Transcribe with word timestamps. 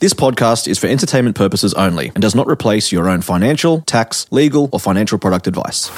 This 0.00 0.14
podcast 0.14 0.68
is 0.68 0.78
for 0.78 0.86
entertainment 0.86 1.34
purposes 1.34 1.74
only 1.74 2.12
and 2.14 2.22
does 2.22 2.32
not 2.32 2.46
replace 2.46 2.92
your 2.92 3.08
own 3.08 3.20
financial, 3.20 3.80
tax, 3.80 4.30
legal, 4.30 4.68
or 4.70 4.78
financial 4.78 5.18
product 5.18 5.48
advice. 5.48 5.90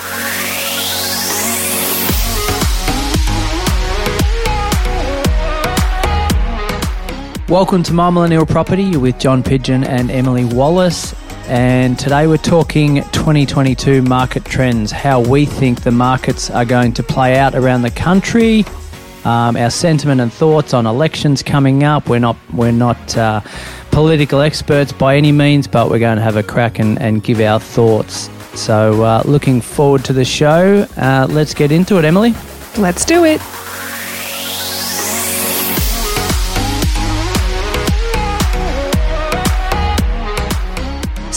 Welcome 7.46 7.82
to 7.82 7.92
My 7.92 8.08
Millennial 8.08 8.46
Property 8.46 8.96
with 8.96 9.18
John 9.18 9.42
Pidgeon 9.42 9.84
and 9.84 10.10
Emily 10.10 10.46
Wallace. 10.46 11.14
And 11.46 11.98
today 11.98 12.26
we're 12.26 12.38
talking 12.38 13.02
2022 13.12 14.00
market 14.00 14.46
trends, 14.46 14.92
how 14.92 15.20
we 15.20 15.44
think 15.44 15.82
the 15.82 15.90
markets 15.90 16.48
are 16.48 16.64
going 16.64 16.94
to 16.94 17.02
play 17.02 17.38
out 17.38 17.54
around 17.54 17.82
the 17.82 17.90
country, 17.90 18.64
um, 19.24 19.56
our 19.56 19.70
sentiment 19.70 20.20
and 20.20 20.32
thoughts 20.32 20.74
on 20.74 20.86
elections 20.86 21.42
coming 21.42 21.84
up. 21.84 22.08
We're 22.08 22.18
not 22.18 22.36
we're 22.52 22.72
not 22.72 23.16
uh, 23.16 23.40
political 23.90 24.40
experts 24.40 24.92
by 24.92 25.16
any 25.16 25.32
means, 25.32 25.66
but 25.66 25.90
we're 25.90 25.98
going 25.98 26.16
to 26.16 26.22
have 26.22 26.36
a 26.36 26.42
crack 26.42 26.78
and, 26.78 27.00
and 27.00 27.22
give 27.22 27.40
our 27.40 27.60
thoughts. 27.60 28.30
So 28.58 29.02
uh, 29.02 29.22
looking 29.24 29.60
forward 29.60 30.04
to 30.06 30.12
the 30.12 30.24
show. 30.24 30.86
Uh, 30.96 31.26
let's 31.30 31.54
get 31.54 31.70
into 31.72 31.98
it, 31.98 32.04
Emily. 32.04 32.34
Let's 32.76 33.04
do 33.04 33.24
it. 33.24 33.40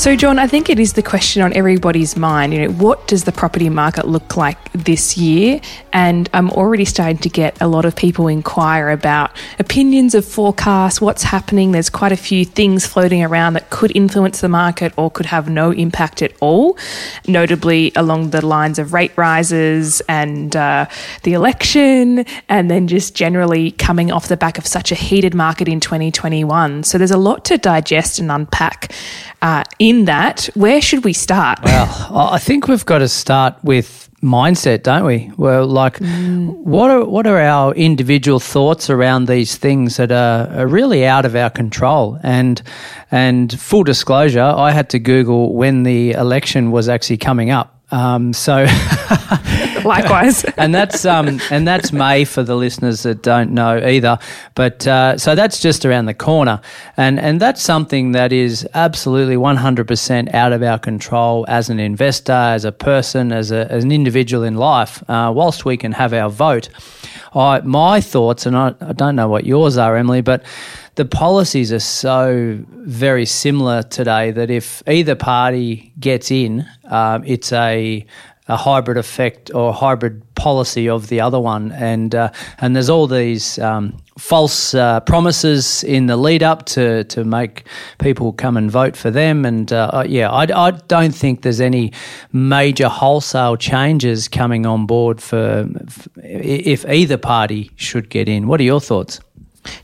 So, 0.04 0.18
John, 0.18 0.38
I 0.38 0.48
think 0.48 0.70
it 0.70 0.80
is 0.80 0.92
the 0.94 1.02
question 1.02 1.42
on 1.44 1.54
everybody's 1.54 2.18
mind. 2.18 2.54
You 2.54 2.64
know, 2.64 2.74
what 2.74 3.08
does 3.08 3.24
the 3.24 3.32
property 3.32 3.70
market 3.70 4.06
look 4.06 4.36
like 4.36 4.58
this 4.74 5.18
year? 5.18 5.62
And 5.94 6.30
I'm 6.34 6.50
already 6.50 6.84
starting 6.84 7.20
to 7.20 7.30
get 7.30 7.56
a 7.62 7.70
lot 7.70 7.86
of 7.86 7.96
people 7.96 8.28
inquire 8.28 8.90
about 8.90 9.32
opinions 9.60 10.14
of 10.14 10.26
forecasts, 10.26 11.00
what's 11.00 11.24
happening. 11.24 11.72
There's 11.72 11.90
quite 11.90 12.12
a 12.12 12.18
few 12.18 12.44
things 12.44 12.86
floating 12.86 13.24
around 13.24 13.54
that 13.54 13.70
could 13.70 13.96
influence 13.96 14.42
the 14.42 14.50
market 14.50 14.92
or 14.98 15.10
could 15.10 15.28
have 15.28 15.50
no 15.50 15.72
impact 15.72 16.22
at 16.22 16.34
all, 16.42 16.78
notably 17.26 17.94
along 17.96 18.32
the 18.32 18.46
lines 18.46 18.80
of 18.80 18.92
rate 18.92 19.14
rises 19.16 20.02
and 20.10 20.54
uh, 20.54 20.86
the 21.22 21.32
election, 21.32 22.26
and 22.50 22.70
then 22.70 22.90
just 22.90 23.16
generally 23.16 23.72
coming 23.72 24.12
off 24.12 24.28
the 24.28 24.36
back 24.36 24.58
of 24.58 24.68
such 24.68 24.92
a 24.92 24.96
heated 24.96 25.34
market 25.34 25.70
in 25.70 25.80
2021. 25.80 26.84
So, 26.84 26.98
there's 26.98 27.10
a 27.10 27.18
lot 27.18 27.46
to 27.46 27.58
digest 27.58 28.20
and 28.20 28.30
unpack 28.30 28.92
uh, 29.44 29.64
in 29.78 30.06
that, 30.06 30.50
where 30.56 30.80
should 30.80 31.04
we 31.04 31.12
start? 31.12 31.60
Well, 31.64 32.30
I 32.32 32.40
think 32.40 32.70
we've 32.70 32.86
got 32.86 33.00
to 33.00 33.10
start 33.10 33.62
with 33.62 34.10
mindset, 34.22 34.84
don't 34.84 35.06
we? 35.06 35.32
Well, 35.36 35.68
like, 35.68 36.00
mm. 36.00 36.56
what 36.64 36.90
are 36.90 37.04
what 37.04 37.28
are 37.28 37.38
our 37.38 37.74
individual 37.76 38.40
thoughts 38.40 38.90
around 38.90 39.28
these 39.28 39.58
things 39.58 39.98
that 39.98 40.14
are, 40.14 40.48
are, 40.58 40.68
really 40.68 41.06
out 41.06 41.26
of 41.26 41.36
our 41.36 41.50
control? 41.50 42.18
And 42.24 42.62
and 43.12 43.60
full 43.60 43.84
disclosure, 43.84 44.42
I 44.42 44.72
had 44.72 44.90
to 44.92 45.00
Google 45.00 45.54
when 45.54 45.84
the 45.84 46.12
election 46.12 46.72
was 46.72 46.88
actually 46.88 47.18
coming 47.18 47.52
up. 47.52 47.73
Um, 47.92 48.34
so, 48.34 48.66
likewise, 49.84 50.44
and 50.58 50.74
that's 50.74 51.06
um, 51.06 51.40
and 51.52 51.68
that's 51.68 51.92
May 51.92 52.26
for 52.26 52.44
the 52.44 52.56
listeners 52.56 53.04
that 53.04 53.22
don't 53.22 53.52
know 53.52 53.78
either. 53.78 54.18
But 54.56 54.88
uh, 54.88 55.18
so 55.18 55.36
that's 55.36 55.60
just 55.60 55.86
around 55.86 56.06
the 56.06 56.14
corner, 56.14 56.62
and 56.98 57.20
and 57.20 57.40
that's 57.40 57.62
something 57.62 58.14
that 58.14 58.34
is 58.34 58.68
absolutely 58.74 59.38
one 59.38 59.58
hundred 59.58 59.88
percent 59.88 60.34
out 60.34 60.54
of 60.54 60.64
our 60.64 60.80
control 60.80 61.46
as 61.48 61.70
an 61.70 61.80
investor, 61.80 62.32
as 62.32 62.66
a 62.66 62.72
person, 62.72 63.32
as, 63.32 63.52
a, 63.52 63.72
as 63.72 63.84
an 63.84 63.92
individual 63.92 64.44
in 64.44 64.56
life. 64.56 65.08
Uh, 65.10 65.32
whilst 65.36 65.66
we 65.66 65.78
can 65.78 65.92
have 65.92 66.14
our 66.14 66.30
vote, 66.30 66.70
I, 67.34 67.62
my 67.62 68.02
thoughts, 68.02 68.46
and 68.46 68.56
I, 68.56 68.74
I 68.82 68.94
don't 68.94 69.16
know 69.16 69.28
what 69.28 69.46
yours 69.46 69.78
are, 69.78 69.96
Emily, 69.96 70.22
but 70.22 70.44
the 70.96 71.06
policies 71.06 71.72
are 71.72 71.80
so 71.80 72.60
very 72.70 73.26
similar 73.26 73.84
today 73.84 74.32
that 74.32 74.52
if 74.52 74.84
either 74.88 75.16
party 75.16 75.92
gets 76.00 76.30
in, 76.32 76.66
um, 76.86 77.24
it's 77.26 77.52
a 77.52 78.06
a 78.50 78.58
hybrid 78.58 78.98
effect 78.98 79.56
or 79.56 79.74
hybrid 79.74 80.22
policy 80.36 80.90
of 80.90 81.08
the 81.08 81.22
other 81.22 81.40
one, 81.40 81.72
and 81.72 82.14
uh, 82.14 82.30
and 82.60 82.76
there's 82.76 82.90
all 82.90 83.08
these 83.08 83.58
um, 83.60 83.98
false 84.18 84.74
uh, 84.74 85.00
promises 85.00 85.84
in 85.86 86.08
the 86.08 86.18
lead 86.18 86.44
up 86.44 86.66
to 86.66 87.06
to 87.06 87.24
make 87.24 87.64
people 88.00 88.34
come 88.34 88.58
and 88.58 88.70
vote 88.70 88.98
for 88.98 89.10
them, 89.10 89.46
and 89.46 89.72
uh, 89.72 90.04
yeah, 90.06 90.30
I, 90.30 90.68
I 90.68 90.72
don't 90.72 91.16
think 91.16 91.44
there's 91.44 91.62
any 91.62 91.94
major 92.34 92.90
wholesale 92.90 93.56
changes 93.56 94.28
coming 94.28 94.66
on 94.66 94.86
board 94.86 95.22
for 95.22 95.70
if 96.18 96.86
either 96.86 97.18
party 97.18 97.72
should 97.78 98.10
get 98.10 98.28
in. 98.28 98.48
What 98.48 98.60
are 98.60 98.64
your 98.64 98.82
thoughts? 98.82 99.22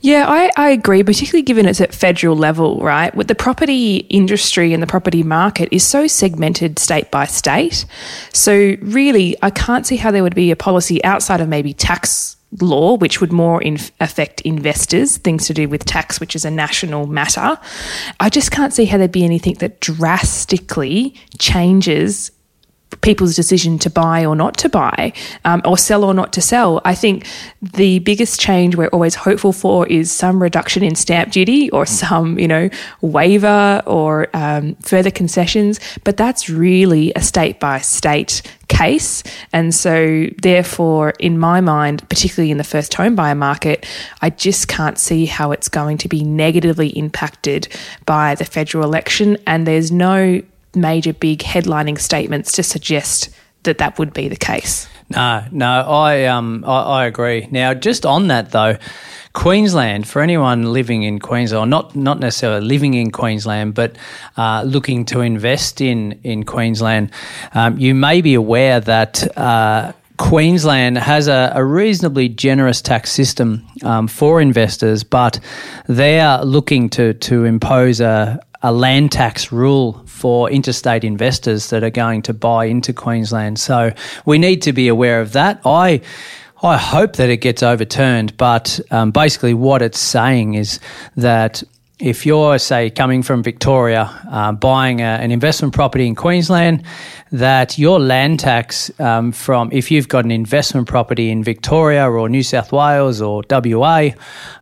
Yeah, 0.02 0.26
I, 0.28 0.50
I 0.58 0.70
agree, 0.70 1.04
particularly 1.04 1.44
given 1.44 1.66
it's 1.66 1.82
at 1.82 1.94
federal 1.94 2.36
level, 2.36 2.80
right? 2.80 3.14
With 3.16 3.28
the 3.28 3.36
property 3.36 3.98
industry 4.10 4.74
and 4.74 4.84
the 4.84 4.88
property 4.88 5.24
market 5.24 5.70
is 5.72 5.86
so 5.86 6.08
segmented 6.08 6.80
state 6.80 7.12
by 7.12 7.26
state. 7.26 7.86
So, 8.34 8.76
really, 8.82 9.38
I 9.42 9.50
can't 9.50 9.86
see 9.86 9.98
how 9.98 10.12
there 10.12 10.24
would 10.24 10.36
be 10.36 10.52
a 10.52 10.56
policy 10.56 11.04
outside 11.04 11.42
of 11.42 11.48
maybe 11.48 11.74
tax 11.74 12.38
law, 12.62 12.98
which 12.98 13.22
would 13.22 13.32
more 13.32 13.62
affect 14.00 14.42
investors, 14.42 15.18
things 15.18 15.46
to 15.48 15.54
do 15.54 15.70
with 15.70 15.86
tax, 15.86 16.20
which 16.20 16.36
is 16.36 16.46
a 16.46 16.52
national 16.52 17.06
matter. 17.08 17.58
I 18.20 18.30
just 18.30 18.52
can't 18.52 18.74
see 18.74 18.86
how 18.86 18.98
there'd 18.98 19.12
be 19.12 19.24
anything 19.24 19.56
that 19.56 19.80
drastically 19.80 21.16
changes 21.38 22.32
people's 23.02 23.36
decision 23.36 23.80
to 23.80 23.90
buy 23.90 24.26
or 24.26 24.36
not 24.36 24.58
to 24.58 24.70
buy, 24.70 25.14
um, 25.46 25.62
or 25.66 25.78
sell 25.78 26.04
or 26.04 26.14
not 26.14 26.34
to 26.34 26.42
sell. 26.42 26.82
I 26.86 26.96
think 26.96 27.26
the 27.62 28.00
biggest 28.00 28.40
change 28.40 28.76
we're 28.76 28.88
always 28.88 29.16
hopeful 29.16 29.54
for 29.54 29.88
is 29.88 30.12
some 30.12 30.42
reduction 30.42 30.84
in 30.84 30.96
stamp 30.96 31.32
duty 31.32 31.70
or 31.72 31.86
some, 31.86 32.40
you 32.40 32.48
know, 32.48 32.70
waiver 33.02 33.82
or 33.86 34.28
um, 34.34 34.76
further 34.76 35.12
concessions. 35.12 35.80
But 36.04 36.18
that's 36.18 36.50
really 36.50 37.14
a 37.16 37.22
state 37.22 37.60
by 37.60 37.80
state 37.80 38.42
case. 38.70 39.24
And 39.52 39.74
so, 39.74 40.28
therefore, 40.42 41.12
in 41.20 41.38
my 41.38 41.60
mind, 41.62 42.08
particularly 42.10 42.52
in 42.52 42.58
the 42.58 42.64
first 42.64 42.94
home 42.94 43.16
buyer 43.16 43.36
market, 43.36 43.86
I 44.22 44.30
just 44.30 44.68
can't 44.68 44.98
see 44.98 45.26
how 45.26 45.52
it's 45.52 45.68
going 45.68 45.98
to 46.00 46.08
be 46.08 46.24
negatively 46.24 46.90
impacted 46.90 47.68
by 48.06 48.36
the 48.36 48.46
federal 48.46 48.84
election. 48.84 49.38
And 49.46 49.68
there's 49.68 49.92
no 49.92 50.42
major 50.76 51.14
big 51.14 51.40
headlining 51.40 52.00
statements 52.00 52.52
to 52.54 52.64
suggest 52.64 53.30
that 53.64 53.78
that 53.80 54.00
would 54.00 54.14
be 54.14 54.28
the 54.28 54.36
case. 54.36 54.88
No, 55.10 55.44
no, 55.52 55.68
I 55.68 56.26
um 56.26 56.64
I, 56.66 56.82
I, 56.82 57.06
agree. 57.06 57.48
Now, 57.52 57.74
just 57.74 58.06
on 58.06 58.28
that 58.28 58.52
though, 58.52 58.78
Queensland 59.34 60.08
for 60.08 60.22
anyone 60.22 60.72
living 60.72 61.04
in 61.04 61.20
Queensland, 61.20 61.62
or 61.64 61.66
not 61.66 61.96
not 61.96 62.20
necessarily 62.20 62.66
living 62.66 62.94
in 62.94 63.12
Queensland, 63.12 63.74
but 63.74 63.98
uh, 64.38 64.64
looking 64.66 65.06
to 65.06 65.22
invest 65.22 65.82
in 65.82 66.20
in 66.24 66.44
Queensland, 66.44 67.12
um, 67.54 67.78
you 67.78 67.96
may 67.96 68.22
be 68.22 68.34
aware 68.34 68.80
that. 68.80 69.38
Uh, 69.38 69.94
Queensland 70.18 70.98
has 70.98 71.30
a, 71.30 71.54
a, 71.56 71.64
reasonably 71.64 72.28
generous 72.28 72.82
tax 72.82 73.10
system 73.10 73.66
um, 73.86 74.06
for 74.06 74.42
investors, 74.42 75.02
but 75.02 75.40
they 75.88 76.20
are 76.20 76.44
looking 76.44 76.90
to 76.90 77.14
to 77.14 77.46
impose 77.46 78.02
a, 78.02 78.38
a 78.62 78.72
land 78.72 79.12
tax 79.12 79.52
rule 79.52 80.04
for 80.06 80.50
interstate 80.50 81.04
investors 81.04 81.70
that 81.70 81.84
are 81.84 81.90
going 81.90 82.22
to 82.24 82.34
buy 82.34 82.66
into 82.66 82.94
Queensland. 82.94 83.60
So 83.60 83.94
we 84.26 84.38
need 84.38 84.62
to 84.64 84.74
be 84.74 84.88
aware 84.88 85.22
of 85.22 85.32
that. 85.34 85.62
I 85.66 86.02
I 86.62 86.76
hope 86.76 87.14
that 87.14 87.30
it 87.30 87.38
gets 87.38 87.64
overturned, 87.64 88.36
but 88.36 88.82
um, 88.92 89.12
basically 89.12 89.54
what 89.54 89.82
it's 89.82 90.00
saying 90.00 90.56
is 90.56 90.82
that 91.16 91.64
if 92.00 92.26
you're, 92.26 92.58
say, 92.60 92.90
coming 92.90 93.24
from 93.24 93.44
Victoria, 93.44 94.10
uh, 94.30 94.52
buying 94.54 95.02
a, 95.02 95.04
an 95.04 95.32
investment 95.32 95.74
property 95.74 96.08
in 96.08 96.16
Queensland, 96.16 96.84
that 97.32 97.78
your 97.78 98.00
land 98.00 98.40
tax 98.40 98.92
um, 99.00 99.32
from, 99.32 99.70
if 99.72 99.92
you've 99.92 100.08
got 100.08 100.26
an 100.26 100.32
investment 100.32 100.88
property 100.88 101.30
in 101.30 101.44
Victoria 101.44 102.10
or 102.10 102.28
New 102.28 102.44
South 102.44 102.72
Wales 102.72 103.22
or 103.22 103.44
WA, 103.50 104.10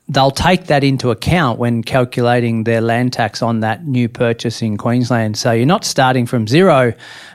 they'll 0.09 0.31
take 0.31 0.65
that 0.65 0.83
into 0.83 1.11
account 1.11 1.59
when 1.59 1.83
calculating 1.83 2.63
their 2.65 2.81
land 2.81 3.13
tax 3.13 3.41
on 3.41 3.61
that 3.61 3.85
new 3.85 4.09
purchase 4.09 4.61
in 4.61 4.77
Queensland. 4.77 5.37
So 5.37 5.51
you're 5.51 5.65
not 5.65 5.85
starting 5.85 6.25
from 6.25 6.47
zero 6.47 6.93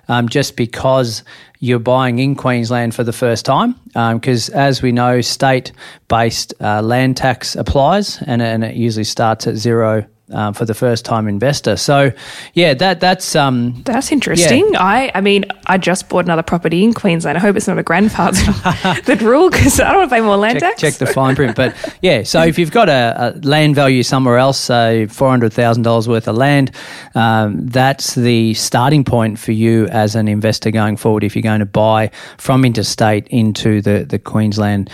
um, 0.09 0.29
just 0.29 0.57
because 0.57 1.23
you're 1.61 1.79
buying 1.79 2.19
in 2.19 2.35
Queensland 2.35 2.95
for 2.95 3.05
the 3.05 3.13
first 3.13 3.45
time. 3.45 3.75
Because 3.95 4.51
um, 4.51 4.57
as 4.57 4.83
we 4.83 4.93
know, 4.93 5.21
state 5.21 5.73
based 6.09 6.53
uh, 6.61 6.83
land 6.83 7.17
tax 7.17 7.57
applies 7.57 8.21
and, 8.23 8.43
and 8.43 8.65
it 8.65 8.75
usually 8.75 9.05
starts 9.05 9.47
at 9.47 9.57
zero 9.57 10.07
um, 10.33 10.55
for 10.55 10.65
the 10.65 10.75
first 10.75 11.05
time 11.05 11.29
investor. 11.29 11.77
So, 11.77 12.13
yeah, 12.55 12.75
that 12.75 13.01
that's 13.01 13.35
um, 13.37 13.83
that's 13.85 14.13
interesting. 14.13 14.69
Yeah. 14.73 14.83
I 14.83 15.13
I 15.15 15.21
mean, 15.21 15.45
I 15.67 15.79
just 15.79 16.09
bought 16.09 16.25
another 16.25 16.43
property 16.43 16.85
in 16.85 16.93
Queensland. 16.93 17.37
I 17.37 17.41
hope 17.41 17.57
it's 17.57 17.69
not 17.69 17.79
a 17.79 17.83
grandfather 17.83 18.41
that 19.05 19.21
rule 19.23 19.51
because 19.51 19.81
I 19.81 19.91
don't 19.91 19.99
want 19.99 20.11
to 20.11 20.17
pay 20.17 20.21
more 20.21 20.37
land 20.37 20.61
check, 20.61 20.77
tax. 20.77 20.81
Check 20.81 20.95
the 20.95 21.07
fine 21.07 21.37
print, 21.37 21.57
but 21.57 21.75
yeah. 22.03 22.23
So 22.23 22.43
if 22.43 22.59
you've 22.59 22.71
got 22.71 22.89
a, 22.89 23.15
a 23.17 23.47
land 23.47 23.75
value 23.75 24.03
somewhere 24.03 24.39
else, 24.39 24.59
say 24.59 25.07
four 25.07 25.31
hundred 25.31 25.53
thousand 25.53 25.83
dollars 25.83 26.09
worth 26.09 26.29
of 26.29 26.37
land, 26.37 26.71
um, 27.15 27.67
that's 27.67 28.15
the 28.15 28.55
starting 28.55 29.05
point 29.05 29.39
for 29.39 29.53
you 29.53 29.87
as 29.89 30.15
an 30.15 30.29
investor 30.29 30.71
going 30.71 30.97
forward. 30.97 31.25
If 31.25 31.35
you're 31.35 31.43
going 31.43 31.61
to 31.61 31.67
buy 31.67 32.11
from 32.39 32.65
interstate 32.65 33.27
into 33.29 33.81
the 33.81 34.05
the 34.09 34.19
Queensland 34.19 34.91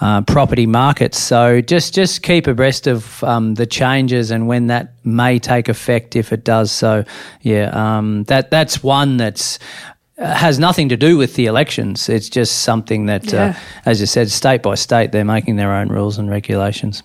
uh, 0.00 0.22
property 0.22 0.66
market, 0.66 1.14
so 1.14 1.60
just 1.60 1.94
just 1.94 2.22
keep 2.22 2.46
abreast 2.46 2.86
of 2.86 3.22
um, 3.24 3.54
the 3.54 3.66
changes 3.66 4.30
and 4.30 4.46
when 4.46 4.66
that 4.66 4.81
that 4.82 4.94
may 5.04 5.38
take 5.38 5.68
effect 5.68 6.16
if 6.16 6.32
it 6.32 6.44
does. 6.44 6.72
So, 6.72 7.04
yeah, 7.40 7.70
um, 7.72 8.24
that 8.24 8.50
that's 8.50 8.82
one 8.82 9.16
that's 9.16 9.58
uh, 10.18 10.34
has 10.34 10.58
nothing 10.58 10.88
to 10.88 10.96
do 10.96 11.16
with 11.16 11.34
the 11.34 11.46
elections. 11.46 12.08
It's 12.08 12.28
just 12.28 12.62
something 12.62 13.06
that, 13.06 13.32
uh, 13.32 13.36
yeah. 13.36 13.48
uh, 13.50 13.82
as 13.86 14.00
you 14.00 14.06
said, 14.06 14.30
state 14.30 14.62
by 14.62 14.74
state, 14.74 15.12
they're 15.12 15.24
making 15.24 15.56
their 15.56 15.72
own 15.72 15.88
rules 15.88 16.18
and 16.18 16.28
regulations. 16.28 17.02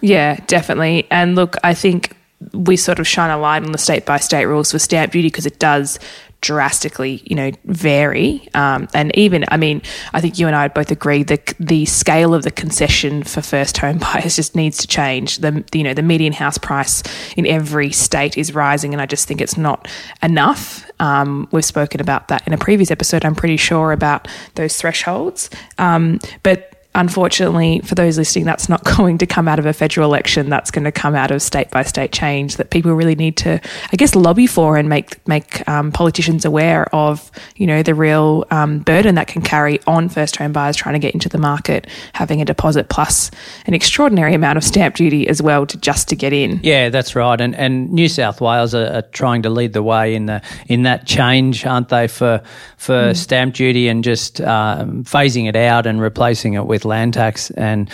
Yeah, 0.00 0.40
definitely. 0.46 1.06
And 1.10 1.34
look, 1.34 1.56
I 1.62 1.74
think 1.74 2.16
we 2.52 2.76
sort 2.76 2.98
of 2.98 3.06
shine 3.06 3.30
a 3.30 3.38
light 3.38 3.62
on 3.62 3.72
the 3.72 3.78
state 3.78 4.06
by 4.06 4.16
state 4.18 4.46
rules 4.46 4.72
for 4.72 4.78
stamp 4.78 5.12
duty 5.12 5.28
because 5.28 5.46
it 5.46 5.58
does 5.58 5.98
drastically, 6.40 7.22
you 7.24 7.36
know, 7.36 7.50
vary. 7.64 8.48
Um, 8.54 8.88
and 8.94 9.16
even, 9.16 9.44
I 9.48 9.56
mean, 9.56 9.82
I 10.12 10.20
think 10.20 10.38
you 10.38 10.46
and 10.46 10.56
I 10.56 10.68
both 10.68 10.90
agree 10.90 11.22
that 11.24 11.54
the 11.60 11.84
scale 11.84 12.34
of 12.34 12.42
the 12.42 12.50
concession 12.50 13.22
for 13.22 13.42
first 13.42 13.78
home 13.78 13.98
buyers 14.12 14.36
just 14.36 14.56
needs 14.56 14.78
to 14.78 14.86
change. 14.86 15.38
The, 15.38 15.64
you 15.72 15.82
know, 15.82 15.94
the 15.94 16.02
median 16.02 16.32
house 16.32 16.58
price 16.58 17.02
in 17.36 17.46
every 17.46 17.90
state 17.92 18.38
is 18.38 18.54
rising, 18.54 18.92
and 18.92 19.02
I 19.02 19.06
just 19.06 19.28
think 19.28 19.40
it's 19.40 19.56
not 19.56 19.88
enough. 20.22 20.90
Um, 21.00 21.48
we've 21.50 21.64
spoken 21.64 22.00
about 22.00 22.28
that 22.28 22.46
in 22.46 22.52
a 22.52 22.58
previous 22.58 22.90
episode, 22.90 23.24
I'm 23.24 23.34
pretty 23.34 23.56
sure, 23.56 23.92
about 23.92 24.28
those 24.54 24.76
thresholds. 24.76 25.50
Um, 25.78 26.20
but 26.42 26.69
unfortunately, 26.94 27.80
for 27.80 27.94
those 27.94 28.18
listening, 28.18 28.44
that's 28.44 28.68
not 28.68 28.84
going 28.96 29.18
to 29.18 29.26
come 29.26 29.48
out 29.48 29.58
of 29.58 29.66
a 29.66 29.72
federal 29.72 30.08
election. 30.08 30.48
That's 30.48 30.70
going 30.70 30.84
to 30.84 30.92
come 30.92 31.14
out 31.14 31.30
of 31.30 31.42
state 31.42 31.70
by 31.70 31.82
state 31.82 32.12
change 32.12 32.56
that 32.56 32.70
people 32.70 32.92
really 32.92 33.14
need 33.14 33.36
to, 33.38 33.60
I 33.92 33.96
guess, 33.96 34.14
lobby 34.14 34.46
for 34.46 34.76
and 34.76 34.88
make 34.88 35.26
make 35.26 35.66
um, 35.68 35.92
politicians 35.92 36.44
aware 36.44 36.92
of. 36.94 37.30
You 37.56 37.66
know, 37.66 37.82
the 37.82 37.94
real 37.94 38.44
um, 38.50 38.80
burden 38.80 39.14
that 39.14 39.28
can 39.28 39.42
carry 39.42 39.80
on 39.86 40.08
first 40.08 40.36
home 40.36 40.52
buyers 40.52 40.76
trying 40.76 40.94
to 40.94 40.98
get 40.98 41.14
into 41.14 41.28
the 41.28 41.38
market, 41.38 41.86
having 42.12 42.40
a 42.42 42.44
deposit 42.44 42.88
plus 42.88 43.30
an 43.66 43.74
extraordinary 43.74 44.34
amount 44.34 44.58
of 44.58 44.64
stamp 44.64 44.96
duty 44.96 45.28
as 45.28 45.40
well 45.40 45.66
to 45.66 45.78
just 45.78 46.08
to 46.08 46.16
get 46.16 46.32
in. 46.32 46.60
Yeah, 46.62 46.88
that's 46.88 47.14
right. 47.14 47.40
And 47.40 47.54
and 47.54 47.92
New 47.92 48.08
South 48.08 48.40
Wales 48.40 48.74
are, 48.74 48.92
are 48.92 49.02
trying 49.02 49.42
to 49.42 49.50
lead 49.50 49.72
the 49.72 49.82
way 49.82 50.14
in 50.14 50.26
the 50.26 50.42
in 50.66 50.82
that 50.82 51.06
change, 51.06 51.64
aren't 51.64 51.88
they? 51.88 52.08
For 52.08 52.42
for 52.76 52.94
mm. 52.94 53.16
stamp 53.16 53.54
duty 53.54 53.88
and 53.88 54.02
just 54.02 54.40
um, 54.40 55.04
phasing 55.04 55.48
it 55.48 55.56
out 55.56 55.86
and 55.86 56.00
replacing 56.00 56.54
it 56.54 56.66
with 56.66 56.79
with 56.80 56.84
land 56.86 57.14
tax. 57.14 57.50
And 57.52 57.90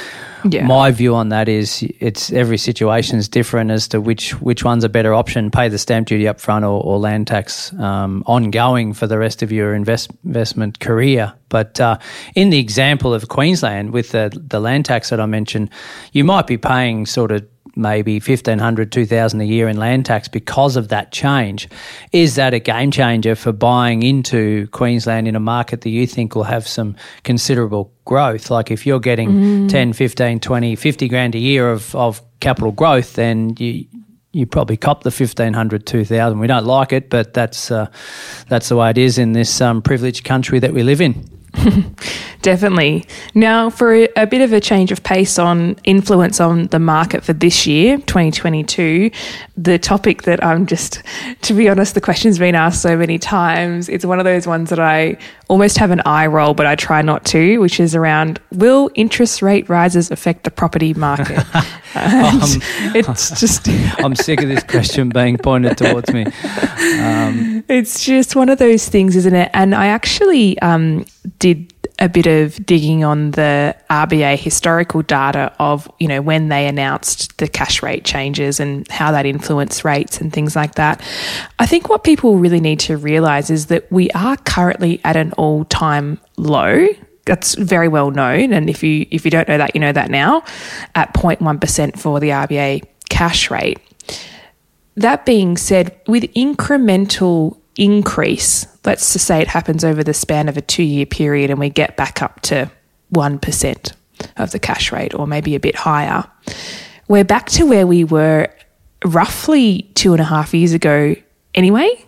yeah. 0.48 0.66
my 0.66 0.90
view 0.90 1.14
on 1.14 1.30
that 1.30 1.48
is 1.48 1.84
it's 2.00 2.32
every 2.32 2.58
situation 2.58 3.18
is 3.18 3.28
different 3.28 3.70
as 3.70 3.88
to 3.88 4.00
which 4.00 4.40
which 4.40 4.64
one's 4.64 4.84
a 4.84 4.88
better 4.88 5.12
option: 5.12 5.50
pay 5.50 5.68
the 5.68 5.78
stamp 5.78 6.08
duty 6.08 6.28
up 6.28 6.40
front 6.40 6.64
or, 6.64 6.82
or 6.82 6.98
land 6.98 7.26
tax 7.26 7.72
um, 7.74 8.22
ongoing 8.26 8.94
for 8.94 9.06
the 9.06 9.18
rest 9.18 9.42
of 9.42 9.50
your 9.52 9.74
invest, 9.74 10.10
investment 10.24 10.80
career. 10.80 11.32
But 11.48 11.80
uh, 11.80 11.98
in 12.34 12.50
the 12.50 12.58
example 12.58 13.12
of 13.14 13.28
Queensland 13.28 13.92
with 13.92 14.10
the 14.10 14.30
the 14.48 14.60
land 14.60 14.84
tax 14.84 15.10
that 15.10 15.20
I 15.20 15.26
mentioned, 15.26 15.70
you 16.12 16.24
might 16.24 16.46
be 16.46 16.58
paying 16.58 17.06
sort 17.06 17.32
of 17.32 17.44
maybe 17.76 18.14
1500 18.14 18.90
2000 18.90 19.40
a 19.40 19.44
year 19.44 19.68
in 19.68 19.76
land 19.76 20.06
tax 20.06 20.26
because 20.28 20.76
of 20.76 20.88
that 20.88 21.12
change. 21.12 21.68
Is 22.12 22.34
that 22.34 22.54
a 22.54 22.58
game 22.58 22.90
changer 22.90 23.34
for 23.34 23.52
buying 23.52 24.02
into 24.02 24.66
Queensland 24.68 25.28
in 25.28 25.36
a 25.36 25.40
market 25.40 25.82
that 25.82 25.90
you 25.90 26.06
think 26.06 26.34
will 26.34 26.44
have 26.44 26.66
some 26.66 26.96
considerable 27.22 27.92
growth? 28.06 28.50
Like 28.50 28.70
if 28.70 28.86
you're 28.86 29.00
getting 29.00 29.30
mm. 29.30 29.68
10 29.68 29.92
15 29.92 30.40
20 30.40 30.76
50 30.76 31.08
grand 31.08 31.34
a 31.34 31.38
year 31.38 31.70
of, 31.70 31.94
of 31.94 32.22
capital 32.40 32.72
growth 32.72 33.14
then 33.14 33.54
you 33.58 33.86
you 34.32 34.44
probably 34.44 34.76
cop 34.76 35.02
the 35.02 35.08
1500 35.08 35.86
2000 35.86 36.38
we 36.38 36.46
don't 36.46 36.66
like 36.66 36.92
it 36.92 37.08
but 37.08 37.32
that's 37.32 37.70
uh, 37.70 37.86
that's 38.48 38.68
the 38.68 38.76
way 38.76 38.90
it 38.90 38.98
is 38.98 39.16
in 39.16 39.32
this 39.32 39.60
um, 39.60 39.80
privileged 39.80 40.24
country 40.24 40.58
that 40.58 40.74
we 40.74 40.82
live 40.82 41.00
in 41.00 41.35
Definitely. 42.42 43.06
Now, 43.34 43.70
for 43.70 44.06
a, 44.16 44.26
bit 44.26 44.40
of 44.40 44.52
a 44.52 44.60
change 44.60 44.92
of 44.92 45.02
pace 45.02 45.38
on 45.38 45.76
influence 45.84 46.40
on 46.40 46.68
the 46.68 46.78
market 46.78 47.24
for 47.24 47.32
this 47.32 47.66
year, 47.66 47.96
2022, 47.98 49.10
the 49.56 49.78
topic 49.78 50.22
that 50.22 50.44
I'm 50.44 50.66
just, 50.66 51.02
to 51.42 51.54
be 51.54 51.68
honest, 51.68 51.94
the 51.94 52.00
question's 52.00 52.38
been 52.38 52.54
asked 52.54 52.82
so 52.82 52.96
many 52.96 53.18
times. 53.18 53.88
It's 53.88 54.04
one 54.04 54.18
of 54.18 54.24
those 54.24 54.46
ones 54.46 54.70
that 54.70 54.78
I 54.78 55.16
almost 55.48 55.78
have 55.78 55.90
an 55.90 56.02
eye 56.06 56.26
roll, 56.26 56.54
but 56.54 56.66
I 56.66 56.76
try 56.76 57.02
not 57.02 57.24
to, 57.26 57.58
which 57.58 57.80
is 57.80 57.94
around 57.94 58.40
will 58.52 58.90
interest 58.94 59.42
rate 59.42 59.68
rises 59.68 60.10
affect 60.10 60.44
the 60.44 60.50
property 60.50 60.94
market? 60.94 61.44
um, 61.94 62.40
it's 62.94 63.38
just. 63.40 63.68
I'm 63.98 64.14
sick 64.14 64.42
of 64.42 64.48
this 64.48 64.62
question 64.62 65.08
being 65.08 65.38
pointed 65.38 65.78
towards 65.78 66.12
me. 66.12 66.24
Um, 66.24 67.64
it's 67.68 68.04
just 68.04 68.36
one 68.36 68.48
of 68.48 68.58
those 68.58 68.88
things, 68.88 69.16
isn't 69.16 69.34
it? 69.34 69.50
And 69.54 69.74
I 69.74 69.86
actually 69.86 70.58
um, 70.60 71.06
did 71.38 71.72
a 71.98 72.08
bit 72.08 72.26
of 72.26 72.64
digging 72.66 73.04
on 73.04 73.30
the 73.32 73.74
RBA 73.88 74.38
historical 74.38 75.02
data 75.02 75.52
of, 75.58 75.90
you 75.98 76.08
know, 76.08 76.20
when 76.20 76.48
they 76.48 76.66
announced 76.66 77.38
the 77.38 77.48
cash 77.48 77.82
rate 77.82 78.04
changes 78.04 78.60
and 78.60 78.86
how 78.88 79.12
that 79.12 79.24
influenced 79.24 79.84
rates 79.84 80.20
and 80.20 80.32
things 80.32 80.54
like 80.54 80.74
that. 80.74 81.00
I 81.58 81.66
think 81.66 81.88
what 81.88 82.04
people 82.04 82.36
really 82.36 82.60
need 82.60 82.80
to 82.80 82.96
realize 82.96 83.50
is 83.50 83.66
that 83.66 83.90
we 83.90 84.10
are 84.10 84.36
currently 84.36 85.00
at 85.04 85.16
an 85.16 85.32
all-time 85.32 86.20
low 86.36 86.88
that's 87.26 87.54
very 87.56 87.88
well 87.88 88.10
known 88.10 88.52
and 88.52 88.70
if 88.70 88.82
you 88.82 89.06
if 89.10 89.24
you 89.24 89.30
don't 89.30 89.48
know 89.48 89.58
that 89.58 89.74
you 89.74 89.80
know 89.80 89.92
that 89.92 90.10
now 90.10 90.42
at 90.94 91.12
0.1% 91.12 91.98
for 91.98 92.20
the 92.20 92.30
RBA 92.30 92.82
cash 93.08 93.50
rate 93.50 93.78
that 94.96 95.26
being 95.26 95.56
said 95.56 96.00
with 96.06 96.22
incremental 96.34 97.58
increase, 97.76 98.66
let's 98.84 99.12
just 99.12 99.26
say 99.26 99.40
it 99.40 99.48
happens 99.48 99.84
over 99.84 100.02
the 100.02 100.14
span 100.14 100.48
of 100.48 100.56
a 100.56 100.62
two 100.62 100.82
year 100.82 101.06
period 101.06 101.50
and 101.50 101.60
we 101.60 101.68
get 101.68 101.96
back 101.96 102.22
up 102.22 102.40
to 102.42 102.70
1% 103.14 103.92
of 104.38 104.50
the 104.50 104.58
cash 104.58 104.90
rate 104.92 105.14
or 105.14 105.26
maybe 105.26 105.54
a 105.54 105.60
bit 105.60 105.76
higher, 105.76 106.24
we're 107.08 107.24
back 107.24 107.46
to 107.50 107.64
where 107.64 107.86
we 107.86 108.04
were 108.04 108.48
roughly 109.04 109.90
two 109.94 110.12
and 110.12 110.20
a 110.20 110.24
half 110.24 110.54
years 110.54 110.72
ago 110.72 111.14
anyway. 111.54 112.04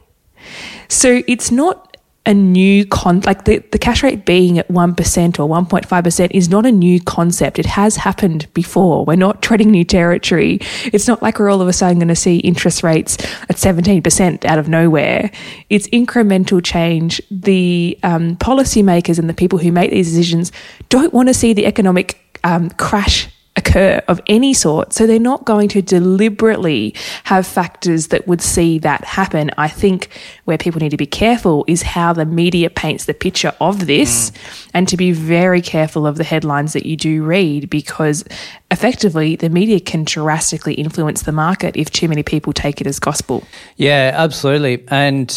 So 0.88 1.22
it's 1.28 1.50
not 1.50 1.87
a 2.28 2.34
new 2.34 2.84
con 2.84 3.20
like 3.20 3.46
the, 3.46 3.58
the 3.72 3.78
cash 3.78 4.02
rate 4.02 4.26
being 4.26 4.58
at 4.58 4.68
1% 4.68 5.38
or 5.38 5.48
1.5% 5.48 6.30
is 6.32 6.50
not 6.50 6.66
a 6.66 6.70
new 6.70 7.00
concept. 7.00 7.58
It 7.58 7.64
has 7.64 7.96
happened 7.96 8.52
before. 8.52 9.06
We're 9.06 9.16
not 9.16 9.40
treading 9.40 9.70
new 9.70 9.82
territory. 9.82 10.58
It's 10.84 11.08
not 11.08 11.22
like 11.22 11.38
we're 11.38 11.48
all 11.48 11.62
of 11.62 11.68
a 11.68 11.72
sudden 11.72 11.98
going 11.98 12.08
to 12.08 12.14
see 12.14 12.36
interest 12.36 12.82
rates 12.82 13.16
at 13.48 13.56
17% 13.56 14.44
out 14.44 14.58
of 14.58 14.68
nowhere. 14.68 15.30
It's 15.70 15.88
incremental 15.88 16.62
change. 16.62 17.22
The 17.30 17.98
um, 18.02 18.36
policymakers 18.36 19.18
and 19.18 19.28
the 19.28 19.34
people 19.34 19.58
who 19.58 19.72
make 19.72 19.90
these 19.90 20.10
decisions 20.10 20.52
don't 20.90 21.14
want 21.14 21.28
to 21.28 21.34
see 21.34 21.54
the 21.54 21.64
economic 21.64 22.38
um, 22.44 22.68
crash 22.70 23.28
occur 23.58 24.00
of 24.08 24.20
any 24.26 24.54
sort. 24.54 24.92
So 24.92 25.06
they're 25.06 25.18
not 25.18 25.44
going 25.44 25.68
to 25.70 25.82
deliberately 25.82 26.94
have 27.24 27.46
factors 27.46 28.08
that 28.08 28.26
would 28.26 28.40
see 28.40 28.78
that 28.78 29.04
happen. 29.04 29.50
I 29.58 29.68
think 29.68 30.08
where 30.44 30.56
people 30.56 30.80
need 30.80 30.90
to 30.90 30.96
be 30.96 31.06
careful 31.06 31.64
is 31.66 31.82
how 31.82 32.12
the 32.12 32.24
media 32.24 32.70
paints 32.70 33.04
the 33.04 33.14
picture 33.14 33.52
of 33.60 33.86
this 33.86 34.30
mm. 34.30 34.70
and 34.72 34.88
to 34.88 34.96
be 34.96 35.12
very 35.12 35.60
careful 35.60 36.06
of 36.06 36.16
the 36.16 36.24
headlines 36.24 36.72
that 36.72 36.86
you 36.86 36.96
do 36.96 37.22
read 37.22 37.68
because 37.68 38.24
effectively 38.70 39.36
the 39.36 39.50
media 39.50 39.80
can 39.80 40.04
drastically 40.04 40.74
influence 40.74 41.22
the 41.22 41.32
market 41.32 41.76
if 41.76 41.90
too 41.90 42.08
many 42.08 42.22
people 42.22 42.52
take 42.52 42.80
it 42.80 42.86
as 42.86 42.98
gospel. 42.98 43.42
Yeah, 43.76 44.12
absolutely. 44.14 44.84
And 44.88 45.28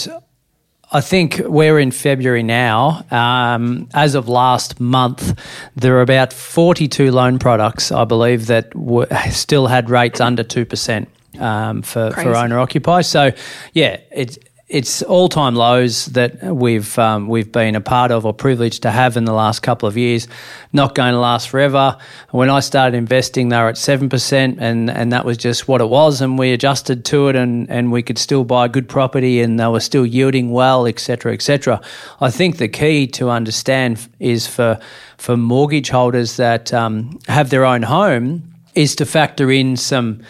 I 0.93 0.99
think 0.99 1.39
we're 1.45 1.79
in 1.79 1.91
February 1.91 2.43
now. 2.43 3.05
Um, 3.11 3.87
as 3.93 4.13
of 4.13 4.27
last 4.27 4.79
month, 4.79 5.39
there 5.75 5.95
are 5.97 6.01
about 6.01 6.33
42 6.33 7.11
loan 7.11 7.39
products, 7.39 7.91
I 7.91 8.03
believe, 8.03 8.47
that 8.47 8.71
w- 8.71 9.07
still 9.29 9.67
had 9.67 9.89
rates 9.89 10.19
under 10.19 10.43
2% 10.43 11.07
um, 11.39 11.81
for, 11.81 12.11
for 12.11 12.35
owner 12.35 12.59
occupied. 12.59 13.05
So, 13.05 13.31
yeah, 13.73 14.01
it's 14.11 14.37
it's 14.71 15.01
all 15.01 15.27
time 15.27 15.55
lows 15.55 16.05
that 16.07 16.41
we've 16.41 16.97
um, 16.97 17.27
we've 17.27 17.51
been 17.51 17.75
a 17.75 17.81
part 17.81 18.09
of 18.09 18.25
or 18.25 18.33
privileged 18.33 18.83
to 18.83 18.91
have 18.91 19.17
in 19.17 19.25
the 19.25 19.33
last 19.33 19.59
couple 19.59 19.87
of 19.87 19.97
years. 19.97 20.27
Not 20.71 20.95
going 20.95 21.13
to 21.13 21.19
last 21.19 21.49
forever. 21.49 21.97
When 22.29 22.49
I 22.49 22.61
started 22.61 22.95
investing, 22.95 23.49
they 23.49 23.57
were 23.57 23.67
at 23.67 23.77
seven 23.77 24.07
percent, 24.07 24.59
and 24.59 24.89
and 24.89 25.11
that 25.11 25.25
was 25.25 25.37
just 25.37 25.67
what 25.67 25.81
it 25.81 25.89
was, 25.89 26.21
and 26.21 26.39
we 26.39 26.53
adjusted 26.53 27.03
to 27.05 27.27
it, 27.27 27.35
and 27.35 27.69
and 27.69 27.91
we 27.91 28.01
could 28.01 28.17
still 28.17 28.45
buy 28.45 28.69
good 28.69 28.87
property, 28.87 29.41
and 29.41 29.59
they 29.59 29.67
were 29.67 29.81
still 29.81 30.05
yielding 30.05 30.51
well, 30.51 30.87
etc., 30.87 31.33
etc. 31.33 31.81
I 32.21 32.31
think 32.31 32.57
the 32.57 32.69
key 32.69 33.07
to 33.07 33.29
understand 33.29 34.07
is 34.19 34.47
for 34.47 34.79
for 35.17 35.35
mortgage 35.35 35.89
holders 35.89 36.37
that 36.37 36.73
um, 36.73 37.19
have 37.27 37.49
their 37.49 37.65
own 37.65 37.83
home 37.83 38.43
is 38.73 38.95
to 38.95 39.05
factor 39.05 39.51
in 39.51 39.75
some 39.75 40.21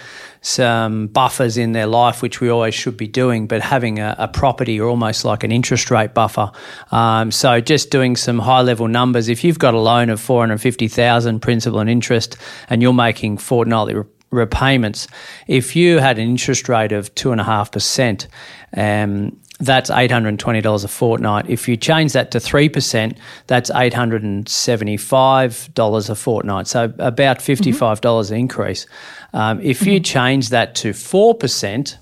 some 0.41 1.05
buffers 1.07 1.55
in 1.55 1.71
their 1.71 1.86
life, 1.86 2.24
which 2.24 2.41
we 2.41 2.50
always 2.50 2.74
should 2.74 2.98
be 2.98 3.07
doing, 3.07 3.45
but 3.45 3.62
having 3.62 4.00
a, 4.00 4.15
a 4.17 4.27
property 4.27 4.79
or 4.79 4.89
almost 4.89 5.24
like 5.24 5.43
an 5.43 5.51
interest 5.51 5.91
rate 5.91 6.15
buffer. 6.15 6.51
Um, 6.91 7.31
so 7.31 7.62
just 7.62 7.91
doing 7.91 8.15
some 8.15 8.39
high 8.39 8.62
level 8.62 8.88
numbers. 8.88 9.29
If 9.29 9.43
you've 9.43 9.60
got 9.60 9.75
a 9.75 9.79
loan 9.79 10.10
of 10.10 10.19
450,000 10.19 11.39
principal 11.41 11.79
and 11.79 11.89
interest 11.89 12.38
and 12.69 12.81
you're 12.81 12.91
making 12.91 13.38
fortnightly 13.38 13.93
re- 13.93 14.03
repayments, 14.31 15.07
if 15.48 15.75
you 15.75 16.00
had 16.00 16.17
an 16.17 16.27
interest 16.27 16.67
rate 16.67 16.91
of 16.91 17.13
2.5%, 17.13 18.27
um, 18.75 19.38
that's 19.62 19.89
$820 19.91 20.83
a 20.83 20.88
fortnight. 20.88 21.48
If 21.48 21.67
you 21.67 21.77
change 21.77 22.13
that 22.13 22.31
to 22.31 22.39
3%, 22.39 23.15
that's 23.45 23.69
$875 23.69 26.10
a 26.10 26.15
fortnight. 26.15 26.65
So 26.67 26.86
about 26.98 27.38
$55 27.38 28.01
mm-hmm. 28.01 28.33
increase. 28.33 28.88
Um, 29.34 29.62
if 29.62 29.86
you 29.86 29.96
mm-hmm. 29.96 30.04
change 30.04 30.50
that 30.50 30.76
to 30.76 30.92
4%, 30.92 31.98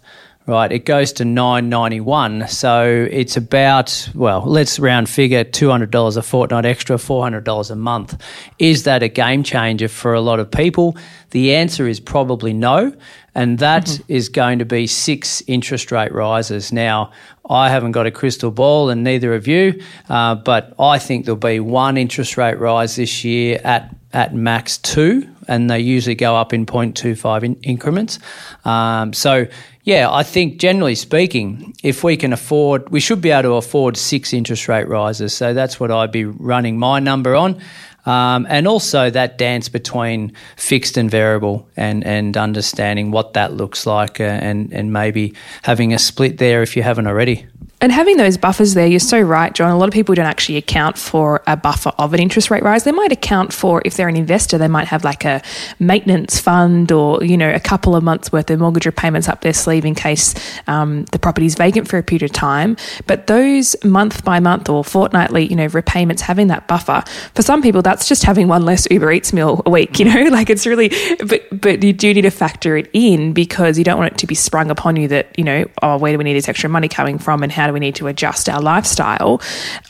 right, 0.48 0.72
it 0.72 0.86
goes 0.86 1.14
to 1.14 1.26
991. 1.26 2.48
So 2.48 3.08
it's 3.12 3.38
about, 3.38 4.10
well, 4.16 4.44
let's 4.46 4.80
round 4.80 5.10
figure 5.10 5.44
$200 5.44 6.18
a 6.18 6.22
fortnight 6.22 6.66
extra, 6.66 6.98
$400 6.98 7.72
a 7.72 7.76
month. 7.76 8.22
Is 8.58 8.84
that 8.84 9.04
a 9.04 9.08
game 9.08 9.44
changer 9.44 9.88
for 9.88 10.14
a 10.14 10.22
lot 10.22 10.40
of 10.40 10.50
people? 10.50 10.98
The 11.32 11.56
answer 11.56 11.88
is 11.88 12.00
probably 12.00 12.54
no. 12.54 12.94
And 13.40 13.60
that 13.60 13.86
mm-hmm. 13.86 14.04
is 14.10 14.28
going 14.28 14.60
to 14.60 14.66
be 14.66 14.86
six 14.86 15.42
interest 15.48 15.94
rate 15.94 16.12
rises. 16.12 16.74
Now, 16.74 17.14
I 17.50 17.70
haven't 17.70 17.94
got 17.94 18.06
a 18.06 18.12
crystal 18.12 18.52
ball, 18.52 18.90
and 18.90 19.02
neither 19.02 19.34
of 19.34 19.48
you, 19.48 19.82
uh, 20.10 20.36
but 20.36 20.74
I 20.78 21.00
think 21.00 21.24
there'll 21.24 21.38
be 21.38 21.62
one 21.62 21.96
interest 21.96 22.36
rate 22.36 22.60
rise 22.60 22.98
this 22.98 23.24
year 23.24 23.62
at 23.64 23.96
at 24.12 24.36
max 24.36 24.78
two, 24.80 25.30
and 25.48 25.70
they 25.70 25.80
usually 25.80 26.16
go 26.16 26.36
up 26.36 26.52
in 26.52 26.66
0.25 26.66 27.44
in 27.44 27.56
increments. 27.62 28.20
Um, 28.66 29.14
so, 29.14 29.46
yeah, 29.84 30.12
I 30.12 30.24
think 30.24 30.60
generally 30.60 30.96
speaking, 30.96 31.74
if 31.84 32.04
we 32.04 32.18
can 32.18 32.34
afford, 32.34 32.90
we 32.90 33.00
should 33.00 33.22
be 33.22 33.30
able 33.30 33.44
to 33.44 33.54
afford 33.54 33.96
six 33.96 34.34
interest 34.34 34.68
rate 34.68 34.88
rises. 34.88 35.34
So 35.34 35.54
that's 35.54 35.80
what 35.80 35.92
I'd 35.92 36.12
be 36.12 36.26
running 36.26 36.78
my 36.78 37.00
number 37.00 37.36
on. 37.36 37.62
Um, 38.06 38.48
and 38.50 38.68
also 38.68 39.10
that 39.10 39.38
dance 39.38 39.70
between 39.70 40.34
fixed 40.56 40.98
and 40.98 41.12
variable 41.12 41.68
and, 41.76 42.04
and 42.06 42.38
understanding 42.38 43.12
what 43.12 43.34
that 43.34 43.54
looks 43.54 43.86
like 43.86 44.20
uh, 44.20 44.24
and, 44.24 44.74
and 44.74 44.94
maybe 44.94 45.34
having 45.64 45.94
a 45.94 46.00
split 46.00 46.38
there 46.38 46.62
if 46.62 46.76
you 46.76 46.84
haven't 46.84 47.08
already. 47.08 47.46
And 47.82 47.94
having 47.94 48.18
those 48.18 48.38
buffers 48.38 48.74
there, 48.74 48.88
you're 48.88 49.00
so 49.00 49.22
right, 49.22 49.54
John. 49.54 49.72
A 49.72 49.78
lot 49.78 49.88
of 49.88 49.94
people 49.94 50.14
don't 50.14 50.26
actually 50.26 50.58
account 50.58 50.98
for 50.98 51.42
a 51.48 51.56
buffer 51.56 51.94
of 51.98 52.14
an 52.14 52.20
interest 52.20 52.52
rate 52.52 52.62
rise. 52.62 52.84
They 52.84 52.92
might 52.92 53.14
account 53.14 53.54
for, 53.54 53.82
if 53.86 53.96
they're 53.96 54.10
an 54.10 54.18
investor, 54.18 54.58
they 54.58 54.68
might 54.68 54.88
have 54.88 55.06
like 55.06 55.24
a 55.24 55.42
maintenance 55.80 56.40
fund 56.40 56.92
or, 56.92 57.24
you 57.24 57.38
know, 57.38 57.50
a 57.50 57.60
couple 57.60 57.96
of 57.96 58.04
months 58.04 58.34
worth 58.34 58.52
of 58.52 58.60
mortgage 58.60 58.86
repayments 58.86 59.30
up 59.30 59.42
their 59.42 59.54
sleeve 59.54 59.86
in 59.86 59.96
case 59.96 60.36
um, 60.68 61.06
the 61.06 61.20
property 61.20 61.46
is 61.46 61.56
vacant 61.56 61.88
for 61.88 61.98
a 61.98 62.04
period 62.04 62.24
of 62.24 62.34
time. 62.34 62.76
But 63.08 63.28
those 63.28 63.82
month 63.86 64.26
by 64.26 64.42
month 64.42 64.68
or 64.68 64.84
fortnightly, 64.84 65.46
you 65.46 65.56
know, 65.56 65.68
repayments, 65.68 66.22
having 66.22 66.48
that 66.48 66.68
buffer, 66.68 67.02
for 67.34 67.44
some 67.44 67.62
people, 67.62 67.82
that's 67.82 68.10
just 68.10 68.24
having 68.24 68.50
one 68.50 68.66
less 68.66 68.90
Uber 68.92 69.10
Eats 69.14 69.32
meal 69.32 69.62
a 69.66 69.70
week, 69.70 70.00
you 70.00 70.06
know, 70.06 70.24
like 70.32 70.50
it's 70.50 70.68
really, 70.68 70.90
but, 71.26 71.62
but 71.62 71.82
you 71.82 71.94
do 71.94 72.14
need 72.14 72.24
to 72.24 72.30
factor 72.30 72.76
it 72.76 72.90
in 72.92 73.32
because 73.32 73.78
you 73.78 73.86
don't 73.86 73.98
want 73.98 74.12
it 74.12 74.18
to 74.18 74.28
be 74.28 74.36
sprung 74.36 74.70
upon 74.70 74.98
you 74.98 75.08
that, 75.08 75.38
you 75.40 75.46
know, 75.46 75.64
oh, 75.82 75.98
where 75.98 76.12
do 76.12 76.18
we 76.18 76.26
need 76.26 76.34
this 76.34 76.50
extra 76.50 76.70
money 76.70 76.90
coming 76.90 77.18
from 77.18 77.42
and 77.42 77.54
how 77.54 77.69
do 77.70 77.74
we 77.74 77.80
need 77.80 77.96
to 77.96 78.08
adjust 78.08 78.50
our 78.50 78.62
lifestyle, 78.62 79.42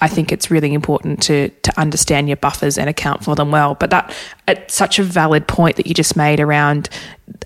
I 0.02 0.08
think 0.08 0.32
it's 0.32 0.52
really 0.52 0.74
important 0.74 1.22
to 1.24 1.50
to 1.50 1.80
understand 1.80 2.28
your 2.28 2.38
buffers 2.38 2.78
and 2.78 2.90
account 2.90 3.24
for 3.24 3.36
them 3.36 3.52
well. 3.52 3.76
But 3.76 3.90
that 3.90 4.14
it's 4.48 4.76
such 4.76 5.00
a 5.00 5.04
valid 5.04 5.48
point 5.48 5.78
that 5.78 5.88
you 5.88 5.94
just 5.94 6.16
made 6.16 6.40
around 6.40 6.90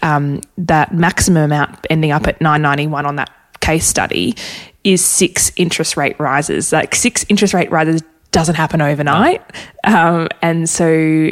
um, 0.02 0.42
that 0.58 0.94
maximum 0.94 1.44
amount 1.44 1.86
ending 1.90 2.12
up 2.12 2.28
at 2.28 2.42
nine 2.42 2.62
ninety 2.62 2.88
one 2.88 3.06
on 3.06 3.16
that 3.16 3.32
case 3.60 3.86
study 3.86 4.36
is 4.84 5.04
six 5.04 5.52
interest 5.56 5.96
rate 5.96 6.20
rises. 6.20 6.72
Like 6.74 6.96
six 6.96 7.26
interest 7.30 7.54
rate 7.54 7.72
rises 7.72 8.02
doesn't 8.32 8.56
happen 8.56 8.82
overnight, 8.82 9.42
um, 9.84 10.28
and 10.42 10.70
so 10.70 11.30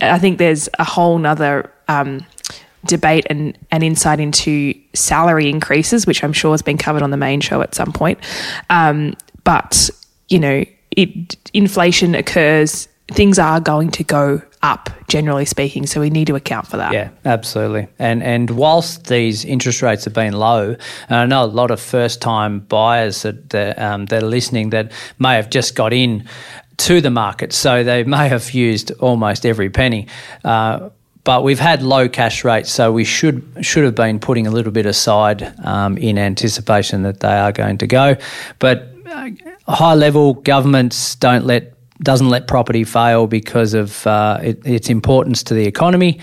I 0.00 0.18
think 0.18 0.38
there's 0.38 0.68
a 0.78 0.84
whole 0.84 1.18
nother. 1.18 1.72
Um, 1.88 2.24
debate 2.86 3.26
and, 3.30 3.56
and 3.70 3.82
insight 3.82 4.20
into 4.20 4.74
salary 4.94 5.48
increases, 5.48 6.06
which 6.06 6.24
I'm 6.24 6.32
sure 6.32 6.52
has 6.52 6.62
been 6.62 6.78
covered 6.78 7.02
on 7.02 7.10
the 7.10 7.16
main 7.16 7.40
show 7.40 7.62
at 7.62 7.74
some 7.74 7.92
point. 7.92 8.18
Um, 8.70 9.14
but, 9.44 9.90
you 10.28 10.38
know, 10.38 10.64
it, 10.90 11.36
inflation 11.54 12.14
occurs, 12.14 12.88
things 13.08 13.38
are 13.38 13.60
going 13.60 13.90
to 13.92 14.04
go 14.04 14.42
up, 14.62 14.90
generally 15.08 15.44
speaking. 15.44 15.86
So 15.86 16.00
we 16.00 16.10
need 16.10 16.26
to 16.28 16.36
account 16.36 16.66
for 16.66 16.76
that. 16.76 16.92
Yeah, 16.92 17.10
absolutely. 17.24 17.88
And 17.98 18.22
and 18.22 18.50
whilst 18.50 19.08
these 19.08 19.44
interest 19.44 19.82
rates 19.82 20.04
have 20.04 20.14
been 20.14 20.34
low, 20.34 20.76
and 21.08 21.18
I 21.18 21.26
know 21.26 21.44
a 21.44 21.46
lot 21.46 21.70
of 21.70 21.80
first 21.80 22.20
time 22.20 22.60
buyers 22.60 23.22
that 23.22 23.50
that, 23.50 23.78
um, 23.78 24.06
that 24.06 24.22
are 24.22 24.26
listening 24.26 24.70
that 24.70 24.92
may 25.18 25.34
have 25.34 25.50
just 25.50 25.74
got 25.74 25.92
in 25.92 26.28
to 26.76 27.00
the 27.00 27.10
market, 27.10 27.52
so 27.52 27.82
they 27.82 28.04
may 28.04 28.28
have 28.28 28.52
used 28.52 28.92
almost 29.00 29.44
every 29.44 29.68
penny. 29.68 30.06
Uh, 30.44 30.90
but 31.24 31.44
we've 31.44 31.60
had 31.60 31.82
low 31.82 32.08
cash 32.08 32.44
rates, 32.44 32.70
so 32.70 32.92
we 32.92 33.04
should 33.04 33.42
should 33.60 33.84
have 33.84 33.94
been 33.94 34.18
putting 34.18 34.46
a 34.46 34.50
little 34.50 34.72
bit 34.72 34.86
aside 34.86 35.54
um, 35.64 35.96
in 35.98 36.18
anticipation 36.18 37.02
that 37.02 37.20
they 37.20 37.36
are 37.36 37.52
going 37.52 37.78
to 37.78 37.86
go. 37.86 38.16
But 38.58 38.88
uh, 39.06 39.30
high 39.68 39.94
level 39.94 40.34
governments 40.34 41.14
don't 41.16 41.46
let 41.46 41.72
doesn't 42.02 42.30
let 42.30 42.48
property 42.48 42.84
fail 42.84 43.26
because 43.26 43.74
of 43.74 44.06
uh, 44.06 44.38
it, 44.42 44.66
its 44.66 44.90
importance 44.90 45.42
to 45.44 45.54
the 45.54 45.66
economy. 45.66 46.18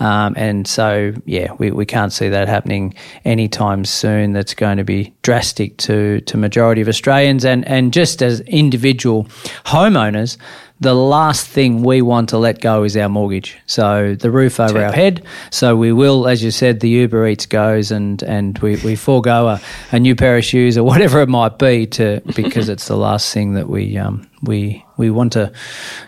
Um, 0.00 0.34
and 0.36 0.66
so, 0.66 1.12
yeah, 1.24 1.52
we, 1.58 1.70
we 1.70 1.86
can't 1.86 2.12
see 2.12 2.28
that 2.28 2.48
happening 2.48 2.94
anytime 3.24 3.84
soon. 3.84 4.32
That's 4.32 4.54
going 4.54 4.78
to 4.78 4.84
be 4.84 5.14
drastic 5.22 5.76
to 5.78 6.20
to 6.22 6.36
majority 6.36 6.80
of 6.80 6.88
Australians, 6.88 7.44
and 7.44 7.66
and 7.66 7.92
just 7.92 8.22
as 8.22 8.40
individual 8.40 9.24
homeowners, 9.64 10.36
the 10.84 10.94
last 10.94 11.48
thing 11.48 11.82
we 11.82 12.02
want 12.02 12.28
to 12.28 12.38
let 12.38 12.60
go 12.60 12.84
is 12.84 12.94
our 12.94 13.08
mortgage. 13.08 13.56
So 13.64 14.14
the 14.14 14.30
roof 14.30 14.60
over 14.60 14.84
our 14.84 14.92
head. 14.92 15.24
So 15.50 15.76
we 15.76 15.92
will, 15.92 16.28
as 16.28 16.44
you 16.44 16.50
said, 16.50 16.80
the 16.80 16.90
Uber 16.90 17.26
Eats 17.26 17.46
goes 17.46 17.90
and, 17.90 18.22
and 18.22 18.58
we, 18.58 18.76
we 18.76 18.94
forego 18.94 19.48
a, 19.48 19.60
a 19.92 19.98
new 19.98 20.14
pair 20.14 20.36
of 20.36 20.44
shoes 20.44 20.76
or 20.76 20.84
whatever 20.84 21.22
it 21.22 21.28
might 21.30 21.58
be 21.58 21.86
to 21.86 22.20
because 22.36 22.68
it's 22.68 22.86
the 22.86 22.98
last 22.98 23.32
thing 23.32 23.54
that 23.54 23.68
we 23.68 23.96
um, 23.96 24.28
we 24.42 24.84
we 24.98 25.10
want 25.10 25.32
to 25.32 25.52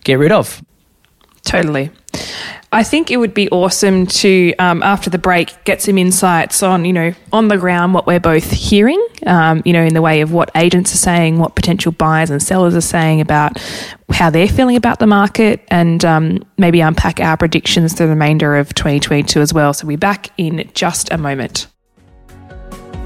get 0.04 0.18
rid 0.18 0.30
of. 0.30 0.62
Totally. 1.46 1.90
I 2.72 2.82
think 2.82 3.10
it 3.10 3.18
would 3.18 3.32
be 3.32 3.48
awesome 3.50 4.06
to, 4.06 4.52
um, 4.58 4.82
after 4.82 5.08
the 5.08 5.18
break, 5.18 5.54
get 5.64 5.80
some 5.80 5.96
insights 5.96 6.62
on, 6.62 6.84
you 6.84 6.92
know, 6.92 7.12
on 7.32 7.48
the 7.48 7.56
ground 7.56 7.94
what 7.94 8.06
we're 8.06 8.20
both 8.20 8.50
hearing, 8.50 9.02
um, 9.26 9.62
you 9.64 9.72
know, 9.72 9.82
in 9.82 9.94
the 9.94 10.02
way 10.02 10.20
of 10.20 10.32
what 10.32 10.50
agents 10.56 10.92
are 10.92 10.98
saying, 10.98 11.38
what 11.38 11.54
potential 11.54 11.92
buyers 11.92 12.28
and 12.28 12.42
sellers 12.42 12.74
are 12.74 12.80
saying 12.80 13.20
about 13.20 13.58
how 14.10 14.28
they're 14.28 14.48
feeling 14.48 14.76
about 14.76 14.98
the 14.98 15.06
market, 15.06 15.62
and 15.68 16.04
um, 16.04 16.42
maybe 16.58 16.80
unpack 16.80 17.20
our 17.20 17.36
predictions 17.36 17.94
through 17.94 18.06
the 18.06 18.10
remainder 18.10 18.56
of 18.56 18.74
2022 18.74 19.40
as 19.40 19.54
well. 19.54 19.72
So 19.72 19.86
we're 19.86 19.96
back 19.96 20.28
in 20.36 20.68
just 20.74 21.10
a 21.12 21.18
moment. 21.18 21.68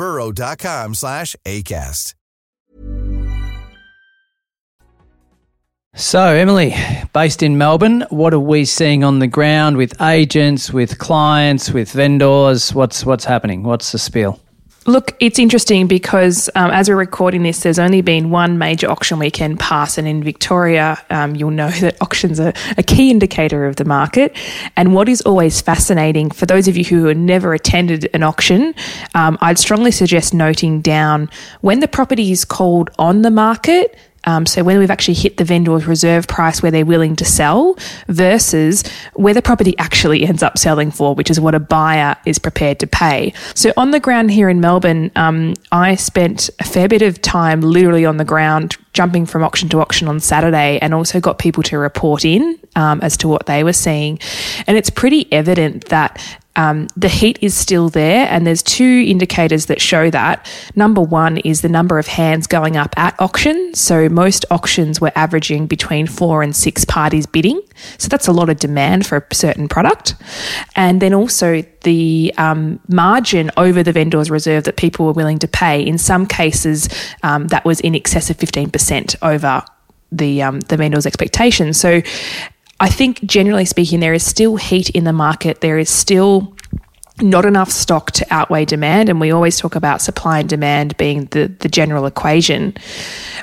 burrow.com 0.00 0.94
slash 0.94 1.36
ACAST. 1.44 2.14
So, 5.94 6.22
Emily, 6.22 6.74
based 7.12 7.42
in 7.42 7.58
Melbourne, 7.58 8.06
what 8.08 8.32
are 8.32 8.40
we 8.40 8.64
seeing 8.64 9.04
on 9.04 9.18
the 9.18 9.26
ground 9.26 9.76
with 9.76 10.00
agents, 10.00 10.72
with 10.72 10.98
clients, 10.98 11.70
with 11.70 11.92
vendors? 11.92 12.72
What's 12.72 13.04
what's 13.04 13.26
happening? 13.26 13.62
What's 13.62 13.92
the 13.92 13.98
spiel? 13.98 14.40
Look, 14.86 15.14
it's 15.20 15.38
interesting 15.38 15.86
because 15.86 16.48
um, 16.54 16.70
as 16.70 16.88
we're 16.88 16.96
recording 16.96 17.42
this, 17.42 17.62
there's 17.62 17.78
only 17.78 18.00
been 18.00 18.30
one 18.30 18.56
major 18.56 18.90
auction 18.90 19.18
weekend 19.18 19.60
pass, 19.60 19.98
and 19.98 20.08
in 20.08 20.24
Victoria, 20.24 20.96
um, 21.10 21.36
you'll 21.36 21.50
know 21.50 21.70
that 21.80 22.00
auctions 22.00 22.40
are 22.40 22.54
a 22.78 22.82
key 22.82 23.10
indicator 23.10 23.66
of 23.66 23.76
the 23.76 23.84
market. 23.84 24.34
And 24.76 24.94
what 24.94 25.06
is 25.08 25.20
always 25.22 25.60
fascinating 25.60 26.30
for 26.30 26.46
those 26.46 26.66
of 26.66 26.78
you 26.78 26.84
who 26.84 27.04
have 27.04 27.16
never 27.18 27.52
attended 27.52 28.08
an 28.14 28.22
auction, 28.22 28.74
um, 29.14 29.36
I'd 29.42 29.58
strongly 29.58 29.90
suggest 29.90 30.32
noting 30.32 30.80
down 30.80 31.28
when 31.60 31.80
the 31.80 31.88
property 31.88 32.32
is 32.32 32.46
called 32.46 32.88
on 32.98 33.20
the 33.20 33.30
market 33.30 33.98
um, 34.24 34.46
so 34.46 34.62
when 34.62 34.78
we've 34.78 34.90
actually 34.90 35.14
hit 35.14 35.36
the 35.36 35.44
vendor's 35.44 35.86
reserve 35.86 36.26
price 36.26 36.62
where 36.62 36.70
they're 36.70 36.84
willing 36.84 37.16
to 37.16 37.24
sell 37.24 37.76
versus 38.08 38.84
where 39.14 39.34
the 39.34 39.42
property 39.42 39.76
actually 39.78 40.24
ends 40.24 40.42
up 40.42 40.58
selling 40.58 40.90
for, 40.90 41.14
which 41.14 41.30
is 41.30 41.40
what 41.40 41.54
a 41.54 41.60
buyer 41.60 42.16
is 42.26 42.38
prepared 42.38 42.78
to 42.80 42.86
pay. 42.86 43.32
So 43.54 43.72
on 43.76 43.90
the 43.90 44.00
ground 44.00 44.30
here 44.30 44.48
in 44.48 44.60
Melbourne, 44.60 45.10
um, 45.16 45.54
I 45.72 45.94
spent 45.94 46.50
a 46.58 46.64
fair 46.64 46.88
bit 46.88 47.02
of 47.02 47.22
time 47.22 47.60
literally 47.60 48.04
on 48.04 48.18
the 48.18 48.24
ground 48.24 48.76
jumping 48.92 49.24
from 49.24 49.42
auction 49.42 49.68
to 49.70 49.80
auction 49.80 50.08
on 50.08 50.20
Saturday 50.20 50.78
and 50.80 50.92
also 50.92 51.20
got 51.20 51.38
people 51.38 51.62
to 51.62 51.78
report 51.78 52.24
in 52.24 52.58
um, 52.80 53.00
as 53.02 53.16
to 53.18 53.28
what 53.28 53.46
they 53.46 53.62
were 53.62 53.74
seeing. 53.74 54.18
And 54.66 54.76
it's 54.76 54.90
pretty 54.90 55.30
evident 55.30 55.86
that 55.86 56.38
um, 56.56 56.88
the 56.96 57.08
heat 57.08 57.38
is 57.40 57.54
still 57.54 57.88
there, 57.88 58.26
and 58.28 58.46
there's 58.46 58.62
two 58.62 59.04
indicators 59.06 59.66
that 59.66 59.80
show 59.80 60.10
that. 60.10 60.50
Number 60.74 61.00
one 61.00 61.38
is 61.38 61.60
the 61.60 61.68
number 61.68 61.98
of 61.98 62.08
hands 62.08 62.46
going 62.46 62.76
up 62.76 62.92
at 62.98 63.14
auction. 63.20 63.72
So 63.74 64.08
most 64.08 64.44
auctions 64.50 65.00
were 65.00 65.12
averaging 65.14 65.68
between 65.68 66.06
four 66.06 66.42
and 66.42 66.54
six 66.56 66.84
parties 66.84 67.24
bidding. 67.26 67.60
So 67.98 68.08
that's 68.08 68.26
a 68.26 68.32
lot 68.32 68.48
of 68.48 68.58
demand 68.58 69.06
for 69.06 69.26
a 69.30 69.34
certain 69.34 69.68
product. 69.68 70.16
And 70.74 71.00
then 71.00 71.14
also 71.14 71.62
the 71.82 72.34
um, 72.36 72.80
margin 72.88 73.50
over 73.56 73.82
the 73.82 73.92
vendor's 73.92 74.28
reserve 74.28 74.64
that 74.64 74.76
people 74.76 75.06
were 75.06 75.12
willing 75.12 75.38
to 75.38 75.48
pay. 75.48 75.80
In 75.80 75.98
some 75.98 76.26
cases, 76.26 76.88
um, 77.22 77.46
that 77.48 77.64
was 77.64 77.80
in 77.80 77.94
excess 77.94 78.28
of 78.28 78.36
15% 78.38 79.16
over 79.22 79.62
the 80.12 80.42
um, 80.42 80.60
the 80.60 80.76
vendor's 80.76 81.06
expectations. 81.06 81.78
So 81.78 82.02
I 82.80 82.88
think 82.88 83.22
generally 83.24 83.66
speaking, 83.66 84.00
there 84.00 84.14
is 84.14 84.24
still 84.24 84.56
heat 84.56 84.90
in 84.90 85.04
the 85.04 85.12
market. 85.12 85.60
There 85.60 85.78
is 85.78 85.90
still 85.90 86.56
not 87.22 87.44
enough 87.44 87.70
stock 87.70 88.10
to 88.12 88.26
outweigh 88.30 88.64
demand. 88.64 89.08
And 89.08 89.20
we 89.20 89.30
always 89.30 89.58
talk 89.58 89.74
about 89.74 90.00
supply 90.00 90.40
and 90.40 90.48
demand 90.48 90.96
being 90.96 91.26
the, 91.26 91.48
the 91.60 91.68
general 91.68 92.06
equation. 92.06 92.74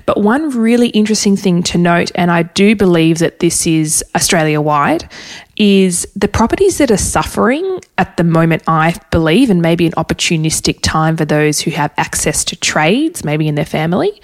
But 0.05 0.21
one 0.21 0.49
really 0.49 0.89
interesting 0.89 1.37
thing 1.37 1.63
to 1.63 1.77
note, 1.77 2.11
and 2.15 2.31
I 2.31 2.43
do 2.43 2.75
believe 2.75 3.19
that 3.19 3.39
this 3.39 3.67
is 3.67 4.03
Australia 4.15 4.61
wide, 4.61 5.09
is 5.57 6.07
the 6.15 6.27
properties 6.27 6.77
that 6.77 6.91
are 6.91 6.97
suffering 6.97 7.81
at 7.97 8.15
the 8.17 8.23
moment, 8.23 8.63
I 8.67 8.95
believe, 9.11 9.49
and 9.49 9.61
maybe 9.61 9.87
an 9.87 9.93
opportunistic 9.93 10.79
time 10.81 11.17
for 11.17 11.25
those 11.25 11.59
who 11.59 11.71
have 11.71 11.91
access 11.97 12.43
to 12.45 12.55
trades, 12.55 13.23
maybe 13.23 13.47
in 13.47 13.55
their 13.55 13.65
family, 13.65 14.21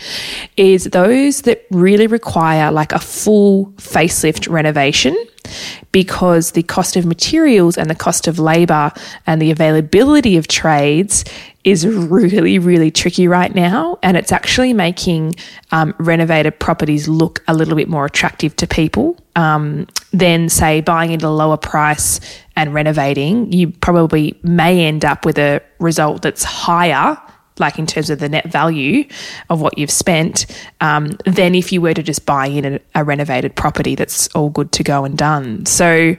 is 0.58 0.86
those 0.86 1.41
that 1.41 1.65
really 1.72 2.06
require 2.06 2.72
like 2.72 2.91
a 2.91 3.00
full 3.00 3.67
facelift 3.78 4.48
renovation 4.48 5.15
because 5.91 6.52
the 6.52 6.63
cost 6.63 6.96
of 6.96 7.06
materials 7.06 7.78
and 7.78 7.89
the 7.89 7.96
cost 7.96 8.28
of 8.28 8.39
labor 8.39 8.91
and 9.26 9.41
the 9.41 9.52
availability 9.52 10.38
of 10.38 10.48
trades 10.48 11.26
is 11.63 11.88
really, 11.88 12.60
really 12.60 12.91
tricky 12.91 13.28
right 13.28 13.54
now. 13.56 13.97
And 14.04 14.17
it's 14.17 14.32
actually 14.32 14.73
making 14.73 15.36
um, 15.71 15.93
renovated 15.97 16.60
properties 16.60 17.08
look 17.08 17.43
a 17.47 17.54
little 17.54 17.76
bit 17.76 17.88
more 17.88 18.06
attractive 18.06 18.56
to 18.58 18.67
people 18.67 19.17
um, 19.36 19.88
than, 20.12 20.49
say, 20.49 20.82
buying 20.82 21.13
at 21.13 21.23
a 21.23 21.30
lower 21.30 21.58
price 21.58 22.19
and 22.56 22.73
renovating. 22.73 23.52
You 23.52 23.71
probably 23.71 24.38
may 24.43 24.86
end 24.86 25.06
up 25.06 25.26
with 25.26 25.38
a 25.38 25.62
result 25.80 26.21
that's 26.21 26.43
higher. 26.43 27.17
Like 27.60 27.78
in 27.78 27.86
terms 27.86 28.10
of 28.10 28.17
the 28.17 28.30
net 28.30 28.52
value 28.52 29.06
of 29.47 29.62
what 29.62 29.78
you've 29.78 29.91
spent, 29.91 30.47
um, 30.82 31.19
than 31.26 31.54
if 31.54 31.71
you 31.71 31.82
were 31.82 31.93
to 31.93 32.02
just 32.02 32.26
buy 32.26 32.47
in 32.47 32.65
a, 32.65 32.80
a 32.95 33.04
renovated 33.04 33.56
property 33.56 33.93
that's 33.93 34.28
all 34.30 34.49
good 34.49 34.71
to 34.71 34.84
go 34.84 35.06
and 35.06 35.15
done. 35.15 35.67
So 35.67 36.15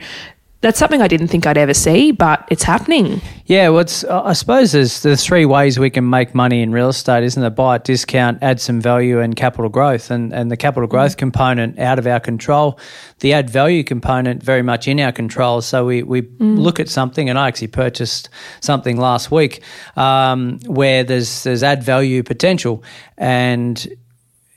that's 0.65 0.79
something 0.79 1.03
I 1.03 1.09
didn't 1.09 1.29
think 1.29 1.47
I'd 1.47 1.59
ever 1.59 1.75
see, 1.75 2.11
but 2.11 2.49
it's 2.51 2.63
happening. 2.63 3.21
Yeah, 3.45 3.69
well, 3.69 3.85
I 4.09 4.33
suppose 4.33 4.73
there's 4.73 5.03
there's 5.03 5.23
three 5.23 5.45
ways 5.45 5.79
we 5.79 5.91
can 5.91 6.09
make 6.09 6.35
money 6.35 6.63
in 6.63 6.73
real 6.73 6.89
estate, 6.89 7.23
isn't 7.23 7.39
there? 7.39 7.51
Buy 7.51 7.75
at 7.75 7.85
discount, 7.85 8.39
add 8.41 8.63
some 8.63 8.81
value, 8.81 9.21
and 9.21 9.37
capital 9.37 9.69
growth. 9.69 10.11
And 10.11 10.33
and 10.33 10.51
the 10.51 10.57
capital 10.57 10.89
growth 10.89 11.17
mm. 11.17 11.19
component 11.19 11.79
out 11.79 11.99
of 11.99 12.07
our 12.07 12.19
control, 12.19 12.79
the 13.19 13.35
add 13.35 13.51
value 13.51 13.85
component 13.85 14.43
very 14.43 14.63
much 14.63 14.89
in 14.89 14.99
our 15.01 15.13
control. 15.13 15.61
So 15.61 15.85
we 15.85 16.03
we 16.03 16.23
mm. 16.23 16.57
look 16.59 16.81
at 16.81 16.89
something, 16.89 17.29
and 17.29 17.39
I 17.39 17.47
actually 17.49 17.69
purchased 17.69 18.31
something 18.61 18.97
last 18.97 19.31
week 19.31 19.63
um, 19.97 20.61
where 20.65 21.05
there's 21.05 21.43
there's 21.43 21.63
add 21.63 21.83
value 21.83 22.23
potential, 22.23 22.83
and 23.19 23.87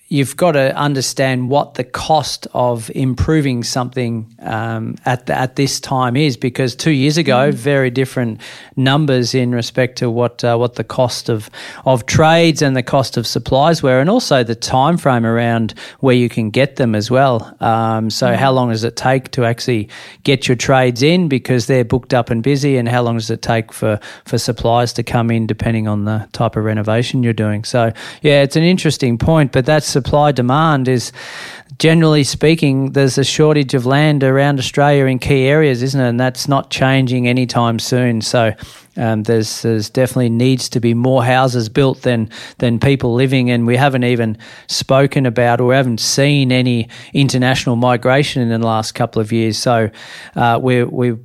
you've 0.09 0.37
got 0.37 0.53
to 0.53 0.75
understand 0.75 1.49
what 1.49 1.73
the 1.73 1.83
cost 1.83 2.47
of 2.53 2.89
improving 2.91 3.63
something 3.63 4.33
um, 4.39 4.95
at 5.05 5.25
the, 5.25 5.37
at 5.37 5.57
this 5.57 5.79
time 5.81 6.15
is, 6.15 6.37
because 6.37 6.75
two 6.75 6.91
years 6.91 7.17
ago, 7.17 7.49
mm. 7.49 7.53
very 7.53 7.89
different 7.89 8.39
numbers 8.77 9.35
in 9.35 9.51
respect 9.51 9.97
to 9.97 10.09
what 10.09 10.43
uh, 10.43 10.55
what 10.55 10.75
the 10.75 10.83
cost 10.83 11.29
of 11.29 11.49
of 11.85 12.05
trades 12.05 12.61
and 12.61 12.75
the 12.75 12.83
cost 12.83 13.17
of 13.17 13.27
supplies 13.27 13.83
were, 13.83 13.99
and 13.99 14.09
also 14.09 14.43
the 14.43 14.55
time 14.55 14.97
frame 14.97 15.25
around 15.25 15.73
where 15.99 16.15
you 16.15 16.29
can 16.29 16.49
get 16.49 16.77
them 16.77 16.95
as 16.95 17.11
well. 17.11 17.55
Um, 17.59 18.09
so, 18.09 18.27
mm. 18.27 18.35
how 18.35 18.51
long 18.51 18.69
does 18.69 18.85
it 18.85 18.95
take 18.95 19.31
to 19.31 19.43
actually 19.43 19.89
get 20.23 20.47
your 20.47 20.55
trades 20.55 21.03
in 21.03 21.27
because 21.27 21.67
they're 21.67 21.85
booked 21.85 22.13
up 22.13 22.29
and 22.29 22.41
busy, 22.41 22.77
and 22.77 22.87
how 22.87 23.01
long 23.01 23.17
does 23.17 23.29
it 23.29 23.41
take 23.41 23.73
for 23.73 23.99
for 24.25 24.37
supplies 24.37 24.93
to 24.93 25.03
come 25.03 25.31
in, 25.31 25.47
depending 25.47 25.87
on 25.87 26.05
the 26.05 26.27
type 26.31 26.55
of 26.55 26.63
renovation 26.63 27.23
you're 27.23 27.33
doing? 27.33 27.65
So, 27.65 27.91
yeah, 28.21 28.43
it's 28.43 28.55
an 28.55 28.63
interesting 28.63 29.17
point, 29.17 29.51
but 29.51 29.65
that's 29.65 29.96
supply 29.97 30.31
demand 30.31 30.87
is 30.87 31.11
generally 31.79 32.23
speaking, 32.23 32.91
there's 32.91 33.17
a 33.17 33.23
shortage 33.23 33.73
of 33.73 33.85
land 33.85 34.23
around 34.23 34.59
Australia 34.59 35.05
in 35.05 35.17
key 35.17 35.45
areas, 35.45 35.81
isn't 35.81 35.99
it? 35.99 36.07
And 36.07 36.19
that's 36.19 36.47
not 36.47 36.69
changing 36.69 37.27
anytime 37.27 37.79
soon. 37.79 38.21
So 38.21 38.53
um, 38.95 39.23
there's, 39.23 39.63
there's 39.63 39.89
definitely 39.89 40.29
needs 40.29 40.69
to 40.69 40.79
be 40.79 40.93
more 40.93 41.23
houses 41.23 41.67
built 41.69 42.03
than 42.03 42.29
than 42.59 42.79
people 42.79 43.13
living, 43.13 43.49
and 43.51 43.67
we 43.67 43.75
haven't 43.75 44.03
even 44.03 44.37
spoken 44.67 45.25
about 45.25 45.61
or 45.61 45.73
haven't 45.73 45.99
seen 45.99 46.51
any 46.51 46.89
international 47.13 47.75
migration 47.75 48.41
in 48.41 48.49
the 48.49 48.67
last 48.67 48.93
couple 48.93 49.21
of 49.21 49.31
years. 49.31 49.57
So 49.57 49.89
uh, 50.35 50.59
we're 50.61 50.87
we're 50.87 51.19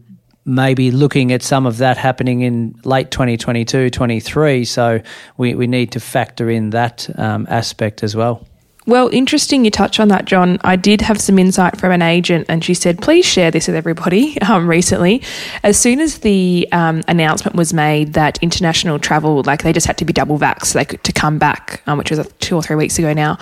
maybe 0.44 0.90
looking 0.90 1.32
at 1.32 1.42
some 1.42 1.66
of 1.66 1.78
that 1.78 1.96
happening 1.96 2.40
in 2.40 2.74
late 2.84 3.10
2022, 3.10 3.90
23. 3.90 4.64
So 4.64 5.00
we, 5.36 5.54
we 5.54 5.66
need 5.68 5.92
to 5.92 6.00
factor 6.00 6.50
in 6.50 6.70
that 6.70 7.08
um, 7.16 7.46
aspect 7.48 8.02
as 8.02 8.16
well. 8.16 8.44
Well, 8.84 9.08
interesting 9.12 9.64
you 9.64 9.70
touch 9.70 10.00
on 10.00 10.08
that, 10.08 10.24
John. 10.24 10.58
I 10.64 10.74
did 10.74 11.02
have 11.02 11.20
some 11.20 11.38
insight 11.38 11.78
from 11.78 11.92
an 11.92 12.02
agent, 12.02 12.46
and 12.48 12.64
she 12.64 12.74
said, 12.74 13.00
please 13.00 13.24
share 13.24 13.50
this 13.50 13.68
with 13.68 13.76
everybody 13.76 14.40
um, 14.42 14.68
recently. 14.68 15.22
As 15.62 15.78
soon 15.78 16.00
as 16.00 16.18
the 16.18 16.68
um, 16.72 17.02
announcement 17.06 17.56
was 17.56 17.72
made 17.72 18.14
that 18.14 18.42
international 18.42 18.98
travel, 18.98 19.42
like 19.44 19.62
they 19.62 19.72
just 19.72 19.86
had 19.86 19.98
to 19.98 20.04
be 20.04 20.12
double 20.12 20.38
vaxxed 20.38 20.72
they 20.72 20.84
could, 20.84 21.04
to 21.04 21.12
come 21.12 21.38
back, 21.38 21.82
um, 21.86 21.96
which 21.96 22.10
was 22.10 22.26
two 22.40 22.56
or 22.56 22.62
three 22.62 22.76
weeks 22.76 22.98
ago 22.98 23.12
now, 23.12 23.38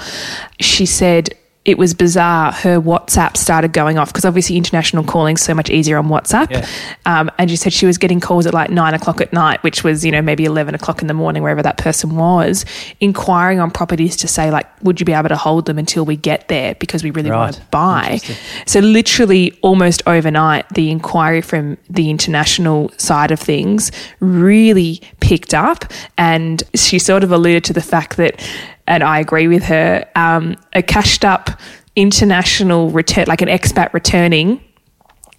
she 0.60 0.84
said 0.84 1.34
it 1.70 1.78
was 1.78 1.94
bizarre. 1.94 2.50
Her 2.50 2.80
WhatsApp 2.80 3.36
started 3.36 3.72
going 3.72 3.96
off 3.96 4.08
because 4.08 4.24
obviously 4.24 4.56
international 4.56 5.04
calling 5.04 5.36
is 5.36 5.42
so 5.42 5.54
much 5.54 5.70
easier 5.70 5.96
on 5.98 6.08
WhatsApp. 6.08 6.50
Yeah. 6.50 6.66
Um, 7.06 7.30
and 7.38 7.48
she 7.48 7.54
said 7.54 7.72
she 7.72 7.86
was 7.86 7.96
getting 7.96 8.18
calls 8.18 8.44
at 8.44 8.52
like 8.52 8.70
nine 8.70 8.92
o'clock 8.92 9.20
at 9.20 9.32
night, 9.32 9.62
which 9.62 9.84
was, 9.84 10.04
you 10.04 10.10
know, 10.10 10.20
maybe 10.20 10.44
11 10.44 10.74
o'clock 10.74 11.00
in 11.00 11.06
the 11.06 11.14
morning, 11.14 11.44
wherever 11.44 11.62
that 11.62 11.78
person 11.78 12.16
was, 12.16 12.64
inquiring 12.98 13.60
on 13.60 13.70
properties 13.70 14.16
to 14.16 14.26
say, 14.26 14.50
like, 14.50 14.66
would 14.82 14.98
you 14.98 15.06
be 15.06 15.12
able 15.12 15.28
to 15.28 15.36
hold 15.36 15.66
them 15.66 15.78
until 15.78 16.04
we 16.04 16.16
get 16.16 16.48
there 16.48 16.74
because 16.74 17.04
we 17.04 17.12
really 17.12 17.30
right. 17.30 17.38
want 17.38 17.54
to 17.54 17.62
buy? 17.70 18.18
So, 18.66 18.80
literally, 18.80 19.56
almost 19.62 20.02
overnight, 20.08 20.68
the 20.70 20.90
inquiry 20.90 21.40
from 21.40 21.78
the 21.88 22.10
international 22.10 22.90
side 22.96 23.30
of 23.30 23.38
things 23.38 23.92
really 24.18 25.00
picked 25.20 25.54
up. 25.54 25.84
And 26.18 26.64
she 26.74 26.98
sort 26.98 27.22
of 27.22 27.30
alluded 27.30 27.62
to 27.64 27.72
the 27.72 27.80
fact 27.80 28.16
that 28.16 28.44
and 28.90 29.04
I 29.04 29.20
agree 29.20 29.48
with 29.48 29.62
her. 29.64 30.04
Um, 30.16 30.56
a 30.74 30.82
cashed 30.82 31.24
up 31.24 31.48
international 31.94 32.90
return, 32.90 33.26
like 33.28 33.40
an 33.40 33.48
expat 33.48 33.94
returning, 33.94 34.60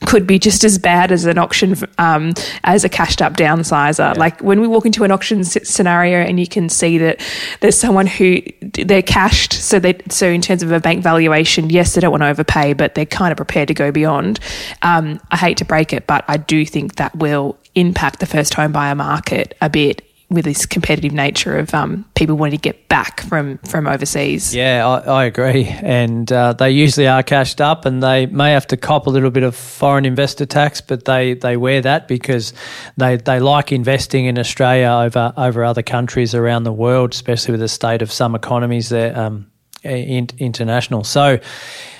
could 0.08 0.26
be 0.26 0.40
just 0.40 0.64
as 0.64 0.80
bad 0.80 1.12
as 1.12 1.26
an 1.26 1.38
auction 1.38 1.76
um, 2.00 2.34
as 2.64 2.84
a 2.84 2.90
cashed 2.90 3.22
up 3.22 3.34
downsizer. 3.34 4.14
Yeah. 4.16 4.20
Like 4.20 4.42
when 4.42 4.62
we 4.62 4.68
walk 4.68 4.86
into 4.86 5.04
an 5.04 5.12
auction 5.12 5.44
scenario 5.44 6.20
and 6.20 6.40
you 6.40 6.48
can 6.48 6.70
see 6.70 6.98
that 6.98 7.20
there's 7.60 7.78
someone 7.78 8.08
who 8.08 8.42
they're 8.62 9.04
cashed, 9.04 9.54
so 9.54 9.80
they 9.80 10.00
so 10.10 10.28
in 10.28 10.42
terms 10.42 10.64
of 10.64 10.72
a 10.72 10.80
bank 10.80 11.04
valuation, 11.04 11.70
yes, 11.70 11.94
they 11.94 12.02
don't 12.02 12.12
want 12.12 12.24
to 12.24 12.28
overpay, 12.28 12.74
but 12.74 12.96
they're 12.96 13.06
kind 13.06 13.32
of 13.32 13.38
prepared 13.38 13.68
to 13.68 13.74
go 13.74 13.92
beyond. 13.92 14.40
Um, 14.82 15.20
I 15.30 15.36
hate 15.36 15.58
to 15.58 15.66
break 15.66 15.92
it, 15.92 16.08
but 16.08 16.24
I 16.30 16.38
do 16.38 16.66
think 16.66 16.96
that 16.96 17.14
will 17.18 17.58
impact 17.76 18.20
the 18.22 18.26
first 18.26 18.54
home 18.54 18.72
buyer 18.72 18.96
market 18.96 19.56
a 19.62 19.70
bit 19.70 20.04
with 20.32 20.46
this 20.46 20.66
competitive 20.66 21.12
nature 21.12 21.58
of 21.58 21.74
um, 21.74 22.06
people 22.16 22.38
wanting 22.38 22.58
to 22.58 22.62
get 22.62 22.88
back 22.88 23.22
from 23.22 23.58
from 23.60 23.86
overseas. 23.86 24.56
Yeah, 24.56 24.88
I, 24.88 25.24
I 25.24 25.26
agree, 25.26 25.66
and 25.66 26.32
uh, 26.32 26.54
they 26.54 26.72
usually 26.72 27.08
are 27.08 27.22
cashed 27.22 27.60
up, 27.60 27.86
and 27.86 28.02
they 28.02 28.26
may 28.28 28.52
have 28.52 28.66
to 28.68 28.78
cop 28.78 29.08
a 29.08 29.10
little 29.10 29.30
bit 29.30 29.44
of 29.44 29.56
foreign 29.56 30.06
investor 30.06 30.46
tax, 30.46 30.80
but 30.80 31.06
they, 31.06 31.34
they 31.34 31.58
wear 31.58 31.82
that 31.82 32.08
because 32.08 32.54
they 32.98 33.18
they 33.18 33.40
like 33.40 33.72
investing 33.72 34.26
in 34.26 34.40
Australia 34.40 34.88
over 34.88 35.34
over 35.36 35.64
other 35.64 35.84
countries 35.84 36.34
around 36.34 36.64
the 36.64 36.74
world, 36.74 37.14
especially 37.14 37.52
with 37.52 37.62
the 37.62 37.68
state 37.68 38.02
of 38.02 38.12
some 38.12 38.34
economies 38.34 38.90
there 38.90 39.18
um, 39.18 39.52
in, 39.84 40.30
international. 40.40 41.04
So, 41.04 41.40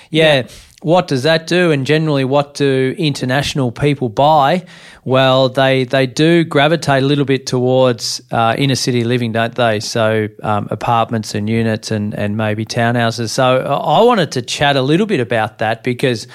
yeah. 0.10 0.42
yeah 0.44 0.48
what 0.82 1.08
does 1.08 1.24
that 1.24 1.48
do? 1.48 1.72
And 1.72 1.86
generally, 1.86 2.26
what 2.26 2.56
do 2.56 2.96
international 2.98 3.72
people 3.72 4.10
buy? 4.10 4.66
Well, 5.06 5.50
they 5.50 5.84
they 5.86 6.08
do 6.08 6.44
gravitate 6.44 7.04
a 7.04 7.06
little 7.06 7.26
bit 7.26 7.46
towards 7.46 8.22
uh, 8.32 8.56
inner 8.58 8.76
city 8.76 9.04
living, 9.04 9.32
don't 9.32 9.56
they? 9.56 9.80
So 9.80 10.28
um, 10.44 10.68
apartments 10.72 11.36
and 11.36 11.50
units 11.50 11.92
and 11.92 12.14
and 12.14 12.36
maybe 12.36 12.66
townhouses. 12.66 13.30
So 13.30 13.60
I 13.60 14.02
wanted 14.02 14.32
to 14.34 14.42
chat 14.42 14.76
a 14.76 14.82
little 14.82 15.08
bit 15.08 15.20
about 15.20 15.60
that 15.60 15.84
because. 15.84 16.28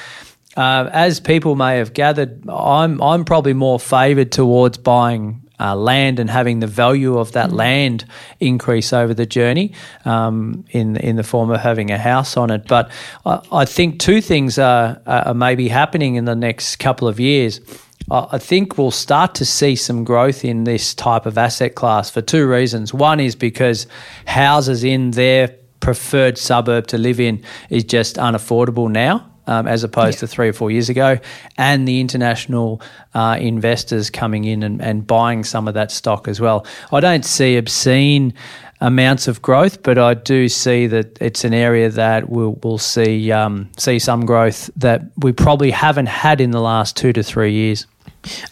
Uh, 0.59 0.88
as 0.94 1.20
people 1.20 1.54
may 1.54 1.76
have 1.76 1.92
gathered, 1.92 2.42
I'm 2.48 3.02
I'm 3.02 3.26
probably 3.26 3.52
more 3.52 3.78
favoured 3.78 4.32
towards 4.32 4.78
buying 4.78 5.45
uh, 5.59 5.75
land 5.75 6.19
and 6.19 6.31
having 6.31 6.61
the 6.61 6.66
value 6.66 7.19
of 7.19 7.33
that 7.33 7.51
mm. 7.51 7.55
land 7.55 8.05
increase 8.40 8.92
over 8.92 9.14
the 9.14 9.27
journey 9.27 9.73
um, 10.05 10.64
in 10.71 10.97
in 10.97 11.16
the 11.16 11.23
form 11.23 11.51
of 11.51 11.61
having 11.61 11.90
a 11.90 11.99
house 11.99 12.37
on 12.37 12.51
it. 12.51 12.66
But 12.66 12.90
I, 13.25 13.40
I 13.53 13.64
think 13.64 13.99
two 13.99 14.21
things 14.21 14.59
are, 14.59 15.01
are 15.07 15.35
maybe 15.35 15.69
happening 15.69 16.16
in 16.16 16.25
the 16.25 16.37
next 16.37 16.77
couple 16.77 17.09
of 17.09 17.21
years. 17.21 17.61
I 18.09 18.38
think 18.38 18.79
we'll 18.79 18.92
start 18.92 19.35
to 19.37 19.45
see 19.45 19.75
some 19.75 20.05
growth 20.05 20.45
in 20.45 20.62
this 20.62 20.95
type 20.95 21.27
of 21.27 21.37
asset 21.37 21.75
class 21.75 22.09
for 22.09 22.23
two 22.23 22.47
reasons. 22.47 22.95
One 22.95 23.19
is 23.19 23.35
because 23.35 23.88
houses 24.27 24.85
in 24.85 25.11
their 25.11 25.49
preferred 25.81 26.38
suburb 26.38 26.87
to 26.88 26.99
live 26.99 27.19
in 27.19 27.42
is 27.69 27.83
just 27.83 28.14
unaffordable 28.16 28.88
now 28.88 29.29
um, 29.46 29.66
as 29.66 29.85
opposed 29.85 30.16
yeah. 30.16 30.20
to 30.20 30.26
three 30.26 30.48
or 30.48 30.52
four 30.52 30.70
years 30.70 30.88
ago, 30.88 31.18
and 31.56 31.87
the 31.87 32.00
international 32.00 32.80
uh, 33.14 33.37
investors 33.40 34.11
coming 34.11 34.44
in 34.44 34.62
and, 34.62 34.80
and 34.82 35.06
buying 35.06 35.44
some 35.44 35.68
of 35.68 35.74
that 35.74 35.90
stock 35.90 36.28
as 36.28 36.40
well. 36.40 36.66
I 36.92 37.00
don't 37.00 37.24
see 37.24 37.56
obscene 37.56 38.35
amounts 38.80 39.28
of 39.28 39.40
growth, 39.42 39.82
but 39.82 39.98
I 39.98 40.14
do 40.14 40.48
see 40.48 40.87
that 40.88 41.18
it's 41.20 41.44
an 41.44 41.54
area 41.54 41.88
that 41.90 42.28
we'll, 42.28 42.59
we'll 42.62 42.78
see 42.78 43.32
um, 43.32 43.70
see 43.78 43.98
some 43.98 44.26
growth 44.26 44.70
that 44.76 45.02
we 45.18 45.32
probably 45.32 45.70
haven't 45.70 46.06
had 46.06 46.40
in 46.40 46.50
the 46.50 46.61
last 46.61 46.96
two 46.96 47.12
to 47.12 47.22
three 47.22 47.52
years. 47.52 47.87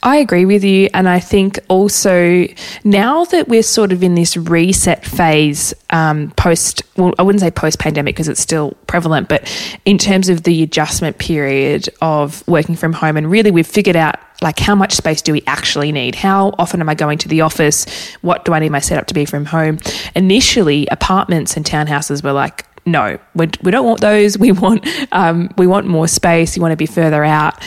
I 0.03 0.17
agree 0.17 0.45
with 0.45 0.65
you. 0.65 0.89
And 0.95 1.09
I 1.09 1.21
think 1.21 1.59
also 1.69 2.47
now 2.85 3.25
that 3.27 3.49
we're 3.49 3.63
sort 3.63 3.93
of 3.93 4.03
in 4.03 4.15
this 4.15 4.37
reset 4.37 5.05
phase 5.05 5.75
um, 5.91 6.31
post, 6.33 6.83
well, 6.97 7.15
I 7.19 7.23
wouldn't 7.23 7.41
say 7.41 7.51
post 7.51 7.79
pandemic 7.79 8.15
because 8.15 8.29
it's 8.29 8.41
still 8.41 8.73
prevalent, 8.87 9.29
but 9.29 9.51
in 9.85 9.99
terms 9.99 10.29
of 10.29 10.43
the 10.43 10.63
adjustment 10.63 11.19
period 11.19 11.89
of 12.01 12.47
working 12.47 12.77
from 12.77 12.93
home, 12.93 13.17
and 13.17 13.31
really 13.31 13.51
we've 13.51 13.67
figured 13.67 13.97
out 13.97 14.17
like 14.43 14.59
how 14.59 14.75
much 14.75 14.93
space 14.93 15.23
do 15.23 15.33
we 15.33 15.43
actually 15.47 15.93
need? 15.93 16.15
How 16.15 16.55
often 16.59 16.81
am 16.81 16.89
I 16.89 16.95
going 16.95 17.19
to 17.19 17.29
the 17.29 17.41
office? 17.41 17.87
What 18.21 18.45
do 18.45 18.53
I 18.53 18.59
need 18.59 18.71
my 18.71 18.81
setup 18.81 19.07
to 19.07 19.15
be 19.15 19.25
from 19.25 19.47
home? 19.47 19.79
Initially, 20.15 20.87
apartments 20.89 21.57
and 21.57 21.65
townhouses 21.65 22.23
were 22.23 22.33
like, 22.33 22.67
no, 22.87 23.19
we, 23.35 23.47
don't 23.47 23.87
want 23.87 24.01
those. 24.01 24.39
We 24.45 24.53
want 24.53 24.87
um, 25.13 25.49
we 25.57 25.67
want 25.67 25.87
more 25.87 26.07
space. 26.07 26.55
You 26.55 26.61
want 26.61 26.73
to 26.73 26.77
be 26.77 26.87
further 26.87 27.25
out. 27.25 27.63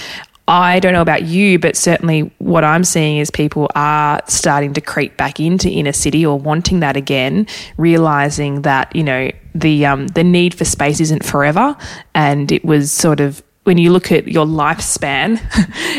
I 0.47 0.79
don't 0.79 0.93
know 0.93 1.01
about 1.01 1.23
you, 1.23 1.60
but 1.60 1.75
certainly 1.75 2.31
what 2.38 2.63
I'm 2.63 2.86
seeing 2.86 3.17
is 3.17 3.29
people 3.29 3.69
are 3.75 4.21
starting 4.27 4.73
to 4.75 4.81
creep 4.81 5.17
back 5.17 5.41
into 5.41 5.69
inner 5.69 5.91
city 5.91 6.25
or 6.25 6.39
wanting 6.39 6.79
that 6.79 6.95
again, 6.95 7.47
realizing 7.75 8.62
that 8.62 8.95
you 8.95 9.03
know 9.03 9.29
the 9.53 9.86
um, 9.86 10.07
the 10.07 10.23
need 10.23 10.55
for 10.55 10.63
space 10.63 11.01
isn't 11.01 11.25
forever, 11.25 11.75
and 12.15 12.51
it 12.51 12.63
was 12.63 12.91
sort 12.93 13.19
of 13.19 13.43
when 13.67 13.77
you 13.77 13.91
look 13.91 14.13
at 14.13 14.30
your 14.30 14.45
lifespan 14.45 15.41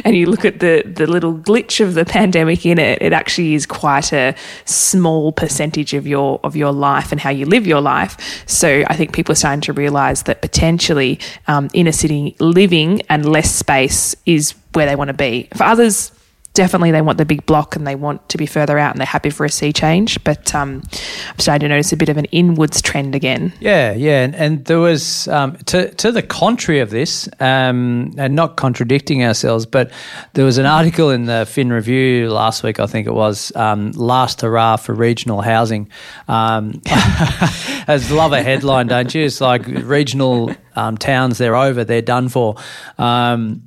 and 0.05 0.17
you 0.17 0.25
look 0.25 0.47
at 0.47 0.61
the, 0.61 0.83
the 0.87 1.07
little 1.07 1.35
glitch 1.35 1.85
of 1.85 1.93
the 1.93 2.07
pandemic 2.07 2.65
in 2.65 2.79
it, 2.79 3.03
it 3.03 3.13
actually 3.13 3.53
is 3.53 3.67
quite 3.67 4.11
a 4.11 4.35
small 4.65 5.33
percentage 5.33 5.93
of 5.93 6.07
your 6.07 6.41
of 6.43 6.57
your 6.57 6.73
life 6.73 7.13
and 7.13 7.21
how 7.21 7.29
you 7.29 7.45
live 7.45 7.67
your 7.67 7.83
life. 7.83 8.43
So 8.49 8.85
I 8.87 8.97
think 8.97 9.13
people 9.13 9.33
are 9.33 9.37
starting 9.37 9.61
to 9.61 9.75
realise 9.75 10.23
that 10.23 10.41
potentially 10.41 11.21
um, 11.47 11.69
inner 11.75 11.93
city 11.93 12.35
living 12.41 13.03
and 13.11 13.31
less 13.31 13.55
space 13.55 14.17
is 14.25 14.55
where 14.73 14.87
they 14.87 14.97
want 14.97 15.09
to 15.09 15.15
be. 15.15 15.49
For 15.55 15.65
others, 15.65 16.11
definitely 16.59 16.91
they 16.91 17.03
want 17.03 17.19
the 17.19 17.25
big 17.25 17.47
block 17.47 17.77
and 17.77 17.87
they 17.87 17.95
want 17.95 18.29
to 18.29 18.37
be 18.37 18.45
further 18.45 18.81
out 18.81 18.91
and 18.91 18.99
they're 18.99 19.07
happy 19.07 19.31
for 19.31 19.47
a 19.47 19.49
sea 19.49 19.73
change. 19.73 20.23
But 20.25 20.53
um, 20.57 20.83
I'm 21.31 21.39
starting 21.39 21.61
to 21.61 21.69
notice 21.69 21.93
a 21.93 21.97
bit 21.97 22.09
of 22.09 22.17
an 22.17 22.25
inwards 22.27 22.83
trend 22.83 23.15
again. 23.15 23.53
Yeah, 23.61 23.93
yeah. 23.93 24.25
And, 24.25 24.35
and 24.35 24.65
there 24.65 24.81
was, 24.81 25.29
um, 25.29 25.57
to, 25.67 25.95
to 25.95 26.11
the 26.11 26.21
contrary 26.21 26.81
of 26.81 26.91
this, 26.91 27.29
um, 27.39 28.13
and 28.19 28.35
not 28.35 28.57
contradicting 28.57 29.25
ourselves, 29.25 29.67
but 29.67 29.93
there 30.33 30.45
was 30.45 30.59
an 30.59 30.67
article 30.67 31.11
in 31.11 31.27
the 31.27 31.47
Fin 31.49 31.73
Review 31.73 32.29
last 32.29 32.65
week, 32.65 32.81
I 32.81 32.87
think 32.87 33.07
it 33.07 33.15
was, 33.15 33.55
um, 33.55 33.93
Last 33.93 34.41
Hurrah 34.41 34.79
for 34.79 34.95
Regional 34.95 35.43
Housing. 35.43 35.89
Um, 36.27 36.83
I 36.87 38.05
love 38.11 38.33
a 38.33 38.43
headline, 38.43 38.89
don't 38.89 39.15
you? 39.15 39.25
It's 39.25 39.41
like 39.41 39.65
regional 39.65 40.53
um, 40.75 40.99
towns, 40.99 41.39
they're 41.39 41.55
over, 41.55 41.85
they're 41.85 42.03
done 42.03 42.29
for. 42.29 42.57
and, 42.99 43.63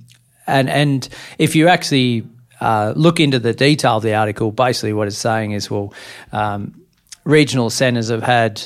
and 0.46 1.08
if 1.38 1.56
you 1.56 1.70
actually 1.70 2.26
uh, 2.62 2.94
look 2.96 3.20
into 3.20 3.40
the 3.40 3.54
detail 3.54 3.98
of 3.98 4.04
the 4.04 4.14
article, 4.14 4.52
basically 4.52 4.94
what 4.94 5.08
it's 5.08 5.18
saying 5.18 5.52
is, 5.52 5.70
well, 5.70 5.94
um, 6.32 6.80
regional 7.26 7.70
centres 7.70 8.10
have 8.10 8.24
had 8.24 8.62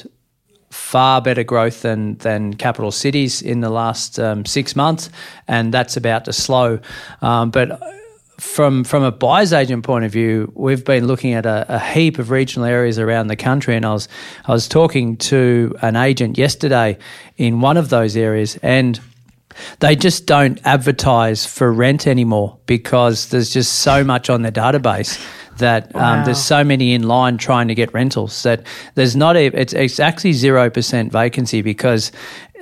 far 0.69 1.21
better 1.21 1.43
growth 1.43 1.81
than 1.81 2.17
than 2.17 2.53
capital 2.53 2.91
cities 2.91 3.41
in 3.41 3.61
the 3.61 3.69
last 3.69 4.19
um, 4.19 4.45
six 4.45 4.75
months, 4.75 5.09
and 5.47 5.73
that's 5.73 5.95
about 5.95 6.25
to 6.25 6.33
slow. 6.33 6.79
Um, 7.21 7.49
but 7.49 7.81
from 8.37 8.83
from 8.83 9.03
a 9.03 9.11
buyer's 9.11 9.53
agent 9.53 9.85
point 9.85 10.03
of 10.03 10.11
view, 10.11 10.51
we've 10.55 10.83
been 10.83 11.07
looking 11.07 11.33
at 11.33 11.45
a, 11.45 11.75
a, 11.75 11.79
heap 11.79 12.19
of 12.19 12.29
regional 12.29 12.67
areas 12.67 12.99
around 12.99 13.27
the 13.27 13.35
country, 13.37 13.75
and 13.75 13.85
I 13.85 13.93
was 13.93 14.09
I 14.45 14.51
was 14.51 14.67
talking 14.67 15.15
to 15.17 15.73
an 15.81 15.95
agent 15.95 16.37
yesterday 16.37 16.97
in 17.37 17.61
one 17.61 17.77
of 17.77 17.89
those 17.89 18.17
areas, 18.17 18.57
and 18.61 18.99
they 19.79 19.95
just 19.95 20.25
don't 20.25 20.59
advertise 20.65 21.45
for 21.45 21.71
rent 21.71 22.07
anymore 22.07 22.57
because 22.65 23.29
there's 23.29 23.49
just 23.49 23.79
so 23.79 24.03
much 24.03 24.29
on 24.29 24.41
their 24.41 24.51
database 24.51 25.23
that 25.57 25.95
um, 25.95 26.01
wow. 26.01 26.25
there's 26.25 26.43
so 26.43 26.63
many 26.63 26.93
in 26.93 27.03
line 27.03 27.37
trying 27.37 27.67
to 27.67 27.75
get 27.75 27.93
rentals 27.93 28.43
that 28.43 28.65
there's 28.95 29.15
not 29.15 29.37
a, 29.37 29.45
it's, 29.47 29.73
it's 29.73 29.99
actually 29.99 30.33
0% 30.33 31.11
vacancy 31.11 31.61
because 31.61 32.11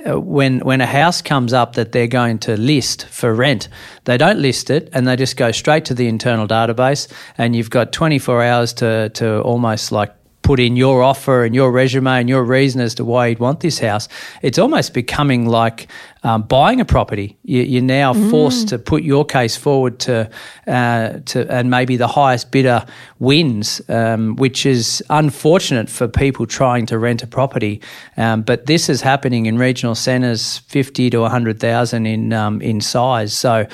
uh, 0.06 0.20
when 0.20 0.60
when 0.60 0.80
a 0.80 0.86
house 0.86 1.22
comes 1.22 1.52
up 1.52 1.74
that 1.74 1.92
they're 1.92 2.06
going 2.06 2.38
to 2.38 2.56
list 2.56 3.06
for 3.06 3.34
rent, 3.34 3.68
they 4.04 4.18
don't 4.18 4.38
list 4.38 4.68
it 4.68 4.88
and 4.92 5.08
they 5.08 5.16
just 5.16 5.36
go 5.36 5.50
straight 5.50 5.86
to 5.86 5.94
the 5.94 6.08
internal 6.08 6.46
database, 6.46 7.10
and 7.38 7.56
you've 7.56 7.70
got 7.70 7.92
24 7.92 8.42
hours 8.42 8.72
to 8.74 9.08
to 9.10 9.40
almost 9.40 9.92
like 9.92 10.14
put 10.42 10.60
in 10.60 10.76
your 10.76 11.02
offer 11.02 11.42
and 11.42 11.54
your 11.54 11.72
resume 11.72 12.20
and 12.20 12.28
your 12.28 12.44
reason 12.44 12.82
as 12.82 12.94
to 12.94 13.04
why 13.04 13.28
you'd 13.28 13.38
want 13.38 13.60
this 13.60 13.78
house, 13.78 14.08
it's 14.42 14.58
almost 14.58 14.92
becoming 14.92 15.46
like 15.46 15.88
um, 16.24 16.42
buying 16.42 16.80
a 16.80 16.84
property. 16.84 17.36
You, 17.44 17.78
are 17.78 17.82
now 17.82 18.14
mm. 18.14 18.30
forced 18.30 18.68
to 18.68 18.78
put 18.78 19.02
your 19.02 19.26
case 19.26 19.56
forward 19.56 19.98
to, 20.00 20.30
uh, 20.66 21.18
to 21.26 21.46
and 21.52 21.70
maybe 21.70 21.96
the 21.96 22.08
highest 22.08 22.50
bidder 22.50 22.86
wins, 23.18 23.82
um, 23.90 24.36
which 24.36 24.64
is 24.64 25.04
unfortunate 25.10 25.90
for 25.90 26.08
people 26.08 26.46
trying 26.46 26.86
to 26.86 26.98
rent 26.98 27.22
a 27.22 27.26
property. 27.26 27.82
Um, 28.16 28.40
but 28.42 28.64
this 28.64 28.88
is 28.88 29.02
happening 29.02 29.44
in 29.44 29.58
regional 29.58 29.94
centres, 29.94 30.58
fifty 30.58 31.10
to 31.10 31.24
hundred 31.28 31.60
thousand 31.60 32.06
in 32.06 32.32
um, 32.32 32.62
in 32.62 32.80
size. 32.80 33.34
So 33.34 33.66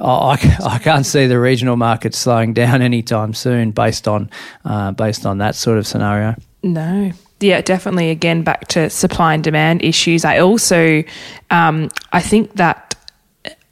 I, 0.00 0.58
I 0.64 0.78
can't 0.82 1.04
see 1.04 1.26
the 1.26 1.40
regional 1.40 1.76
market 1.76 2.14
slowing 2.14 2.54
down 2.54 2.82
anytime 2.92 3.34
soon, 3.34 3.72
based 3.72 4.06
on 4.06 4.30
uh, 4.64 4.92
based 4.92 5.26
on 5.26 5.38
that 5.38 5.56
sort 5.56 5.76
of 5.76 5.86
scenario. 5.88 6.36
No, 6.62 7.12
yeah, 7.40 7.60
definitely. 7.60 8.10
Again, 8.10 8.42
back 8.42 8.68
to 8.68 8.88
supply 8.88 9.34
and 9.34 9.44
demand 9.44 9.82
issues. 9.82 10.24
I 10.24 10.38
also, 10.38 11.04
um, 11.50 11.90
I 12.12 12.20
think 12.20 12.54
that 12.54 12.94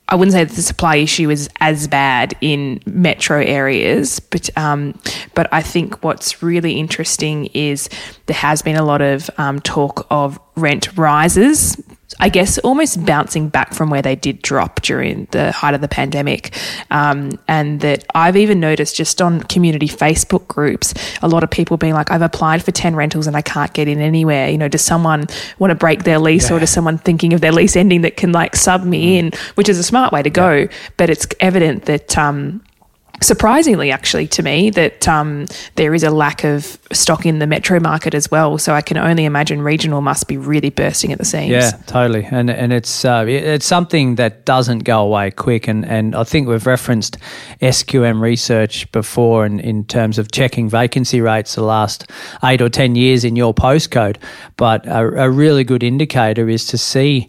I 0.08 0.16
wouldn't 0.16 0.34
say 0.34 0.44
that 0.44 0.54
the 0.54 0.62
supply 0.62 0.96
issue 0.96 1.30
is 1.30 1.48
as 1.60 1.88
bad 1.88 2.34
in 2.42 2.80
metro 2.84 3.40
areas, 3.40 4.20
but 4.20 4.50
um, 4.56 4.98
but 5.34 5.48
I 5.50 5.62
think 5.62 6.04
what's 6.04 6.42
really 6.42 6.74
interesting 6.78 7.46
is 7.54 7.88
there 8.26 8.36
has 8.36 8.60
been 8.60 8.76
a 8.76 8.84
lot 8.84 9.00
of 9.00 9.30
um, 9.38 9.60
talk 9.60 10.06
of 10.10 10.38
rent 10.56 10.96
rises 10.98 11.82
I 12.20 12.28
guess 12.28 12.58
almost 12.58 13.04
bouncing 13.04 13.48
back 13.48 13.74
from 13.74 13.90
where 13.90 14.02
they 14.02 14.14
did 14.14 14.42
drop 14.42 14.82
during 14.82 15.26
the 15.30 15.52
height 15.52 15.74
of 15.74 15.80
the 15.80 15.88
pandemic. 15.88 16.56
Um, 16.90 17.38
and 17.48 17.80
that 17.80 18.04
I've 18.14 18.36
even 18.36 18.60
noticed 18.60 18.96
just 18.96 19.20
on 19.22 19.40
community 19.44 19.88
Facebook 19.88 20.46
groups, 20.48 20.94
a 21.22 21.28
lot 21.28 21.42
of 21.42 21.50
people 21.50 21.76
being 21.76 21.94
like, 21.94 22.10
I've 22.10 22.22
applied 22.22 22.62
for 22.62 22.72
10 22.72 22.94
rentals 22.94 23.26
and 23.26 23.36
I 23.36 23.42
can't 23.42 23.72
get 23.72 23.88
in 23.88 24.00
anywhere. 24.00 24.48
You 24.48 24.58
know, 24.58 24.68
does 24.68 24.82
someone 24.82 25.26
want 25.58 25.70
to 25.70 25.74
break 25.74 26.04
their 26.04 26.18
lease 26.18 26.50
yeah. 26.50 26.56
or 26.56 26.60
does 26.60 26.70
someone 26.70 26.98
thinking 26.98 27.32
of 27.32 27.40
their 27.40 27.52
lease 27.52 27.76
ending 27.76 28.02
that 28.02 28.16
can 28.16 28.32
like 28.32 28.56
sub 28.56 28.84
me 28.84 29.14
mm. 29.14 29.18
in, 29.18 29.32
which 29.54 29.68
is 29.68 29.78
a 29.78 29.84
smart 29.84 30.12
way 30.12 30.22
to 30.22 30.30
go. 30.30 30.52
Yeah. 30.52 30.66
But 30.96 31.10
it's 31.10 31.26
evident 31.40 31.86
that, 31.86 32.16
um, 32.18 32.62
surprisingly, 33.24 33.90
actually, 33.90 34.26
to 34.28 34.42
me, 34.42 34.70
that 34.70 35.08
um, 35.08 35.46
there 35.76 35.94
is 35.94 36.02
a 36.02 36.10
lack 36.10 36.44
of 36.44 36.78
stock 36.92 37.26
in 37.26 37.38
the 37.38 37.46
metro 37.46 37.80
market 37.80 38.14
as 38.14 38.30
well. 38.30 38.58
So 38.58 38.74
I 38.74 38.82
can 38.82 38.96
only 38.96 39.24
imagine 39.24 39.62
regional 39.62 40.00
must 40.00 40.28
be 40.28 40.36
really 40.36 40.70
bursting 40.70 41.12
at 41.12 41.18
the 41.18 41.24
seams. 41.24 41.50
Yeah, 41.50 41.70
totally. 41.86 42.24
And 42.24 42.50
and 42.50 42.72
it's 42.72 43.04
uh, 43.04 43.24
it's 43.26 43.66
something 43.66 44.16
that 44.16 44.44
doesn't 44.44 44.80
go 44.80 45.00
away 45.02 45.30
quick. 45.30 45.68
And, 45.68 45.84
and 45.86 46.14
I 46.14 46.24
think 46.24 46.48
we've 46.48 46.66
referenced 46.66 47.18
SQM 47.60 48.20
research 48.20 48.90
before 48.92 49.46
in, 49.46 49.60
in 49.60 49.84
terms 49.84 50.18
of 50.18 50.30
checking 50.30 50.68
vacancy 50.68 51.20
rates 51.20 51.54
the 51.54 51.62
last 51.62 52.10
eight 52.42 52.60
or 52.60 52.68
10 52.68 52.96
years 52.96 53.24
in 53.24 53.36
your 53.36 53.54
postcode. 53.54 54.16
But 54.56 54.86
a, 54.86 55.24
a 55.24 55.30
really 55.30 55.64
good 55.64 55.82
indicator 55.82 56.48
is 56.48 56.66
to 56.66 56.78
see 56.78 57.28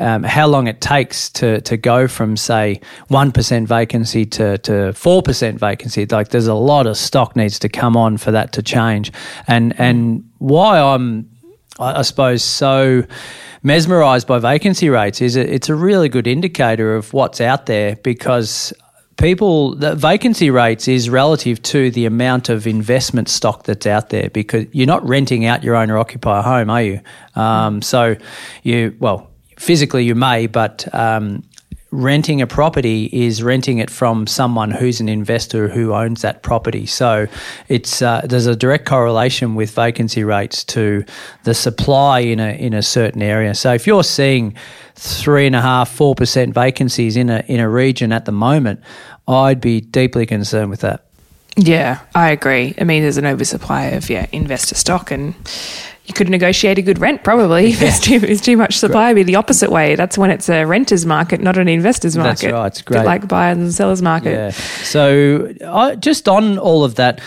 um, 0.00 0.22
how 0.22 0.46
long 0.46 0.66
it 0.66 0.80
takes 0.80 1.30
to 1.30 1.60
to 1.62 1.76
go 1.76 2.08
from 2.08 2.36
say 2.36 2.80
one 3.08 3.32
percent 3.32 3.68
vacancy 3.68 4.24
to 4.26 4.58
to 4.58 4.92
four 4.92 5.22
percent 5.22 5.58
vacancy. 5.58 6.06
Like 6.06 6.28
there's 6.28 6.46
a 6.46 6.54
lot 6.54 6.86
of 6.86 6.96
stock 6.96 7.36
needs 7.36 7.58
to 7.60 7.68
come 7.68 7.96
on 7.96 8.16
for 8.16 8.30
that 8.30 8.52
to 8.52 8.62
change, 8.62 9.12
and 9.46 9.78
and 9.78 10.28
why 10.38 10.80
I'm 10.80 11.30
I, 11.78 12.00
I 12.00 12.02
suppose 12.02 12.42
so 12.42 13.04
mesmerized 13.62 14.26
by 14.26 14.38
vacancy 14.38 14.88
rates 14.88 15.20
is 15.20 15.36
it, 15.36 15.48
it's 15.48 15.68
a 15.68 15.74
really 15.74 16.08
good 16.08 16.26
indicator 16.26 16.94
of 16.94 17.12
what's 17.12 17.40
out 17.40 17.66
there 17.66 17.96
because 17.96 18.72
people 19.16 19.74
the 19.74 19.94
vacancy 19.94 20.50
rates 20.50 20.88
is 20.88 21.08
relative 21.08 21.62
to 21.62 21.90
the 21.90 22.04
amount 22.04 22.48
of 22.48 22.66
investment 22.66 23.28
stock 23.28 23.64
that's 23.64 23.86
out 23.86 24.10
there 24.10 24.30
because 24.30 24.66
you're 24.72 24.86
not 24.86 25.06
renting 25.08 25.46
out 25.46 25.64
your 25.64 25.74
owner 25.74 25.98
occupier 25.98 26.42
home 26.42 26.70
are 26.70 26.82
you 26.82 27.00
um, 27.34 27.80
so 27.82 28.14
you 28.62 28.94
well 29.00 29.30
physically 29.56 30.04
you 30.04 30.14
may, 30.14 30.46
but 30.46 30.92
um, 30.94 31.42
renting 31.90 32.42
a 32.42 32.46
property 32.46 33.08
is 33.12 33.42
renting 33.42 33.78
it 33.78 33.90
from 33.90 34.26
someone 34.26 34.70
who's 34.70 35.00
an 35.00 35.08
investor 35.08 35.68
who 35.68 35.94
owns 35.94 36.22
that 36.22 36.42
property. 36.42 36.84
So 36.86 37.26
it's 37.68 38.02
uh, 38.02 38.22
there's 38.24 38.46
a 38.46 38.56
direct 38.56 38.86
correlation 38.86 39.54
with 39.54 39.70
vacancy 39.70 40.24
rates 40.24 40.64
to 40.64 41.04
the 41.44 41.54
supply 41.54 42.20
in 42.20 42.40
a 42.40 42.50
in 42.50 42.74
a 42.74 42.82
certain 42.82 43.22
area. 43.22 43.54
So 43.54 43.72
if 43.72 43.86
you're 43.86 44.04
seeing 44.04 44.54
three 44.94 45.46
and 45.46 45.56
a 45.56 45.62
half, 45.62 45.88
four 45.90 46.14
percent 46.14 46.54
vacancies 46.54 47.16
in 47.16 47.30
a 47.30 47.44
in 47.46 47.60
a 47.60 47.68
region 47.68 48.12
at 48.12 48.24
the 48.24 48.32
moment, 48.32 48.80
I'd 49.26 49.60
be 49.60 49.80
deeply 49.80 50.26
concerned 50.26 50.70
with 50.70 50.80
that. 50.80 51.04
Yeah, 51.58 52.00
I 52.14 52.30
agree. 52.30 52.74
I 52.78 52.84
mean, 52.84 53.02
there's 53.02 53.16
an 53.16 53.24
oversupply 53.24 53.84
of 53.86 54.10
yeah 54.10 54.26
investor 54.32 54.74
stock 54.74 55.10
and 55.10 55.34
you 56.06 56.14
could 56.14 56.28
negotiate 56.28 56.78
a 56.78 56.82
good 56.82 56.98
rent 56.98 57.24
probably 57.24 57.70
if 57.70 57.80
there's 57.80 58.00
too, 58.00 58.18
there's 58.20 58.40
too 58.40 58.56
much 58.56 58.78
supply. 58.78 59.12
Be 59.14 59.22
the 59.22 59.36
opposite 59.36 59.70
way. 59.70 59.94
That's 59.94 60.16
when 60.16 60.30
it's 60.30 60.48
a 60.48 60.64
renter's 60.64 61.06
market, 61.06 61.40
not 61.40 61.58
an 61.58 61.68
investor's 61.68 62.16
market. 62.16 62.42
That's 62.42 62.52
right. 62.52 62.66
It's 62.66 62.82
great. 62.82 63.04
like 63.04 63.28
buyers 63.28 63.58
and 63.58 63.72
sellers 63.74 64.02
market. 64.02 64.30
Yeah. 64.30 64.50
So 64.50 65.52
uh, 65.64 65.96
just 65.96 66.28
on 66.28 66.58
all 66.58 66.84
of 66.84 66.96
that, 66.96 67.20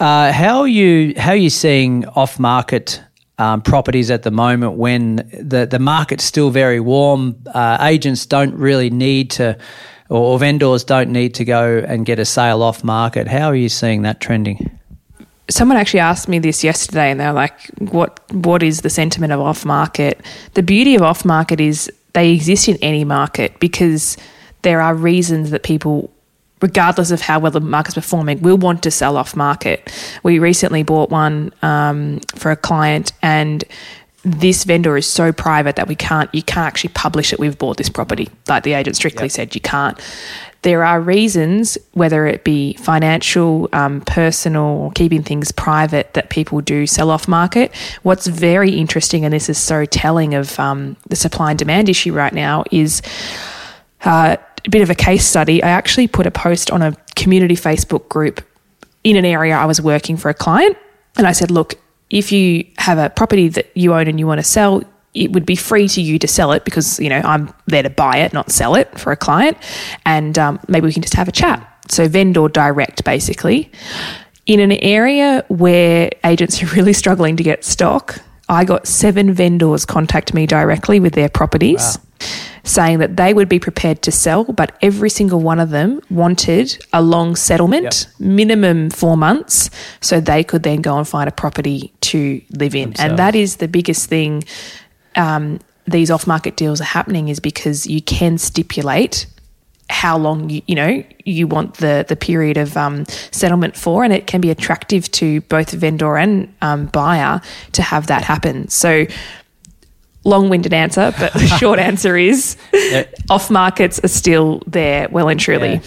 uh, 0.00 0.32
how 0.32 0.60
are 0.60 0.68
you 0.68 1.14
how 1.16 1.30
are 1.30 1.36
you 1.36 1.50
seeing 1.50 2.06
off 2.08 2.38
market? 2.38 3.02
Um, 3.38 3.62
properties 3.62 4.10
at 4.10 4.22
the 4.22 4.30
moment 4.30 4.74
when 4.74 5.16
the, 5.16 5.66
the 5.66 5.80
market's 5.80 6.22
still 6.22 6.50
very 6.50 6.78
warm. 6.78 7.42
Uh, 7.52 7.78
agents 7.80 8.24
don't 8.24 8.54
really 8.54 8.88
need 8.88 9.32
to, 9.32 9.58
or 10.08 10.38
vendors 10.38 10.84
don't 10.84 11.10
need 11.10 11.34
to 11.36 11.44
go 11.44 11.78
and 11.78 12.06
get 12.06 12.20
a 12.20 12.24
sale 12.24 12.62
off 12.62 12.84
market. 12.84 13.26
How 13.26 13.48
are 13.48 13.56
you 13.56 13.70
seeing 13.70 14.02
that 14.02 14.20
trending? 14.20 14.78
Someone 15.52 15.76
actually 15.76 16.00
asked 16.00 16.28
me 16.28 16.38
this 16.38 16.64
yesterday 16.64 17.10
and 17.10 17.20
they're 17.20 17.32
like 17.32 17.66
what 17.78 18.20
what 18.32 18.62
is 18.62 18.80
the 18.80 18.90
sentiment 18.90 19.32
of 19.32 19.40
off 19.40 19.64
market 19.64 20.20
the 20.54 20.62
beauty 20.62 20.94
of 20.94 21.02
off 21.02 21.24
market 21.24 21.60
is 21.60 21.90
they 22.14 22.32
exist 22.32 22.68
in 22.68 22.76
any 22.82 23.04
market 23.04 23.58
because 23.60 24.16
there 24.62 24.80
are 24.80 24.94
reasons 24.94 25.50
that 25.50 25.62
people 25.62 26.10
regardless 26.60 27.10
of 27.10 27.20
how 27.20 27.38
well 27.38 27.50
the 27.50 27.60
market's 27.60 27.94
performing 27.94 28.40
will 28.40 28.56
want 28.56 28.82
to 28.82 28.90
sell 28.90 29.16
off 29.16 29.36
market 29.36 29.92
we 30.22 30.38
recently 30.38 30.82
bought 30.82 31.10
one 31.10 31.52
um, 31.62 32.20
for 32.34 32.50
a 32.50 32.56
client 32.56 33.12
and 33.22 33.64
this 34.24 34.64
vendor 34.64 34.96
is 34.96 35.06
so 35.06 35.32
private 35.32 35.76
that 35.76 35.88
we 35.88 35.96
can't 35.96 36.32
you 36.34 36.42
can't 36.42 36.66
actually 36.66 36.92
publish 36.94 37.32
it 37.32 37.40
we've 37.40 37.58
bought 37.58 37.76
this 37.76 37.88
property 37.88 38.28
like 38.48 38.62
the 38.62 38.72
agent 38.72 38.94
strictly 38.94 39.24
yep. 39.24 39.32
said 39.32 39.54
you 39.54 39.60
can't 39.60 40.00
there 40.62 40.84
are 40.84 41.00
reasons, 41.00 41.76
whether 41.92 42.24
it 42.24 42.44
be 42.44 42.74
financial, 42.74 43.68
um, 43.72 44.00
personal, 44.02 44.62
or 44.62 44.92
keeping 44.92 45.22
things 45.24 45.50
private, 45.50 46.14
that 46.14 46.30
people 46.30 46.60
do 46.60 46.86
sell 46.86 47.10
off 47.10 47.26
market. 47.26 47.74
What's 48.04 48.28
very 48.28 48.70
interesting, 48.70 49.24
and 49.24 49.34
this 49.34 49.48
is 49.48 49.58
so 49.58 49.84
telling 49.84 50.34
of 50.34 50.58
um, 50.60 50.96
the 51.08 51.16
supply 51.16 51.50
and 51.50 51.58
demand 51.58 51.88
issue 51.88 52.12
right 52.12 52.32
now, 52.32 52.62
is 52.70 53.02
uh, 54.04 54.36
a 54.64 54.70
bit 54.70 54.82
of 54.82 54.90
a 54.90 54.94
case 54.94 55.26
study. 55.26 55.60
I 55.62 55.70
actually 55.70 56.06
put 56.06 56.28
a 56.28 56.30
post 56.30 56.70
on 56.70 56.80
a 56.80 56.96
community 57.16 57.56
Facebook 57.56 58.08
group 58.08 58.40
in 59.02 59.16
an 59.16 59.24
area 59.24 59.56
I 59.56 59.64
was 59.64 59.82
working 59.82 60.16
for 60.16 60.28
a 60.28 60.34
client, 60.34 60.76
and 61.16 61.26
I 61.26 61.32
said, 61.32 61.50
look, 61.50 61.74
if 62.12 62.30
you 62.30 62.64
have 62.78 62.98
a 62.98 63.10
property 63.10 63.48
that 63.48 63.74
you 63.74 63.94
own 63.94 64.06
and 64.06 64.20
you 64.20 64.26
want 64.26 64.38
to 64.38 64.44
sell, 64.44 64.82
it 65.14 65.32
would 65.32 65.46
be 65.46 65.56
free 65.56 65.88
to 65.88 66.00
you 66.00 66.18
to 66.18 66.28
sell 66.28 66.52
it 66.52 66.64
because 66.64 67.00
you 67.00 67.08
know 67.08 67.20
I'm 67.24 67.52
there 67.66 67.82
to 67.82 67.90
buy 67.90 68.18
it, 68.18 68.32
not 68.32 68.52
sell 68.52 68.74
it 68.76 68.98
for 68.98 69.10
a 69.12 69.16
client, 69.16 69.56
and 70.06 70.38
um, 70.38 70.60
maybe 70.68 70.86
we 70.86 70.92
can 70.92 71.02
just 71.02 71.14
have 71.14 71.26
a 71.26 71.32
chat. 71.32 71.66
So 71.88 72.06
vendor 72.06 72.48
direct, 72.48 73.02
basically, 73.04 73.72
in 74.46 74.60
an 74.60 74.72
area 74.72 75.44
where 75.48 76.10
agents 76.22 76.62
are 76.62 76.66
really 76.76 76.92
struggling 76.92 77.36
to 77.36 77.42
get 77.42 77.64
stock. 77.64 78.20
I 78.48 78.64
got 78.64 78.86
seven 78.86 79.32
vendors 79.32 79.86
contact 79.86 80.34
me 80.34 80.46
directly 80.46 81.00
with 81.00 81.14
their 81.14 81.30
properties. 81.30 81.96
Wow. 81.96 82.04
Saying 82.64 82.98
that 82.98 83.16
they 83.16 83.34
would 83.34 83.48
be 83.48 83.58
prepared 83.58 84.02
to 84.02 84.12
sell, 84.12 84.44
but 84.44 84.76
every 84.82 85.10
single 85.10 85.40
one 85.40 85.58
of 85.58 85.70
them 85.70 86.00
wanted 86.10 86.84
a 86.92 87.02
long 87.02 87.34
settlement, 87.34 88.06
yep. 88.08 88.20
minimum 88.20 88.90
four 88.90 89.16
months, 89.16 89.68
so 90.00 90.20
they 90.20 90.44
could 90.44 90.62
then 90.62 90.80
go 90.80 90.96
and 90.96 91.08
find 91.08 91.28
a 91.28 91.32
property 91.32 91.92
to 92.02 92.40
live 92.50 92.74
in. 92.74 92.90
Themselves. 92.90 93.10
And 93.10 93.18
that 93.18 93.34
is 93.34 93.56
the 93.56 93.66
biggest 93.68 94.08
thing 94.08 94.44
um, 95.16 95.58
these 95.86 96.10
off 96.10 96.26
market 96.26 96.56
deals 96.56 96.80
are 96.80 96.84
happening 96.84 97.28
is 97.28 97.40
because 97.40 97.86
you 97.86 98.00
can 98.00 98.38
stipulate 98.38 99.26
how 99.90 100.16
long 100.16 100.48
you, 100.48 100.62
you 100.66 100.74
know 100.74 101.04
you 101.24 101.46
want 101.46 101.74
the 101.74 102.04
the 102.08 102.16
period 102.16 102.56
of 102.56 102.76
um, 102.76 103.04
settlement 103.30 103.76
for, 103.76 104.04
and 104.04 104.12
it 104.12 104.26
can 104.26 104.40
be 104.40 104.50
attractive 104.50 105.10
to 105.12 105.40
both 105.42 105.70
vendor 105.70 106.16
and 106.16 106.52
um, 106.62 106.86
buyer 106.86 107.40
to 107.72 107.82
have 107.82 108.06
that 108.06 108.22
happen. 108.22 108.68
So 108.68 109.06
long-winded 110.24 110.72
answer, 110.72 111.12
but 111.18 111.32
the 111.32 111.46
short 111.46 111.78
answer 111.78 112.16
is 112.16 112.56
off 113.30 113.50
markets 113.50 114.00
are 114.04 114.08
still 114.08 114.62
there, 114.66 115.08
well 115.10 115.28
and 115.28 115.40
truly. 115.40 115.80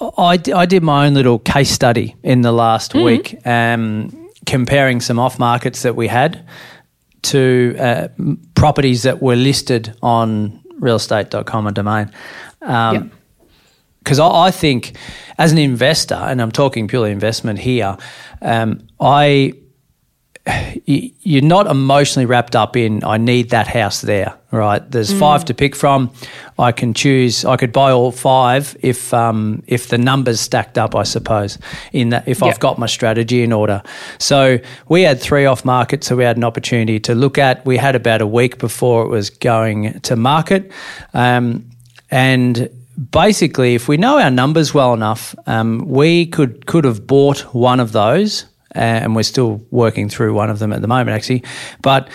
Yeah. 0.00 0.10
I, 0.18 0.36
d- 0.36 0.52
I 0.52 0.66
did 0.66 0.82
my 0.82 1.06
own 1.06 1.14
little 1.14 1.38
case 1.38 1.70
study 1.70 2.16
in 2.22 2.42
the 2.42 2.52
last 2.52 2.92
mm-hmm. 2.92 3.04
week, 3.04 3.46
um, 3.46 4.30
comparing 4.46 5.00
some 5.00 5.18
off 5.18 5.38
markets 5.38 5.82
that 5.82 5.96
we 5.96 6.08
had 6.08 6.46
to 7.22 7.76
uh, 7.78 8.08
properties 8.54 9.02
that 9.02 9.20
were 9.20 9.36
listed 9.36 9.94
on 10.02 10.62
realestate.com 10.80 11.66
and 11.66 11.76
domain. 11.76 12.10
Um, 12.62 12.94
yep 12.94 13.12
because 14.04 14.20
I, 14.20 14.46
I, 14.46 14.50
think 14.50 14.96
as 15.36 15.52
an 15.52 15.58
investor, 15.58 16.14
and 16.14 16.40
I'm 16.40 16.50
talking 16.50 16.88
purely 16.88 17.10
investment 17.10 17.58
here, 17.58 17.98
um, 18.40 18.86
I 18.98 19.52
you're 20.88 21.42
not 21.42 21.66
emotionally 21.66 22.24
wrapped 22.24 22.56
up 22.56 22.74
in 22.74 23.04
I 23.04 23.18
need 23.18 23.50
that 23.50 23.66
house 23.66 24.00
there, 24.00 24.34
right? 24.50 24.90
There's 24.90 25.12
mm. 25.12 25.18
five 25.18 25.44
to 25.44 25.54
pick 25.54 25.76
from. 25.76 26.10
I 26.58 26.72
can 26.72 26.94
choose. 26.94 27.44
I 27.44 27.58
could 27.58 27.74
buy 27.74 27.90
all 27.90 28.10
five 28.10 28.74
if 28.80 29.12
um, 29.12 29.62
if 29.66 29.88
the 29.88 29.98
numbers 29.98 30.40
stacked 30.40 30.78
up. 30.78 30.94
I 30.94 31.02
suppose 31.02 31.58
in 31.92 32.08
that 32.08 32.26
if 32.26 32.40
yep. 32.40 32.54
I've 32.54 32.60
got 32.60 32.78
my 32.78 32.86
strategy 32.86 33.42
in 33.42 33.52
order. 33.52 33.82
So 34.18 34.58
we 34.88 35.02
had 35.02 35.20
three 35.20 35.44
off 35.44 35.62
market, 35.62 36.04
so 36.04 36.16
we 36.16 36.24
had 36.24 36.38
an 36.38 36.44
opportunity 36.44 36.98
to 37.00 37.14
look 37.14 37.36
at. 37.36 37.66
We 37.66 37.76
had 37.76 37.94
about 37.94 38.22
a 38.22 38.26
week 38.26 38.56
before 38.56 39.04
it 39.04 39.08
was 39.08 39.28
going 39.28 40.00
to 40.00 40.16
market, 40.16 40.72
um, 41.12 41.68
and 42.10 42.70
basically, 43.10 43.74
if 43.74 43.88
we 43.88 43.98
know 43.98 44.18
our 44.18 44.30
numbers 44.30 44.72
well 44.72 44.94
enough, 44.94 45.34
um, 45.46 45.86
we 45.86 46.24
could 46.24 46.64
could 46.64 46.84
have 46.84 47.06
bought 47.06 47.40
one 47.54 47.78
of 47.78 47.92
those, 47.92 48.46
Uh, 48.78 49.02
and 49.02 49.16
we're 49.16 49.22
still 49.24 49.60
working 49.70 50.08
through 50.08 50.32
one 50.32 50.50
of 50.50 50.60
them 50.60 50.72
at 50.72 50.80
the 50.80 50.88
moment, 50.88 51.10
actually. 51.10 51.42
But 51.82 52.08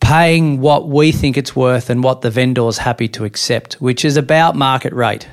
paying 0.00 0.60
what 0.60 0.88
we 0.88 1.12
think 1.12 1.36
it's 1.36 1.56
worth 1.56 1.88
and 1.88 2.04
what 2.04 2.20
the 2.20 2.30
vendor's 2.30 2.78
happy 2.78 3.08
to 3.08 3.24
accept, 3.24 3.74
which 3.74 4.04
is 4.04 4.16
about 4.16 4.54
market 4.56 4.92
rate. 4.92 5.28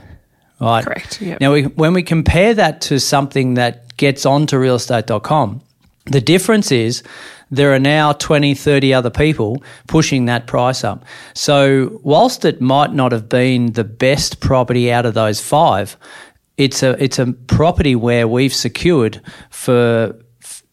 Right. 0.61 0.83
Correct. 0.83 1.21
Yep. 1.21 1.41
Now, 1.41 1.53
we, 1.53 1.63
when 1.63 1.93
we 1.93 2.03
compare 2.03 2.53
that 2.53 2.81
to 2.81 2.99
something 2.99 3.55
that 3.55 3.95
gets 3.97 4.25
onto 4.25 4.57
realestate.com, 4.57 5.61
the 6.05 6.21
difference 6.21 6.71
is 6.71 7.03
there 7.51 7.73
are 7.73 7.79
now 7.79 8.13
20, 8.13 8.53
30 8.53 8.93
other 8.93 9.09
people 9.09 9.63
pushing 9.87 10.25
that 10.25 10.47
price 10.47 10.83
up. 10.83 11.05
So, 11.33 11.99
whilst 12.03 12.45
it 12.45 12.61
might 12.61 12.93
not 12.93 13.11
have 13.11 13.29
been 13.29 13.73
the 13.73 13.83
best 13.83 14.39
property 14.39 14.91
out 14.91 15.05
of 15.05 15.13
those 15.13 15.41
five, 15.41 15.97
it's 16.57 16.83
a 16.83 17.01
it's 17.01 17.19
a 17.19 17.31
property 17.47 17.95
where 17.95 18.27
we've 18.27 18.53
secured 18.53 19.21
for 19.49 20.13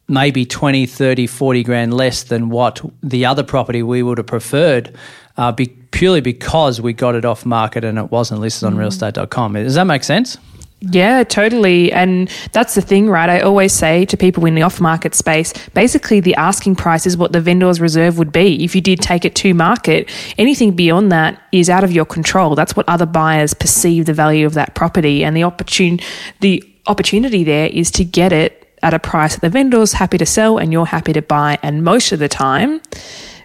maybe 0.09 0.47
20, 0.47 0.87
30, 0.87 1.27
40 1.27 1.62
grand 1.62 1.95
less 1.95 2.23
than 2.23 2.49
what 2.49 2.81
the 3.03 3.27
other 3.27 3.42
property 3.42 3.83
we 3.83 4.03
would 4.03 4.19
have 4.19 4.27
preferred. 4.27 4.97
Uh, 5.37 5.53
be, 5.53 5.66
purely 5.90 6.21
because 6.21 6.81
we 6.81 6.92
got 6.92 7.14
it 7.14 7.25
off 7.25 7.45
market 7.45 7.85
and 7.85 7.99
it 7.99 8.11
wasn't 8.11 8.40
listed 8.40 8.64
on 8.64 8.75
mm. 8.75 8.79
realestate.com. 8.79 9.55
Does 9.55 9.75
that 9.75 9.85
make 9.85 10.05
sense? 10.05 10.38
Yeah, 10.81 11.25
totally. 11.25 11.90
And 11.90 12.31
that's 12.53 12.75
the 12.75 12.83
thing, 12.83 13.09
right? 13.09 13.31
I 13.31 13.40
always 13.40 13.73
say 13.73 14.05
to 14.07 14.16
people 14.16 14.45
in 14.45 14.55
the 14.55 14.62
off 14.62 14.79
market 14.79 15.14
space 15.14 15.55
basically, 15.69 16.21
the 16.21 16.35
asking 16.35 16.77
price 16.77 17.07
is 17.07 17.16
what 17.16 17.33
the 17.33 17.40
vendor's 17.40 17.81
reserve 17.81 18.19
would 18.19 18.31
be. 18.31 18.62
If 18.62 18.75
you 18.75 18.83
did 18.83 19.01
take 19.01 19.25
it 19.25 19.35
to 19.37 19.55
market, 19.55 20.11
anything 20.37 20.77
beyond 20.77 21.11
that 21.12 21.40
is 21.51 21.71
out 21.71 21.83
of 21.83 21.92
your 21.92 22.05
control. 22.05 22.55
That's 22.55 22.77
what 22.77 22.87
other 22.88 23.07
buyers 23.07 23.55
perceive 23.55 24.05
the 24.05 24.12
value 24.12 24.45
of 24.45 24.53
that 24.55 24.75
property. 24.75 25.25
And 25.25 25.35
the, 25.35 25.40
opportun- 25.40 26.03
the 26.40 26.62
opportunity 26.87 27.42
there 27.42 27.69
is 27.69 27.90
to 27.92 28.05
get 28.05 28.33
it 28.33 28.65
at 28.83 28.95
a 28.95 28.99
price 28.99 29.35
that 29.35 29.41
the 29.41 29.49
vendor's 29.49 29.93
happy 29.93 30.19
to 30.19 30.27
sell 30.27 30.59
and 30.59 30.73
you're 30.73 30.87
happy 30.87 31.12
to 31.12 31.23
buy. 31.23 31.59
And 31.62 31.83
most 31.83 32.12
of 32.12 32.19
the 32.19 32.29
time, 32.29 32.81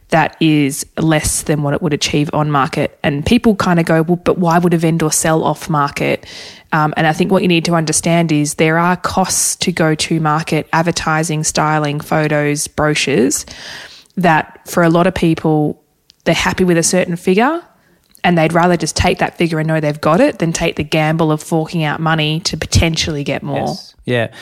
that 0.09 0.35
is 0.41 0.85
less 0.97 1.43
than 1.43 1.63
what 1.63 1.73
it 1.73 1.81
would 1.81 1.93
achieve 1.93 2.29
on 2.33 2.51
market. 2.51 2.99
And 3.01 3.25
people 3.25 3.55
kind 3.55 3.79
of 3.79 3.85
go, 3.85 4.01
well, 4.01 4.17
but 4.17 4.37
why 4.37 4.59
would 4.59 4.73
a 4.73 4.77
vendor 4.77 5.09
sell 5.09 5.43
off 5.43 5.69
market? 5.69 6.25
Um, 6.73 6.93
and 6.97 7.07
I 7.07 7.13
think 7.13 7.31
what 7.31 7.41
you 7.41 7.47
need 7.47 7.65
to 7.65 7.75
understand 7.75 8.31
is 8.31 8.55
there 8.55 8.77
are 8.77 8.97
costs 8.97 9.55
to 9.57 9.71
go 9.71 9.95
to 9.95 10.19
market, 10.19 10.67
advertising, 10.73 11.43
styling, 11.43 12.01
photos, 12.01 12.67
brochures, 12.67 13.45
that 14.17 14.67
for 14.67 14.83
a 14.83 14.89
lot 14.89 15.07
of 15.07 15.15
people, 15.15 15.81
they're 16.25 16.35
happy 16.35 16.65
with 16.65 16.77
a 16.77 16.83
certain 16.83 17.15
figure 17.15 17.61
and 18.23 18.37
they'd 18.37 18.53
rather 18.53 18.77
just 18.77 18.95
take 18.95 19.19
that 19.19 19.37
figure 19.37 19.59
and 19.59 19.67
know 19.67 19.79
they've 19.79 20.01
got 20.01 20.19
it 20.19 20.39
than 20.39 20.53
take 20.53 20.75
the 20.75 20.83
gamble 20.83 21.31
of 21.31 21.41
forking 21.41 21.83
out 21.83 21.99
money 21.99 22.39
to 22.41 22.57
potentially 22.57 23.23
get 23.23 23.43
more. 23.43 23.57
Yes. 23.57 23.95
Yeah. 24.05 24.33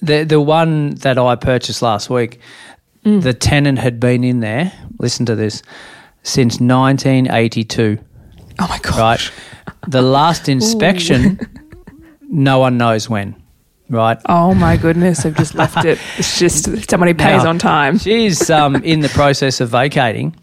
The 0.00 0.24
the 0.24 0.40
one 0.40 0.94
that 0.96 1.18
I 1.18 1.34
purchased 1.36 1.82
last 1.82 2.10
week, 2.10 2.40
mm. 3.04 3.22
the 3.22 3.32
tenant 3.32 3.78
had 3.78 3.98
been 3.98 4.24
in 4.24 4.40
there, 4.40 4.72
listen 4.98 5.26
to 5.26 5.34
this, 5.34 5.62
since 6.22 6.60
1982. 6.60 7.98
Oh 8.58 8.66
my 8.68 8.78
gosh. 8.78 8.98
Right 8.98 9.32
the 9.86 10.02
last 10.02 10.48
inspection, 10.56 11.40
no 12.22 12.58
one 12.58 12.78
knows 12.78 13.08
when. 13.08 13.40
Right. 13.88 14.18
Oh 14.28 14.52
my 14.52 14.76
goodness! 14.76 15.24
I've 15.24 15.36
just 15.36 15.54
left 15.54 15.84
it. 15.84 16.00
It's 16.18 16.40
just 16.40 16.90
somebody 16.90 17.14
pays 17.14 17.44
now, 17.44 17.50
on 17.50 17.58
time. 17.58 17.98
She's 17.98 18.50
um, 18.50 18.74
in 18.84 18.98
the 18.98 19.08
process 19.10 19.60
of 19.60 19.68
vacating, 19.68 20.34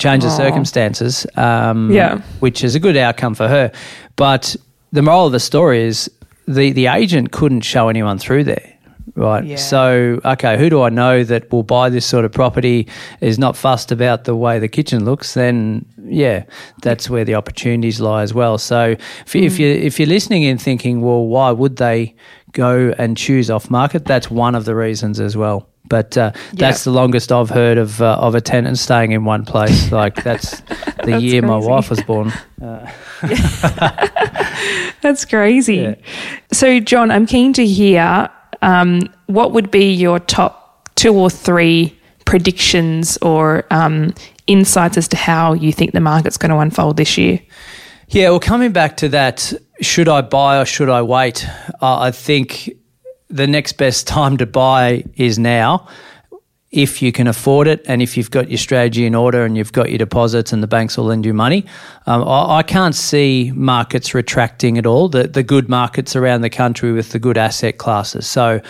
change 0.00 0.24
of 0.24 0.32
circumstances. 0.32 1.24
Um, 1.36 1.92
yeah. 1.92 2.18
Which 2.40 2.64
is 2.64 2.74
a 2.74 2.80
good 2.80 2.96
outcome 2.96 3.36
for 3.36 3.46
her. 3.46 3.70
But 4.16 4.56
the 4.90 5.02
moral 5.02 5.26
of 5.26 5.32
the 5.32 5.38
story 5.38 5.84
is 5.84 6.10
the 6.48 6.72
the 6.72 6.88
agent 6.88 7.30
couldn't 7.30 7.60
show 7.60 7.88
anyone 7.88 8.18
through 8.18 8.42
there 8.42 8.69
right? 9.14 9.44
Yeah. 9.44 9.56
So, 9.56 10.20
okay, 10.24 10.58
who 10.58 10.70
do 10.70 10.82
I 10.82 10.88
know 10.88 11.24
that 11.24 11.50
will 11.52 11.62
buy 11.62 11.88
this 11.88 12.06
sort 12.06 12.24
of 12.24 12.32
property, 12.32 12.88
is 13.20 13.38
not 13.38 13.56
fussed 13.56 13.92
about 13.92 14.24
the 14.24 14.34
way 14.34 14.58
the 14.58 14.68
kitchen 14.68 15.04
looks, 15.04 15.34
then 15.34 15.86
yeah, 16.04 16.44
that's 16.82 17.08
where 17.08 17.24
the 17.24 17.34
opportunities 17.34 18.00
lie 18.00 18.22
as 18.22 18.34
well. 18.34 18.58
So, 18.58 18.90
if, 18.90 19.32
mm. 19.32 19.42
if 19.42 19.58
you 19.58 19.68
if 19.68 19.98
you're 19.98 20.08
listening 20.08 20.44
and 20.44 20.60
thinking, 20.60 21.00
well, 21.00 21.26
why 21.26 21.50
would 21.50 21.76
they 21.76 22.14
go 22.52 22.94
and 22.98 23.16
choose 23.16 23.50
off 23.50 23.70
market? 23.70 24.04
That's 24.04 24.30
one 24.30 24.54
of 24.54 24.64
the 24.64 24.74
reasons 24.74 25.20
as 25.20 25.36
well. 25.36 25.68
But 25.88 26.16
uh, 26.16 26.32
that's 26.52 26.84
the 26.84 26.92
longest 26.92 27.32
I've 27.32 27.50
heard 27.50 27.76
of 27.76 28.00
uh, 28.00 28.14
of 28.14 28.34
a 28.34 28.40
tenant 28.40 28.78
staying 28.78 29.12
in 29.12 29.24
one 29.24 29.44
place. 29.44 29.90
Like 30.00 30.22
that's 30.22 30.60
the 30.60 30.94
that's 31.04 31.22
year 31.22 31.42
crazy. 31.42 31.46
my 31.46 31.56
wife 31.56 31.90
was 31.90 32.02
born. 32.02 32.32
Uh. 32.60 32.86
that's 35.00 35.24
crazy. 35.24 35.76
Yeah. 35.76 35.94
So, 36.52 36.78
John, 36.78 37.10
I'm 37.10 37.24
keen 37.24 37.54
to 37.54 37.66
hear 37.66 38.28
um, 38.62 39.02
what 39.26 39.52
would 39.52 39.70
be 39.70 39.92
your 39.92 40.18
top 40.18 40.88
two 40.94 41.14
or 41.14 41.30
three 41.30 41.96
predictions 42.24 43.16
or 43.22 43.64
um, 43.70 44.14
insights 44.46 44.96
as 44.96 45.08
to 45.08 45.16
how 45.16 45.52
you 45.52 45.72
think 45.72 45.92
the 45.92 46.00
market's 46.00 46.36
going 46.36 46.50
to 46.50 46.58
unfold 46.58 46.96
this 46.96 47.16
year? 47.18 47.40
Yeah, 48.08 48.30
well, 48.30 48.40
coming 48.40 48.72
back 48.72 48.96
to 48.98 49.08
that, 49.10 49.52
should 49.80 50.08
I 50.08 50.20
buy 50.20 50.60
or 50.60 50.64
should 50.64 50.88
I 50.88 51.02
wait? 51.02 51.46
Uh, 51.80 52.00
I 52.00 52.10
think 52.10 52.70
the 53.28 53.46
next 53.46 53.74
best 53.74 54.06
time 54.16 54.36
to 54.38 54.46
buy 54.46 55.04
is 55.16 55.38
now 55.38 55.88
if 56.70 57.02
you 57.02 57.10
can 57.10 57.26
afford 57.26 57.66
it 57.66 57.82
and 57.86 58.00
if 58.00 58.16
you've 58.16 58.30
got 58.30 58.48
your 58.48 58.58
strategy 58.58 59.04
in 59.04 59.14
order 59.14 59.44
and 59.44 59.56
you've 59.56 59.72
got 59.72 59.88
your 59.88 59.98
deposits 59.98 60.52
and 60.52 60.62
the 60.62 60.68
banks 60.68 60.96
will 60.96 61.06
lend 61.06 61.26
you 61.26 61.34
money. 61.34 61.64
Um, 62.06 62.22
I, 62.22 62.58
I, 62.58 62.62
can't 62.62 62.94
see 62.94 63.52
markets 63.56 64.14
retracting 64.14 64.78
at 64.78 64.86
all, 64.86 65.08
the, 65.08 65.24
the 65.24 65.42
good 65.42 65.68
markets 65.68 66.14
around 66.14 66.42
the 66.42 66.50
country 66.50 66.92
with 66.92 67.10
the 67.10 67.18
good 67.18 67.36
asset 67.36 67.78
classes. 67.78 68.26
So, 68.28 68.60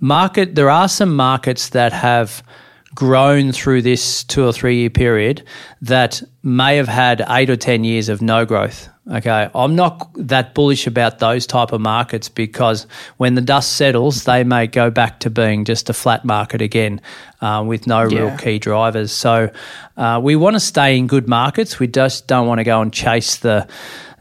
market, 0.00 0.56
there 0.56 0.68
are 0.68 0.88
some 0.88 1.14
markets 1.14 1.68
that 1.70 1.92
have 1.92 2.42
grown 2.94 3.52
through 3.52 3.82
this 3.82 4.24
two 4.24 4.44
or 4.44 4.52
three 4.52 4.76
year 4.76 4.90
period 4.90 5.44
that 5.80 6.22
may 6.42 6.76
have 6.76 6.88
had 6.88 7.24
eight 7.28 7.50
or 7.50 7.56
10 7.56 7.84
years 7.84 8.08
of 8.08 8.20
no 8.20 8.44
growth. 8.44 8.88
Okay, 9.10 9.50
I'm 9.54 9.76
not 9.76 10.10
that 10.14 10.54
bullish 10.54 10.86
about 10.86 11.18
those 11.18 11.46
type 11.46 11.72
of 11.72 11.80
markets 11.82 12.30
because 12.30 12.86
when 13.18 13.34
the 13.34 13.42
dust 13.42 13.72
settles, 13.72 14.24
they 14.24 14.44
may 14.44 14.66
go 14.66 14.90
back 14.90 15.20
to 15.20 15.30
being 15.30 15.66
just 15.66 15.90
a 15.90 15.92
flat 15.92 16.24
market 16.24 16.62
again 16.62 17.02
uh, 17.42 17.62
with 17.66 17.86
no 17.86 18.08
yeah. 18.08 18.18
real 18.18 18.38
key 18.38 18.58
drivers. 18.58 19.12
So 19.12 19.50
uh, 19.98 20.20
we 20.22 20.36
want 20.36 20.56
to 20.56 20.60
stay 20.60 20.96
in 20.96 21.06
good 21.06 21.28
markets. 21.28 21.78
We 21.78 21.86
just 21.86 22.26
don't 22.26 22.46
want 22.46 22.60
to 22.60 22.64
go 22.64 22.80
and 22.80 22.92
chase 22.92 23.36
the 23.36 23.68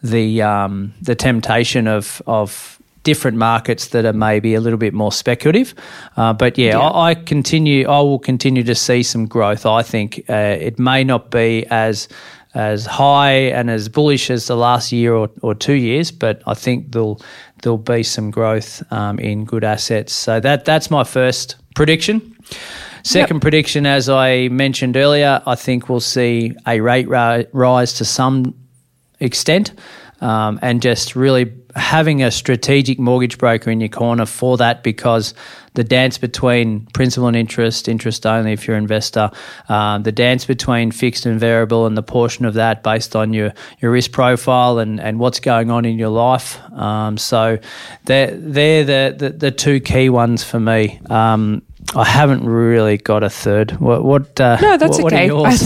the 0.02 0.42
um, 0.42 0.94
the 1.02 1.16
temptation 1.16 1.88
of 1.88 2.22
of 2.28 2.78
different 3.04 3.38
markets 3.38 3.90
that 3.90 4.06
are 4.06 4.14
maybe 4.14 4.54
a 4.54 4.62
little 4.62 4.80
bit 4.80 4.94
more 4.94 5.12
speculative. 5.12 5.74
Uh, 6.18 6.34
but 6.34 6.58
yeah, 6.58 6.72
yeah. 6.72 6.80
I, 6.80 7.10
I, 7.10 7.16
continue. 7.16 7.88
I 7.88 8.00
will 8.00 8.20
continue 8.20 8.64
to 8.64 8.76
see 8.76 9.04
some 9.04 9.28
growth. 9.28 9.66
I 9.66 9.84
think 9.84 10.24
uh, 10.30 10.58
it 10.60 10.80
may 10.80 11.04
not 11.04 11.30
be 11.30 11.66
as 11.70 12.08
as 12.54 12.86
high 12.86 13.32
and 13.32 13.70
as 13.70 13.90
bullish 13.90 14.30
as 14.30 14.48
the 14.48 14.56
last 14.56 14.92
year 14.92 15.14
or, 15.14 15.30
or 15.42 15.56
two 15.56 15.74
years, 15.74 16.12
but 16.12 16.42
I 16.46 16.54
think 16.54 16.92
there'll 16.92 17.22
there'll 17.62 17.78
be 17.78 18.04
some 18.04 18.32
growth 18.32 18.84
um, 18.92 19.20
in 19.20 19.46
good 19.46 19.64
assets. 19.64 20.14
So 20.14 20.40
that 20.40 20.66
that's 20.66 20.92
my 20.92 21.04
first 21.04 21.56
prediction. 21.76 22.36
Second 23.04 23.38
yep. 23.38 23.42
prediction, 23.42 23.86
as 23.86 24.08
I 24.08 24.48
mentioned 24.48 24.96
earlier, 24.96 25.42
I 25.46 25.56
think 25.56 25.90
we'll 25.90 26.00
see 26.00 26.56
a 26.66 26.80
rate 26.80 27.08
rise 27.08 27.94
to 27.94 28.06
some 28.06 28.56
extent. 29.20 29.74
Um, 30.24 30.58
and 30.62 30.82
just 30.82 31.16
really 31.16 31.54
having 31.76 32.24
a 32.24 32.32
strategic 32.32 32.98
mortgage 32.98 33.38
broker 33.38 33.70
in 33.70 33.82
your 33.82 33.90
corner 33.90 34.26
for 34.26 34.58
that 34.58 34.84
because 34.84 35.34
the 35.74 35.84
dance 35.84 36.18
between 36.18 36.86
principal 36.94 37.28
and 37.28 37.36
interest, 37.36 37.90
interest 37.90 38.26
only 38.26 38.54
if 38.54 38.68
you're 38.68 38.78
an 38.78 38.84
investor, 38.84 39.32
um, 39.70 40.04
the 40.04 40.12
dance 40.12 40.46
between 40.46 40.92
fixed 40.92 41.26
and 41.26 41.40
variable, 41.40 41.86
and 41.86 41.98
the 41.98 42.04
portion 42.04 42.46
of 42.46 42.54
that 42.54 42.84
based 42.84 43.16
on 43.16 43.34
your, 43.34 43.54
your 43.80 43.92
risk 43.92 44.12
profile 44.12 44.80
and, 44.80 45.00
and 45.00 45.20
what's 45.20 45.40
going 45.40 45.72
on 45.72 45.84
in 45.84 45.98
your 45.98 46.10
life. 46.10 46.60
Um, 46.74 47.18
so 47.18 47.58
they're, 48.06 48.36
they're 48.36 48.84
the, 48.84 49.16
the, 49.18 49.30
the, 49.32 49.52
two 49.52 49.80
key 49.80 50.10
ones 50.10 50.44
for 50.44 50.60
me. 50.60 51.02
Um, 51.10 51.64
I 51.96 52.06
haven't 52.06 52.46
really 52.46 52.98
got 52.98 53.24
a 53.24 53.30
third. 53.30 53.72
What? 53.80 54.04
what 54.04 54.40
uh, 54.40 54.58
no, 54.62 54.78
that's 54.78 55.00
what, 55.00 55.14
okay. 55.14 55.32
What 55.32 55.60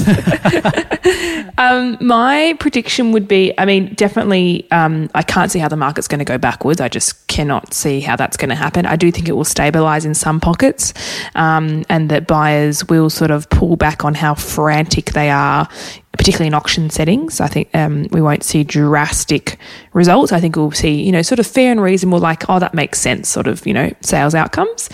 um, 1.58 1.98
my 2.02 2.56
prediction 2.60 3.12
would 3.12 3.28
be. 3.28 3.54
I 3.58 3.66
mean, 3.66 3.94
definitely. 3.94 4.70
Um, 4.72 5.10
I 5.16 5.24
can't 5.24 5.52
see 5.52 5.60
how 5.60 5.68
the 5.68 5.78
market's 5.78 6.08
going 6.08 6.20
to 6.20 6.26
go 6.26 6.38
backwards. 6.38 6.82
I 6.82 6.90
just 6.90 7.28
cannot 7.28 7.74
see 7.74 8.00
how 8.00 8.16
that's 8.16 8.38
going 8.38 8.50
to 8.50 8.56
happen. 8.56 8.86
I 8.86 8.96
do 8.96 9.12
think 9.12 9.30
it 9.30 9.34
will 9.34 9.46
stabilize 9.46 10.06
in 10.06 10.14
some 10.14 10.40
pockets, 10.40 10.94
um, 11.36 11.84
and 11.90 12.10
that 12.10 12.28
buyers 12.28 12.88
will 12.88 13.10
sort 13.10 13.32
of 13.32 13.50
pull 13.50 13.76
back 13.76 14.04
on 14.04 14.14
how 14.14 14.34
frantic 14.34 15.12
they 15.12 15.30
are 15.30 15.70
particularly 16.18 16.48
in 16.48 16.54
auction 16.54 16.90
settings. 16.90 17.40
I 17.40 17.48
think 17.48 17.70
um, 17.74 18.08
we 18.12 18.22
won't 18.22 18.44
see 18.44 18.64
drastic 18.64 19.58
results. 19.94 20.32
I 20.32 20.40
think 20.40 20.56
we'll 20.56 20.72
see, 20.72 21.02
you 21.02 21.12
know, 21.12 21.22
sort 21.22 21.40
of 21.40 21.48
fair 21.48 21.72
and 21.72 21.82
reasonable, 21.82 22.20
like, 22.20 22.50
oh, 22.50 22.60
that 22.60 22.74
makes 22.74 23.00
sense, 23.00 23.30
sort 23.30 23.48
of, 23.48 23.66
you 23.66 23.74
know, 23.74 23.92
sales 24.02 24.36
outcomes. 24.36 24.90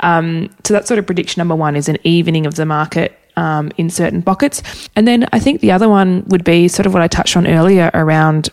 Um, 0.00 0.50
so 0.64 0.74
that's 0.74 0.88
sort 0.88 0.98
of 0.98 1.06
prediction 1.06 1.40
number 1.40 1.56
one 1.56 1.76
is 1.76 1.88
an 1.88 1.98
evening 2.04 2.46
of 2.46 2.54
the 2.54 2.66
market 2.66 3.18
um, 3.36 3.70
in 3.76 3.88
certain 3.88 4.22
pockets. 4.22 4.62
And 4.96 5.06
then 5.06 5.28
I 5.32 5.38
think 5.38 5.60
the 5.60 5.72
other 5.72 5.88
one 5.88 6.24
would 6.26 6.44
be 6.44 6.68
sort 6.68 6.86
of 6.86 6.92
what 6.92 7.02
I 7.02 7.08
touched 7.08 7.36
on 7.36 7.46
earlier 7.46 7.90
around 7.94 8.50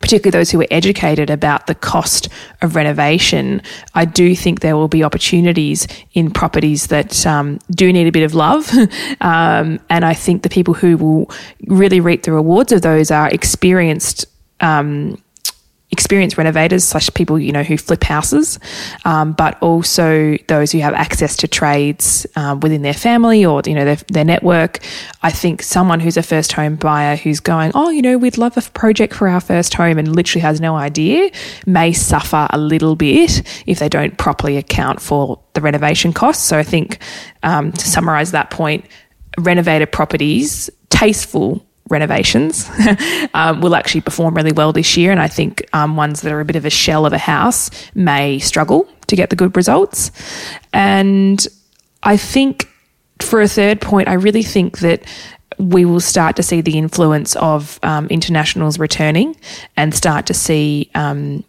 particularly 0.00 0.38
those 0.38 0.50
who 0.50 0.60
are 0.60 0.66
educated 0.70 1.30
about 1.30 1.66
the 1.66 1.74
cost 1.74 2.28
of 2.62 2.76
renovation, 2.76 3.62
I 3.94 4.04
do 4.04 4.36
think 4.36 4.60
there 4.60 4.76
will 4.76 4.88
be 4.88 5.02
opportunities 5.02 5.88
in 6.14 6.30
properties 6.30 6.88
that 6.88 7.26
um, 7.26 7.58
do 7.70 7.92
need 7.92 8.06
a 8.06 8.12
bit 8.12 8.22
of 8.22 8.34
love. 8.34 8.70
um, 9.20 9.80
and 9.90 10.04
I 10.04 10.14
think 10.14 10.42
the 10.42 10.48
people 10.48 10.74
who 10.74 10.96
will 10.96 11.30
really 11.66 12.00
reap 12.00 12.22
the 12.22 12.32
rewards 12.32 12.72
of 12.72 12.82
those 12.82 13.10
are 13.10 13.28
experienced. 13.28 14.26
Um, 14.60 15.20
experienced 15.96 16.36
renovators 16.36 16.84
slash 16.84 17.08
people 17.14 17.38
you 17.38 17.52
know 17.52 17.62
who 17.62 17.78
flip 17.78 18.04
houses, 18.04 18.58
um, 19.06 19.32
but 19.32 19.56
also 19.62 20.36
those 20.48 20.70
who 20.72 20.80
have 20.80 20.92
access 20.92 21.36
to 21.36 21.48
trades 21.48 22.26
uh, 22.36 22.54
within 22.60 22.82
their 22.82 22.94
family 22.94 23.46
or 23.46 23.62
you 23.64 23.74
know 23.74 23.86
their, 23.86 23.96
their 24.12 24.24
network. 24.24 24.80
I 25.22 25.30
think 25.30 25.62
someone 25.62 26.00
who's 26.00 26.18
a 26.18 26.22
first 26.22 26.52
home 26.52 26.76
buyer 26.76 27.16
who's 27.16 27.40
going, 27.40 27.72
oh, 27.74 27.88
you 27.88 28.02
know, 28.02 28.18
we'd 28.18 28.36
love 28.36 28.58
a 28.58 28.62
project 28.72 29.14
for 29.14 29.26
our 29.26 29.40
first 29.40 29.72
home 29.72 29.96
and 29.98 30.14
literally 30.14 30.42
has 30.42 30.60
no 30.60 30.76
idea, 30.76 31.30
may 31.64 31.92
suffer 31.92 32.46
a 32.50 32.58
little 32.58 32.94
bit 32.94 33.42
if 33.66 33.78
they 33.78 33.88
don't 33.88 34.18
properly 34.18 34.58
account 34.58 35.00
for 35.00 35.40
the 35.54 35.62
renovation 35.62 36.12
costs. 36.12 36.44
So 36.44 36.58
I 36.58 36.62
think 36.62 36.98
um, 37.42 37.72
to 37.72 37.88
summarise 37.88 38.32
that 38.32 38.50
point, 38.50 38.84
renovated 39.38 39.90
properties, 39.92 40.68
tasteful 40.90 41.65
renovations 41.88 42.68
um, 43.34 43.60
will 43.60 43.74
actually 43.74 44.00
perform 44.00 44.34
really 44.34 44.52
well 44.52 44.72
this 44.72 44.96
year. 44.96 45.12
And 45.12 45.20
I 45.20 45.28
think 45.28 45.66
um, 45.72 45.96
ones 45.96 46.20
that 46.22 46.32
are 46.32 46.40
a 46.40 46.44
bit 46.44 46.56
of 46.56 46.64
a 46.64 46.70
shell 46.70 47.06
of 47.06 47.12
a 47.12 47.18
house 47.18 47.70
may 47.94 48.38
struggle 48.38 48.88
to 49.06 49.16
get 49.16 49.30
the 49.30 49.36
good 49.36 49.56
results. 49.56 50.10
And 50.72 51.46
I 52.02 52.16
think 52.16 52.68
for 53.20 53.40
a 53.40 53.48
third 53.48 53.80
point, 53.80 54.08
I 54.08 54.14
really 54.14 54.42
think 54.42 54.78
that 54.78 55.04
we 55.58 55.84
will 55.84 56.00
start 56.00 56.36
to 56.36 56.42
see 56.42 56.60
the 56.60 56.76
influence 56.76 57.34
of 57.36 57.78
um, 57.82 58.06
internationals 58.08 58.78
returning 58.78 59.36
and 59.76 59.94
start 59.94 60.26
to 60.26 60.34
see 60.34 60.90
um, 60.94 61.44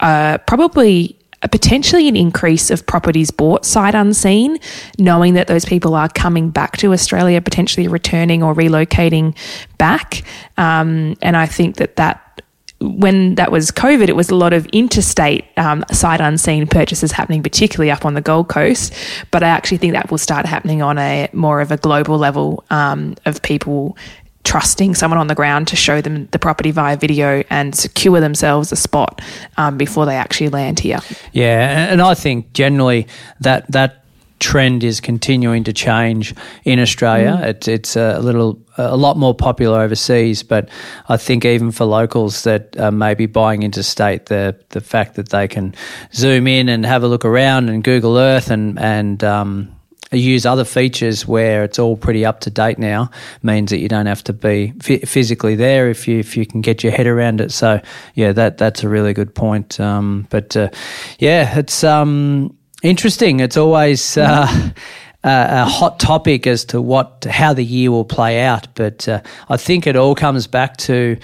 uh, 0.00 0.38
probably 0.38 1.16
potentially 1.50 2.08
an 2.08 2.16
increase 2.16 2.70
of 2.70 2.86
properties 2.86 3.30
bought 3.30 3.64
sight 3.64 3.94
unseen, 3.94 4.58
knowing 4.98 5.34
that 5.34 5.46
those 5.46 5.64
people 5.64 5.94
are 5.94 6.08
coming 6.08 6.50
back 6.50 6.76
to 6.78 6.92
Australia, 6.92 7.40
potentially 7.40 7.88
returning 7.88 8.42
or 8.42 8.54
relocating 8.54 9.36
back. 9.78 10.22
Um, 10.56 11.16
and 11.22 11.36
I 11.36 11.46
think 11.46 11.76
that 11.76 11.96
that 11.96 12.42
when 12.82 13.36
that 13.36 13.52
was 13.52 13.70
COVID, 13.70 14.08
it 14.08 14.16
was 14.16 14.30
a 14.30 14.34
lot 14.34 14.52
of 14.52 14.66
interstate 14.66 15.44
um, 15.56 15.84
sight 15.92 16.20
unseen 16.20 16.66
purchases 16.66 17.12
happening, 17.12 17.42
particularly 17.42 17.90
up 17.90 18.04
on 18.04 18.14
the 18.14 18.20
Gold 18.20 18.48
Coast. 18.48 18.92
But 19.30 19.42
I 19.42 19.48
actually 19.48 19.78
think 19.78 19.92
that 19.92 20.10
will 20.10 20.18
start 20.18 20.46
happening 20.46 20.82
on 20.82 20.98
a 20.98 21.28
more 21.32 21.60
of 21.60 21.70
a 21.70 21.76
global 21.76 22.18
level 22.18 22.64
um, 22.70 23.14
of 23.24 23.40
people 23.42 23.96
trusting 24.44 24.94
someone 24.94 25.18
on 25.18 25.28
the 25.28 25.34
ground 25.34 25.68
to 25.68 25.76
show 25.76 26.00
them 26.00 26.26
the 26.32 26.38
property 26.38 26.70
via 26.70 26.96
video 26.96 27.42
and 27.48 27.74
secure 27.74 28.20
themselves 28.20 28.72
a 28.72 28.76
spot 28.76 29.20
um, 29.56 29.78
before 29.78 30.06
they 30.06 30.16
actually 30.16 30.48
land 30.48 30.80
here. 30.80 30.98
Yeah, 31.32 31.92
and 31.92 32.02
I 32.02 32.14
think 32.14 32.52
generally 32.52 33.06
that 33.40 33.70
that 33.70 34.02
trend 34.42 34.82
is 34.82 35.00
continuing 35.00 35.62
to 35.62 35.72
change 35.72 36.34
in 36.64 36.80
Australia. 36.80 37.38
Mm. 37.40 37.44
It, 37.44 37.68
it's 37.68 37.96
a 37.96 38.18
little 38.18 38.58
a 38.76 38.96
lot 38.96 39.16
more 39.16 39.34
popular 39.34 39.80
overseas, 39.80 40.42
but 40.42 40.68
I 41.08 41.16
think 41.16 41.44
even 41.44 41.70
for 41.70 41.84
locals 41.84 42.42
that 42.42 42.76
uh, 42.78 42.90
may 42.90 43.14
be 43.14 43.26
buying 43.26 43.62
interstate, 43.62 44.26
the 44.26 44.56
the 44.70 44.80
fact 44.80 45.14
that 45.14 45.28
they 45.28 45.46
can 45.46 45.74
zoom 46.12 46.46
in 46.46 46.68
and 46.68 46.84
have 46.84 47.04
a 47.04 47.06
look 47.06 47.24
around 47.24 47.68
and 47.68 47.84
Google 47.84 48.18
Earth 48.18 48.50
and 48.50 48.78
and 48.78 49.22
um, 49.22 49.74
use 50.12 50.46
other 50.46 50.64
features 50.64 51.26
where 51.26 51.64
it's 51.64 51.78
all 51.78 51.96
pretty 51.96 52.24
up 52.24 52.40
to 52.40 52.50
date 52.50 52.78
now 52.78 53.10
means 53.42 53.70
that 53.70 53.78
you 53.78 53.88
don't 53.88 54.06
have 54.06 54.24
to 54.24 54.32
be 54.32 54.72
f- 54.80 55.08
physically 55.08 55.54
there 55.54 55.90
if 55.90 56.06
you 56.06 56.18
if 56.18 56.36
you 56.36 56.46
can 56.46 56.60
get 56.60 56.82
your 56.82 56.92
head 56.92 57.06
around 57.06 57.40
it. 57.40 57.52
So 57.52 57.80
yeah, 58.14 58.32
that 58.32 58.58
that's 58.58 58.82
a 58.82 58.88
really 58.88 59.12
good 59.12 59.34
point. 59.34 59.80
Um, 59.80 60.26
but 60.30 60.56
uh, 60.56 60.70
yeah, 61.18 61.58
it's 61.58 61.84
um, 61.84 62.56
interesting. 62.82 63.40
It's 63.40 63.56
always. 63.56 64.16
Uh, 64.16 64.70
a 65.24 65.64
hot 65.64 66.00
topic 66.00 66.48
as 66.48 66.64
to 66.64 66.80
what 66.80 67.24
how 67.30 67.52
the 67.52 67.64
year 67.64 67.92
will 67.92 68.04
play 68.04 68.40
out, 68.40 68.66
but 68.74 69.08
uh, 69.08 69.20
I 69.48 69.56
think 69.56 69.86
it 69.86 69.94
all 69.94 70.16
comes 70.16 70.48
back 70.48 70.78
to 70.78 71.16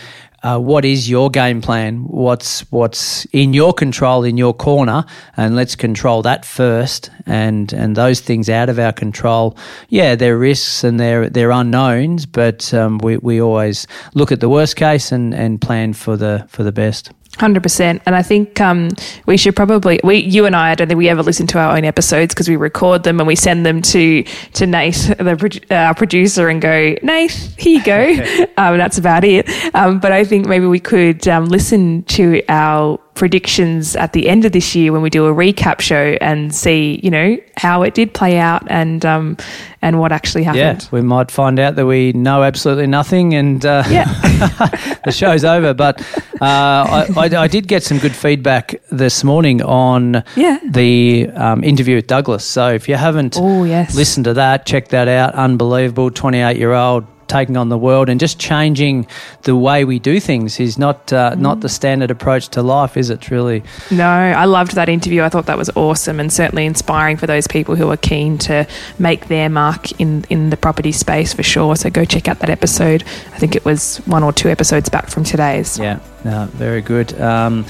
uh, 0.48 0.58
what 0.58 0.84
is 0.84 1.10
your 1.10 1.30
game 1.30 1.60
plan? 1.60 2.04
What's 2.04 2.60
what's 2.72 3.26
in 3.26 3.52
your 3.52 3.74
control 3.74 4.24
in 4.24 4.38
your 4.38 4.54
corner, 4.54 5.04
and 5.36 5.54
let's 5.54 5.76
control 5.76 6.22
that 6.22 6.46
first. 6.46 7.10
And 7.26 7.70
and 7.74 7.96
those 7.96 8.20
things 8.20 8.48
out 8.48 8.70
of 8.70 8.78
our 8.78 8.92
control, 8.92 9.58
yeah, 9.90 10.14
they're 10.14 10.38
risks 10.38 10.84
and 10.84 10.98
they're 10.98 11.28
they're 11.28 11.50
unknowns, 11.50 12.24
but 12.24 12.72
um, 12.72 12.96
we 12.98 13.18
we 13.18 13.42
always 13.42 13.86
look 14.14 14.32
at 14.32 14.40
the 14.40 14.48
worst 14.48 14.76
case 14.76 15.12
and 15.12 15.34
and 15.34 15.60
plan 15.60 15.92
for 15.92 16.16
the 16.16 16.46
for 16.48 16.62
the 16.62 16.72
best. 16.72 17.12
Hundred 17.36 17.62
percent, 17.62 18.02
and 18.04 18.16
I 18.16 18.22
think 18.22 18.60
um, 18.60 18.88
we 19.26 19.36
should 19.36 19.54
probably 19.54 20.00
we 20.02 20.16
you 20.16 20.46
and 20.46 20.56
I. 20.56 20.70
I 20.70 20.74
don't 20.74 20.88
think 20.88 20.98
we 20.98 21.08
ever 21.08 21.22
listen 21.22 21.46
to 21.48 21.58
our 21.58 21.76
own 21.76 21.84
episodes 21.84 22.34
because 22.34 22.48
we 22.48 22.56
record 22.56 23.04
them 23.04 23.20
and 23.20 23.28
we 23.28 23.36
send 23.36 23.64
them 23.64 23.80
to 23.82 24.24
to 24.54 24.66
Nate, 24.66 24.94
the 25.18 25.60
uh, 25.70 25.94
producer, 25.94 26.48
and 26.48 26.60
go, 26.60 26.96
Nate, 27.02 27.30
here 27.56 27.78
you 27.78 27.84
go. 27.84 28.46
um, 28.56 28.78
that's 28.78 28.98
about 28.98 29.24
it. 29.24 29.48
Um, 29.74 30.00
but 30.00 30.10
I 30.10 30.24
think 30.24 30.46
maybe 30.46 30.66
we 30.66 30.80
could 30.80 31.28
um, 31.28 31.44
listen 31.44 32.02
to 32.04 32.42
our 32.48 32.98
predictions 33.18 33.96
at 33.96 34.12
the 34.12 34.28
end 34.28 34.44
of 34.44 34.52
this 34.52 34.76
year 34.76 34.92
when 34.92 35.02
we 35.02 35.10
do 35.10 35.26
a 35.26 35.34
recap 35.34 35.80
show 35.80 36.16
and 36.20 36.54
see, 36.54 37.00
you 37.02 37.10
know, 37.10 37.36
how 37.56 37.82
it 37.82 37.92
did 37.92 38.14
play 38.14 38.38
out 38.38 38.62
and 38.70 39.04
um, 39.04 39.36
and 39.82 39.98
what 39.98 40.12
actually 40.12 40.44
happened. 40.44 40.82
Yeah, 40.84 40.88
we 40.92 41.00
might 41.00 41.30
find 41.30 41.58
out 41.58 41.74
that 41.74 41.84
we 41.84 42.12
know 42.12 42.44
absolutely 42.44 42.86
nothing 42.86 43.34
and 43.34 43.66
uh, 43.66 43.82
yeah. 43.90 44.04
the 45.04 45.10
show's 45.10 45.44
over. 45.44 45.74
But 45.74 46.00
uh, 46.40 46.44
I, 46.44 47.06
I, 47.16 47.24
I, 47.42 47.48
did 47.48 47.66
get 47.66 47.82
some 47.82 47.98
good 47.98 48.14
feedback 48.14 48.80
this 48.92 49.24
morning 49.24 49.62
on 49.62 50.22
yeah. 50.36 50.60
the 50.64 51.28
um, 51.34 51.64
interview 51.64 51.96
with 51.96 52.06
Douglas. 52.06 52.44
So 52.44 52.72
if 52.72 52.88
you 52.88 52.94
haven't 52.94 53.36
oh, 53.36 53.64
yes. 53.64 53.96
listened 53.96 54.26
to 54.26 54.34
that, 54.34 54.64
check 54.64 54.88
that 54.88 55.08
out. 55.08 55.34
Unbelievable, 55.34 56.12
28 56.12 56.56
year 56.56 56.72
old 56.72 57.04
taking 57.28 57.56
on 57.56 57.68
the 57.68 57.78
world 57.78 58.08
and 58.08 58.18
just 58.18 58.38
changing 58.38 59.06
the 59.42 59.54
way 59.56 59.84
we 59.84 59.98
do 59.98 60.20
things 60.20 60.58
is 60.60 60.78
not 60.78 61.12
uh, 61.12 61.32
mm. 61.32 61.38
not 61.38 61.60
the 61.60 61.68
standard 61.68 62.10
approach 62.10 62.48
to 62.48 62.62
life, 62.62 62.96
is 62.96 63.10
it? 63.10 63.30
Really? 63.30 63.62
No, 63.90 64.08
I 64.08 64.44
loved 64.44 64.74
that 64.74 64.88
interview. 64.88 65.22
I 65.22 65.28
thought 65.28 65.46
that 65.46 65.58
was 65.58 65.70
awesome 65.76 66.20
and 66.20 66.32
certainly 66.32 66.66
inspiring 66.66 67.16
for 67.16 67.26
those 67.26 67.46
people 67.46 67.76
who 67.76 67.90
are 67.90 67.96
keen 67.96 68.38
to 68.38 68.66
make 68.98 69.28
their 69.28 69.48
mark 69.48 70.00
in 70.00 70.24
in 70.30 70.50
the 70.50 70.56
property 70.56 70.92
space 70.92 71.32
for 71.32 71.42
sure. 71.42 71.76
So 71.76 71.90
go 71.90 72.04
check 72.04 72.28
out 72.28 72.40
that 72.40 72.50
episode. 72.50 73.04
I 73.32 73.38
think 73.38 73.54
it 73.54 73.64
was 73.64 73.98
one 74.06 74.22
or 74.22 74.32
two 74.32 74.48
episodes 74.48 74.88
back 74.88 75.08
from 75.08 75.24
today's. 75.24 75.78
Yeah, 75.78 76.00
no, 76.24 76.46
very 76.52 76.80
good. 76.80 77.18
Um, 77.20 77.66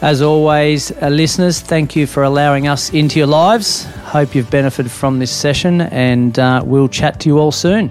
as 0.00 0.22
always, 0.22 0.92
uh, 1.02 1.08
listeners, 1.08 1.60
thank 1.60 1.96
you 1.96 2.06
for 2.06 2.22
allowing 2.22 2.68
us 2.68 2.90
into 2.90 3.18
your 3.18 3.26
lives. 3.26 3.84
Hope 4.04 4.32
you've 4.32 4.48
benefited 4.48 4.92
from 4.92 5.18
this 5.18 5.32
session, 5.32 5.80
and 5.80 6.38
uh, 6.38 6.62
we'll 6.64 6.88
chat 6.88 7.18
to 7.20 7.28
you 7.28 7.38
all 7.38 7.50
soon. 7.50 7.90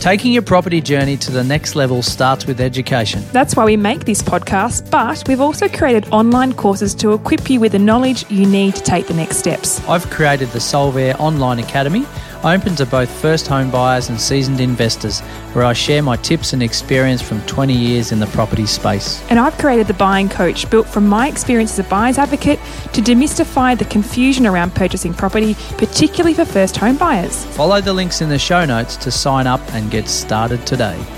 Taking 0.00 0.32
your 0.32 0.42
property 0.42 0.80
journey 0.80 1.16
to 1.16 1.32
the 1.32 1.42
next 1.42 1.74
level 1.74 2.02
starts 2.02 2.46
with 2.46 2.60
education. 2.60 3.24
That's 3.32 3.56
why 3.56 3.64
we 3.64 3.76
make 3.76 4.04
this 4.04 4.22
podcast, 4.22 4.88
but 4.92 5.26
we've 5.26 5.40
also 5.40 5.68
created 5.68 6.08
online 6.10 6.54
courses 6.54 6.94
to 6.96 7.14
equip 7.14 7.50
you 7.50 7.58
with 7.58 7.72
the 7.72 7.80
knowledge 7.80 8.24
you 8.30 8.46
need 8.46 8.76
to 8.76 8.82
take 8.82 9.08
the 9.08 9.14
next 9.14 9.38
steps. 9.38 9.86
I've 9.88 10.08
created 10.08 10.50
the 10.50 10.60
Solvere 10.60 11.18
Online 11.18 11.58
Academy, 11.58 12.06
open 12.44 12.74
to 12.76 12.86
both 12.86 13.10
first 13.10 13.46
home 13.46 13.70
buyers 13.70 14.08
and 14.08 14.20
seasoned 14.20 14.60
investors, 14.60 15.20
where 15.52 15.64
I 15.64 15.72
share 15.72 16.02
my 16.02 16.16
tips 16.16 16.52
and 16.52 16.62
experience 16.62 17.20
from 17.20 17.40
20 17.46 17.72
years 17.72 18.12
in 18.12 18.20
the 18.20 18.26
property 18.28 18.66
space. 18.66 19.22
And 19.30 19.38
I've 19.38 19.56
created 19.58 19.86
the 19.86 19.94
Buying 19.94 20.28
Coach, 20.28 20.68
built 20.70 20.86
from 20.86 21.06
my 21.06 21.28
experience 21.28 21.72
as 21.72 21.86
a 21.86 21.88
buyer's 21.88 22.18
advocate 22.18 22.60
to 22.92 23.00
demystify 23.00 23.78
the 23.78 23.84
confusion 23.86 24.46
around 24.46 24.74
purchasing 24.74 25.14
property, 25.14 25.54
particularly 25.76 26.34
for 26.34 26.44
first 26.44 26.76
home 26.76 26.96
buyers. 26.96 27.44
Follow 27.56 27.80
the 27.80 27.92
links 27.92 28.20
in 28.20 28.28
the 28.28 28.38
show 28.38 28.64
notes 28.64 28.96
to 28.96 29.10
sign 29.10 29.46
up 29.46 29.60
and 29.74 29.90
get 29.90 30.08
started 30.08 30.66
today. 30.66 31.17